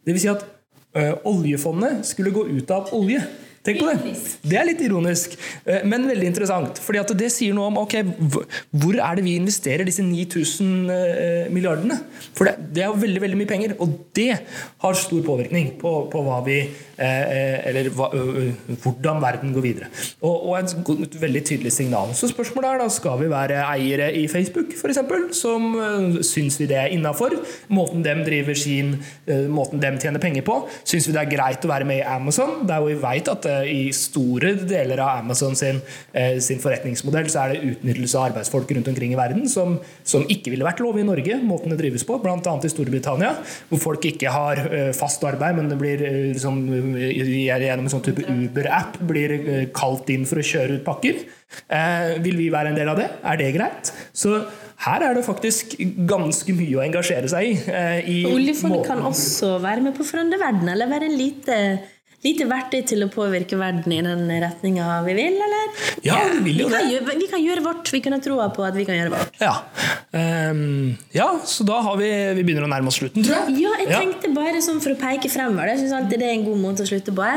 Dvs. 0.09 0.25
Si 0.25 0.31
at 0.33 0.47
ø, 0.97 1.11
oljefondet 1.29 2.07
skulle 2.09 2.35
gå 2.35 2.47
ut 2.49 2.73
av 2.75 2.93
olje. 2.97 3.23
Tenk 3.67 3.83
på 3.83 3.89
det. 3.91 4.15
Det 4.49 4.61
er 4.61 4.69
litt 4.69 4.85
ironisk, 4.85 5.35
men 5.89 6.07
veldig 6.09 6.29
interessant. 6.31 6.79
fordi 6.83 7.01
at 7.03 7.15
det 7.19 7.31
sier 7.33 7.57
noe 7.57 7.73
om 7.73 7.81
ok, 7.83 7.99
hvor 8.71 9.01
er 9.01 9.19
det 9.19 9.25
vi 9.27 9.37
investerer 9.41 9.89
disse 9.89 10.05
9000 10.05 11.51
milliardene. 11.55 11.99
For 12.37 12.49
det, 12.49 12.55
det 12.77 12.85
er 12.85 12.93
jo 12.93 13.01
veldig 13.03 13.25
veldig 13.25 13.41
mye 13.41 13.51
penger, 13.51 13.77
og 13.83 13.97
det 14.17 14.31
har 14.85 14.99
stor 14.99 15.25
påvirkning 15.27 15.75
på, 15.81 15.95
på 16.13 16.25
hva 16.27 16.43
vi 16.47 16.61
Eller 16.99 17.79
eller 17.79 18.77
hvordan 18.83 19.21
verden 19.23 19.53
går 19.55 19.65
videre. 19.65 19.89
Og, 20.21 20.49
og 20.49 20.59
et 20.59 21.21
veldig 21.21 21.43
tydelig 21.47 21.73
signal. 21.73 22.13
Så 22.17 22.31
spørsmålet 22.31 22.71
er 22.71 22.83
da 22.83 22.89
skal 22.93 23.19
vi 23.23 23.31
være 23.31 23.61
eiere 23.65 24.11
i 24.17 24.27
Facebook, 24.31 24.75
f.eks., 24.77 25.01
som 25.39 25.71
syns 26.25 26.59
vi 26.61 26.69
det 26.71 26.79
er 26.79 26.95
innafor? 26.95 27.37
Måten 27.73 28.05
dem 28.05 28.25
driver 28.27 28.59
sin 28.59 28.97
måten 29.49 29.83
dem 29.83 29.99
tjener 30.01 30.23
penger 30.23 30.47
på? 30.47 30.61
Syns 30.85 31.09
vi 31.09 31.17
det 31.17 31.25
er 31.25 31.33
greit 31.33 31.65
å 31.65 31.73
være 31.73 31.89
med 31.89 32.03
i 32.03 32.07
Amazon? 32.17 32.63
Der 32.69 32.83
hvor 32.83 32.91
vi 32.93 33.01
vet 33.03 33.33
at 33.33 33.48
i 33.69 33.89
store 33.97 34.55
deler 34.61 35.03
av 35.03 35.25
Amazon 35.25 35.57
sin, 35.59 35.81
sin 36.45 36.61
forretningsmodell 36.63 37.29
så 37.31 37.45
er 37.45 37.55
det 37.55 37.73
utnyttelse 37.73 38.19
av 38.19 38.29
arbeidsfolk 38.31 38.71
rundt 38.77 38.91
omkring 38.93 39.15
i 39.15 39.19
verden 39.19 39.49
som, 39.51 39.77
som 40.07 40.27
ikke 40.31 40.53
ville 40.53 40.67
vært 40.67 40.83
lov 40.85 40.99
i 41.01 41.07
Norge, 41.07 41.39
måten 41.45 41.73
det 41.73 41.81
drives 41.81 42.07
på, 42.09 42.19
bl.a. 42.23 42.39
i 42.39 42.73
Storbritannia, 42.73 43.35
hvor 43.71 43.83
folk 43.83 44.09
ikke 44.11 44.33
har 44.33 44.63
fast 44.97 45.25
arbeid, 45.27 45.59
men 45.59 45.71
det 45.71 45.79
blir 45.81 46.05
liksom 46.35 46.63
gjennom 46.99 47.89
en 47.89 47.93
sånn 47.93 48.05
type 48.05 48.25
Uber-app 48.29 49.01
blir 49.09 49.35
eh, 49.39 49.67
kalt 49.75 50.09
inn 50.13 50.27
for 50.29 50.41
å 50.41 50.47
kjøre 50.47 50.79
ut 50.79 50.87
pakker. 50.87 51.21
Eh, 51.73 52.17
vil 52.25 52.39
vi 52.39 52.49
være 52.53 52.73
en 52.73 52.79
del 52.79 52.91
av 52.93 52.99
det? 53.01 53.09
Er 53.25 53.41
det 53.41 53.53
greit? 53.57 53.93
Så 54.13 54.41
her 54.85 55.05
er 55.05 55.17
det 55.17 55.27
faktisk 55.27 55.77
ganske 56.09 56.55
mye 56.55 56.79
å 56.79 56.85
engasjere 56.85 57.31
seg 57.31 57.51
i. 57.51 57.55
Eh, 57.67 58.11
i 58.13 58.19
Oljefondet 58.29 58.87
kan 58.89 59.03
også 59.09 59.57
være 59.65 59.87
med 59.89 59.97
på 59.97 60.05
å 60.05 60.11
forandre 60.11 60.41
verden, 60.43 60.69
eller 60.75 60.91
være 60.91 61.09
en 61.11 61.19
lite 61.19 61.61
lite 62.27 62.49
verktøy 62.51 62.81
til 62.89 63.05
å 63.05 63.09
påvirke 63.13 63.59
verden 63.59 63.93
i 63.95 64.01
den 64.03 64.27
retninga 64.43 64.87
vi 65.07 65.15
vil, 65.15 65.37
eller? 65.39 65.69
Ja, 66.03 66.19
vi 66.33 66.41
vil 66.49 66.65
jo 66.65 66.67
vi 66.67 66.75
det. 66.75 66.81
Gjøre, 66.91 67.15
vi 67.21 67.29
kan 67.31 67.43
gjøre 67.45 67.63
vårt. 67.63 67.93
Vi 67.95 68.01
kunne 68.03 68.19
troa 68.23 68.49
på 68.55 68.65
at 68.67 68.75
vi 68.75 68.87
kan 68.89 68.99
gjøre 68.99 69.13
vårt. 69.15 69.39
Ja, 69.39 69.55
um, 70.51 70.97
ja 71.15 71.29
så 71.47 71.67
da 71.69 71.79
har 71.85 71.99
vi 72.01 72.09
Vi 72.39 72.43
begynner 72.43 72.67
å 72.67 72.71
nærme 72.73 72.91
oss 72.91 72.99
slutten, 72.99 73.23
tror 73.23 73.39
jeg. 73.39 73.61
Ja, 73.63 73.75
jeg 73.85 73.93
tenkte 73.95 74.33
bare 74.35 74.63
sånn 74.65 74.83
for 74.83 74.97
å 74.97 74.99
peke 74.99 75.31
fremover. 75.31 75.71
Jeg 75.71 75.85
syns 75.85 75.95
alltid 76.01 76.25
det 76.25 76.31
er 76.31 76.37
en 76.41 76.47
god 76.49 76.63
måte 76.65 76.87
å 76.87 76.91
slutte 76.91 77.15
på. 77.15 77.29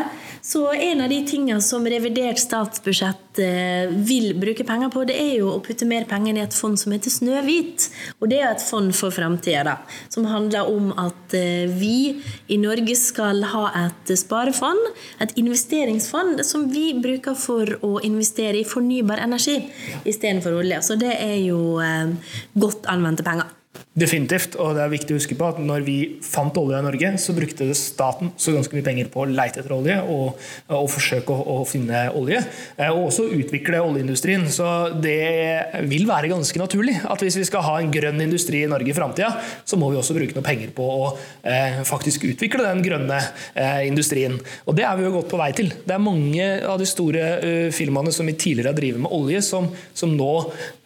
Så 0.41 0.63
en 0.73 1.03
av 1.05 1.11
de 1.13 1.19
tingene 1.29 1.61
som 1.61 1.85
revidert 1.85 2.41
statsbudsjett 2.41 3.41
eh, 3.43 3.93
vil 4.09 4.31
bruke 4.41 4.65
penger 4.65 4.89
på, 4.93 5.05
det 5.05 5.19
er 5.21 5.35
jo 5.43 5.51
å 5.53 5.61
putte 5.61 5.85
mer 5.85 6.07
penger 6.09 6.39
i 6.39 6.43
et 6.47 6.57
fond 6.57 6.79
som 6.79 6.95
heter 6.95 7.13
Snøhvit. 7.13 7.91
Og 8.17 8.31
det 8.33 8.41
er 8.41 8.49
et 8.55 8.65
fond 8.65 8.89
for 8.97 9.13
framtida, 9.13 9.77
som 10.09 10.25
handler 10.29 10.71
om 10.73 10.89
at 10.97 11.37
eh, 11.37 11.69
vi 11.69 12.17
i 12.49 12.57
Norge 12.61 12.97
skal 12.97 13.45
ha 13.53 13.67
et 13.85 14.15
sparefond 14.17 14.70
fond, 14.71 14.91
et 15.21 15.33
investeringsfond 15.39 16.43
som 16.47 16.67
vi 16.71 16.91
bruker 17.01 17.35
for 17.37 17.77
å 17.85 17.99
investere 18.05 18.61
i 18.61 18.67
fornybar 18.67 19.21
energi 19.23 19.57
istedenfor 20.05 20.61
olje. 20.61 20.81
Så 20.85 20.99
det 20.99 21.15
er 21.19 21.39
jo 21.43 21.79
eh, 21.83 22.37
godt 22.53 22.87
anvendte 22.91 23.25
penger. 23.27 23.60
Definitivt, 23.91 24.55
og 24.55 24.77
det 24.77 24.85
er 24.85 24.91
viktig 24.91 25.11
å 25.11 25.17
huske 25.19 25.35
på 25.35 25.47
at 25.51 25.57
når 25.59 25.83
vi 25.83 25.95
fant 26.23 26.55
olje 26.59 26.77
i 26.79 26.83
Norge, 26.85 27.09
så 27.19 27.33
brukte 27.35 27.65
staten 27.75 28.29
så 28.39 28.53
ganske 28.55 28.75
mye 28.75 28.85
penger 28.85 29.09
på 29.11 29.23
å 29.23 29.27
leite 29.27 29.59
etter 29.59 29.73
olje 29.75 29.97
og, 30.07 30.39
og 30.71 30.87
forsøke 30.91 31.35
å, 31.35 31.57
å, 31.57 31.65
finne 31.67 32.05
olje. 32.15 32.39
Eh, 32.77 32.87
og 32.87 33.09
også 33.09 33.27
utvikle 33.35 33.81
oljeindustrien. 33.83 34.45
Så 34.51 34.65
det 35.03 35.87
vil 35.91 36.07
være 36.07 36.31
ganske 36.31 36.61
naturlig 36.61 36.97
at 37.03 37.23
hvis 37.23 37.39
vi 37.41 37.45
skal 37.49 37.65
ha 37.67 37.73
en 37.81 37.91
grønn 37.91 38.23
industri 38.23 38.63
i 38.63 38.69
Norge 38.71 38.93
i 38.93 38.95
framtida, 38.95 39.33
så 39.67 39.79
må 39.79 39.91
vi 39.91 39.99
også 39.99 40.15
bruke 40.15 40.39
noe 40.39 40.45
penger 40.45 40.71
på 40.75 40.87
å 40.87 41.11
eh, 41.43 41.83
faktisk 41.87 42.29
utvikle 42.31 42.63
den 42.69 42.83
grønne 42.87 43.19
eh, 43.19 43.83
industrien. 43.89 44.39
Og 44.71 44.79
det 44.79 44.87
er 44.87 44.95
vi 44.99 45.07
jo 45.07 45.13
godt 45.17 45.31
på 45.31 45.41
vei 45.41 45.51
til. 45.57 45.71
Det 45.83 45.97
er 45.97 46.03
mange 46.03 46.47
av 46.63 46.79
de 46.79 46.87
store 46.87 47.27
uh, 47.43 47.67
firmaene 47.75 48.15
som 48.15 48.27
vi 48.27 48.37
tidligere 48.39 48.71
har 48.71 48.79
drevet 48.79 49.03
med 49.03 49.11
olje, 49.15 49.43
som, 49.45 49.67
som 49.97 50.15
nå 50.15 50.31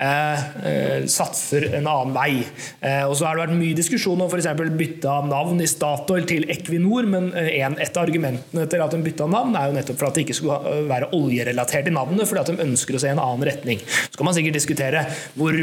eh, 0.02 0.46
eh, 0.66 1.06
satser 1.12 1.70
en 1.78 1.86
annen 1.86 2.14
vei. 2.16 2.46
Eh, 2.86 3.04
og 3.08 3.16
så 3.18 3.26
har 3.26 3.38
det 3.38 3.46
vært 3.48 3.58
mye 3.58 3.78
diskusjon 3.78 4.20
om 4.22 4.30
f.eks. 4.30 4.48
bytte 4.78 5.10
av 5.10 5.26
navn 5.30 5.62
i 5.64 5.68
Statoil 5.70 6.28
til 6.30 6.46
Equinor, 6.54 7.08
men 7.10 7.32
eh, 7.34 7.56
en, 7.66 7.78
et 7.82 7.98
av 7.98 8.06
argumentene 8.06 8.66
til 8.70 8.84
at 8.84 8.94
de 8.94 9.00
bytta 9.06 9.26
navn, 9.32 9.56
er 9.58 9.72
jo 9.72 9.78
nettopp 9.80 9.98
for 10.02 10.10
at 10.10 10.18
det 10.20 10.26
ikke 10.26 10.38
skulle 10.38 10.60
eh, 10.70 10.84
være 10.92 11.10
oljerelatert 11.18 11.90
i 11.90 11.96
navnet, 11.96 12.28
fordi 12.30 12.44
at 12.44 12.52
de 12.52 12.68
ønsker 12.68 12.98
å 12.98 13.02
se 13.02 13.10
en 13.10 13.22
annen 13.24 13.48
retning. 13.50 13.82
Så 13.82 14.20
kan 14.20 14.30
man 14.30 14.38
sikkert 14.38 14.60
diskutere 14.60 15.06
hvor, 15.34 15.58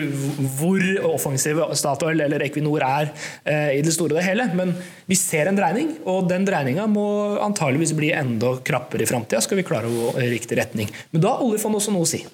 hvor 0.58 0.82
offensive 1.12 1.68
Statoil 1.78 2.24
eller 2.26 2.42
Equinor 2.48 2.82
er 2.87 3.12
eh, 3.12 3.78
i 3.78 3.85
det 3.87 3.94
store 3.94 4.16
og 4.16 4.18
det 4.18 4.26
hele, 4.26 4.48
men 4.58 4.74
vi 5.08 5.16
ser 5.18 5.48
en 5.48 5.58
dreining, 5.58 5.94
og 6.08 6.26
den 6.30 6.46
dreininga 6.48 6.88
må 6.90 7.06
antageligvis 7.44 7.94
bli 7.96 8.11
enda 8.16 8.56
krappere 8.66 9.06
i 9.06 9.08
framtida, 9.08 9.40
skal 9.44 9.61
vi 9.61 9.66
klare 9.68 9.87
å 9.87 9.94
gå 9.94 10.11
i 10.24 10.32
riktig 10.32 10.58
retning. 10.58 10.90
Men 11.14 11.22
da 11.22 11.37
har 11.37 11.46
oljefondet 11.46 11.85
også 11.85 11.94
noe 11.94 12.08
å 12.08 12.11
si. 12.11 12.24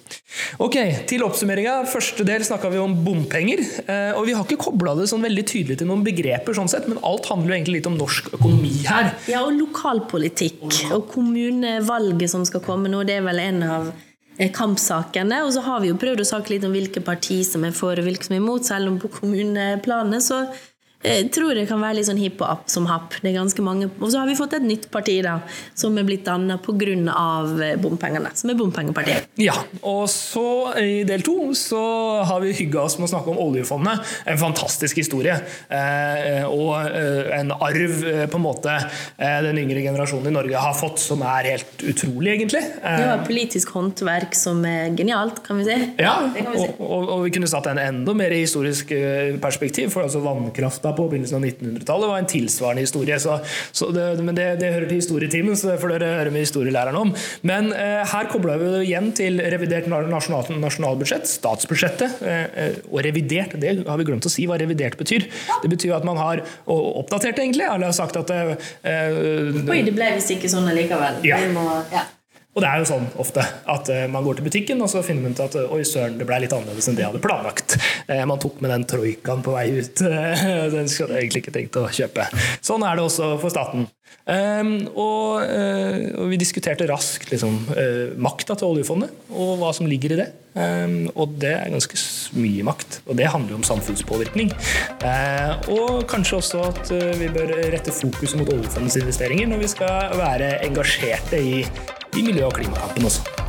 Ok, 0.63 0.77
Til 1.09 1.23
oppsummeringa. 1.25 1.79
Første 1.89 2.25
del 2.27 2.43
snakka 2.45 2.71
vi 2.73 2.79
om 2.81 2.93
bompenger. 3.03 3.61
og 4.17 4.25
vi 4.27 4.33
har 4.35 4.45
ikke 4.45 4.59
kobla 4.79 4.95
det 4.95 5.09
sånn 5.11 5.25
veldig 5.25 5.43
tydelig 5.47 5.79
til 5.79 5.89
noen 5.89 6.03
begreper, 6.05 6.55
sånn 6.55 6.69
sett, 6.71 6.87
men 6.87 6.99
alt 7.03 7.27
handler 7.27 7.51
jo 7.51 7.57
egentlig 7.57 7.79
litt 7.79 7.89
om 7.89 7.97
norsk 7.99 8.31
økonomi 8.37 8.71
her. 8.87 9.11
Ja, 9.27 9.41
og 9.43 9.57
lokalpolitikk. 9.57 10.63
Og 10.95 11.09
kommunevalget 11.11 12.31
som 12.31 12.45
skal 12.47 12.63
komme 12.63 12.91
nå, 12.91 13.03
det 13.07 13.17
er 13.19 13.25
vel 13.27 13.41
en 13.43 13.59
av 13.67 13.89
eh, 14.37 14.51
kampsakene. 14.55 15.41
Og 15.43 15.51
så 15.55 15.65
har 15.65 15.83
vi 15.83 15.91
jo 15.91 15.99
prøvd 15.99 16.23
å 16.23 16.29
snakke 16.31 16.55
litt 16.55 16.67
om 16.67 16.75
hvilke 16.75 17.03
parti 17.03 17.41
som 17.47 17.65
er 17.67 17.75
for 17.75 17.99
og 17.99 18.07
hvilke 18.07 18.29
som 18.29 18.37
er 18.37 18.43
imot, 18.43 18.67
selv 18.69 18.93
om 18.93 18.99
på 19.01 19.11
kommuneplanet 19.19 20.23
så 20.23 20.45
jeg 20.99 21.29
tror 21.31 21.55
det 21.55 21.63
kan 21.69 21.79
være 21.79 21.95
litt 21.99 22.09
sånn 22.09 22.19
hipp 22.19 22.41
og 22.43 22.49
app 22.49 22.71
som 22.71 22.83
happ. 22.89 23.13
Det 23.23 23.29
er 23.29 23.37
ganske 23.37 23.63
mange. 23.63 23.87
Og 24.01 24.09
så 24.11 24.19
har 24.19 24.27
vi 24.27 24.35
fått 24.35 24.57
et 24.57 24.65
nytt 24.67 24.89
parti 24.91 25.15
da, 25.23 25.37
som 25.77 25.95
er 25.95 26.03
blitt 26.07 26.25
danna 26.27 26.57
pga. 26.59 26.77
Eh, 26.79 27.77
bompengene. 27.79 28.31
Som 28.35 28.51
er 28.51 28.57
Bompengepartiet. 28.59 29.29
Ja, 29.39 29.55
og 29.87 30.09
så 30.11 30.73
i 30.79 31.05
del 31.07 31.23
to 31.23 31.53
så 31.55 31.79
har 32.27 32.43
vi 32.43 32.51
hygga 32.55 32.83
oss 32.83 32.97
med 32.99 33.07
å 33.07 33.11
snakke 33.13 33.31
om 33.31 33.39
oljefondet. 33.39 34.03
En 34.27 34.39
fantastisk 34.41 34.99
historie. 34.99 35.37
Eh, 35.71 36.43
og 36.49 36.75
eh, 36.89 37.31
en 37.37 37.53
arv 37.55 38.03
eh, 38.03 38.25
på 38.29 38.39
en 38.39 38.43
måte 38.43 38.75
eh, 38.75 39.39
den 39.45 39.61
yngre 39.63 39.85
generasjonen 39.85 40.31
i 40.31 40.35
Norge 40.35 40.65
har 40.65 40.75
fått, 40.77 40.99
som 41.03 41.23
er 41.23 41.51
helt 41.53 41.83
utrolig, 41.83 42.33
egentlig. 42.35 42.63
det 42.83 43.07
var 43.07 43.23
politisk 43.27 43.71
håndverk 43.77 44.35
som 44.35 44.61
er 44.67 44.91
genialt, 44.99 45.39
kan 45.47 45.61
vi 45.61 45.69
si. 45.69 45.79
Ja, 46.01 46.17
vi 46.35 46.43
si. 46.43 46.67
Og, 46.75 46.83
og, 46.83 47.07
og, 47.07 47.25
vi 47.27 47.33
kunne 47.35 47.49
satt 47.51 47.71
en 47.71 47.79
enda 47.81 48.15
mer 48.17 48.35
historisk 48.35 48.91
perspektiv, 49.41 49.93
for 49.93 50.07
altså 50.07 50.23
vannkrafta 50.23 50.88
da 50.89 50.95
på 50.97 51.07
begynnelsen 51.11 51.39
av 51.39 51.47
1900-tallet 51.47 52.11
var 52.11 52.21
en 52.21 52.29
tilsvarende 52.29 52.83
historie. 52.85 53.19
Så, 53.21 53.37
så 53.71 53.89
det, 53.95 54.07
men 54.25 54.37
det, 54.37 54.47
det, 54.61 54.73
hører 54.75 54.89
til 54.89 55.01
historietimen, 55.01 55.57
så 55.59 55.71
det 55.71 55.79
får 55.81 55.95
dere 55.95 56.11
høre 56.19 56.33
med 56.35 56.45
historielæreren 56.45 56.99
om. 56.99 57.13
Men 57.47 57.71
eh, 57.75 58.03
her 58.09 58.29
kobla 58.31 58.57
vi 58.61 58.69
igjen 58.83 59.11
til 59.17 59.41
revidert 59.53 59.89
nasjonal, 59.89 60.51
nasjonalbudsjett, 60.61 61.29
statsbudsjettet. 61.29 62.21
Eh, 62.25 62.79
og 62.89 63.01
revidert, 63.05 63.57
det 63.61 63.75
har 63.87 64.01
vi 64.01 64.07
glemt 64.09 64.27
å 64.27 64.33
si 64.33 64.47
hva 64.49 64.59
revidert 64.61 64.99
betyr. 64.99 65.27
Det 65.63 65.71
betyr 65.71 65.97
at 65.99 66.07
man 66.07 66.19
har 66.19 66.43
oppdatert, 66.65 67.39
egentlig. 67.39 67.67
Eller 67.67 67.89
har 67.89 67.97
sagt 67.97 68.19
at 68.19 68.33
eh, 68.33 68.55
Oi, 69.69 69.81
det 69.85 69.95
ble 69.95 70.13
visst 70.17 70.33
ikke 70.35 70.51
sånn 70.51 70.69
allikevel. 70.71 71.21
Ja. 71.27 71.41
Vi 71.43 71.53
Må, 71.55 71.65
ja. 71.93 72.07
Og 72.57 72.63
det 72.63 72.69
er 72.69 72.81
jo 72.81 72.87
sånn 72.89 73.05
ofte 73.21 73.43
at 73.69 73.91
uh, 73.93 74.05
man 74.11 74.25
går 74.25 74.39
til 74.39 74.47
butikken 74.49 74.81
og 74.81 74.89
så 74.91 75.03
finner 75.05 75.27
man 75.27 75.37
ut 75.37 75.43
at 75.43 75.57
oi 75.61 75.83
søren, 75.85 76.17
det 76.19 76.25
ble 76.27 76.41
litt 76.43 76.55
annerledes 76.55 76.89
enn 76.89 76.97
det 76.97 77.05
jeg 77.05 77.11
hadde 77.11 77.23
planlagt. 77.23 77.77
Uh, 78.09 78.23
man 78.29 78.41
tok 78.41 78.57
med 78.65 78.73
den 78.73 78.87
troikaen 78.89 79.45
på 79.45 79.53
vei 79.53 79.67
ut. 79.77 80.01
Den 80.75 80.89
skulle 80.91 81.15
jeg 81.15 81.27
egentlig 81.27 81.43
ikke 81.43 81.55
tenkt 81.55 81.77
å 81.79 81.85
kjøpe. 81.93 82.25
Sånn 82.65 82.83
er 82.85 82.97
det 82.97 83.05
også 83.05 83.35
for 83.41 83.53
staten. 83.53 83.87
Um, 84.29 84.83
og, 84.93 85.41
og, 85.41 86.25
vi 86.29 86.37
diskuterte 86.37 86.85
raskt 86.85 87.31
liksom, 87.31 87.55
makta 88.21 88.53
til 88.59 88.75
oljefondet 88.75 89.31
og 89.33 89.55
hva 89.57 89.71
som 89.73 89.89
ligger 89.89 90.13
i 90.13 90.19
det. 90.19 90.27
Um, 90.53 91.07
og 91.15 91.33
det 91.41 91.55
er 91.55 91.73
ganske 91.73 91.97
mye 92.37 92.65
makt. 92.67 92.99
Og 93.09 93.17
det 93.17 93.31
handler 93.33 93.55
jo 93.55 93.59
om 93.63 93.65
samfunnspåvirkning. 93.65 94.53
og 95.73 96.05
kanskje 96.11 96.37
også 96.43 96.63
at 96.67 96.93
vi 97.17 97.31
bør 97.33 97.55
rette 97.73 97.95
fokus 97.95 98.37
mot 98.37 98.53
oljefondets 98.53 98.99
investeringer 99.01 99.49
når 99.49 99.63
vi 99.65 99.73
skal 99.73 100.17
være 100.19 100.57
engasjerte 100.67 101.41
i 101.41 101.63
i 102.17 102.21
miljø- 102.21 102.45
og 102.45 102.53
klimakampen 102.53 103.05
også. 103.05 103.48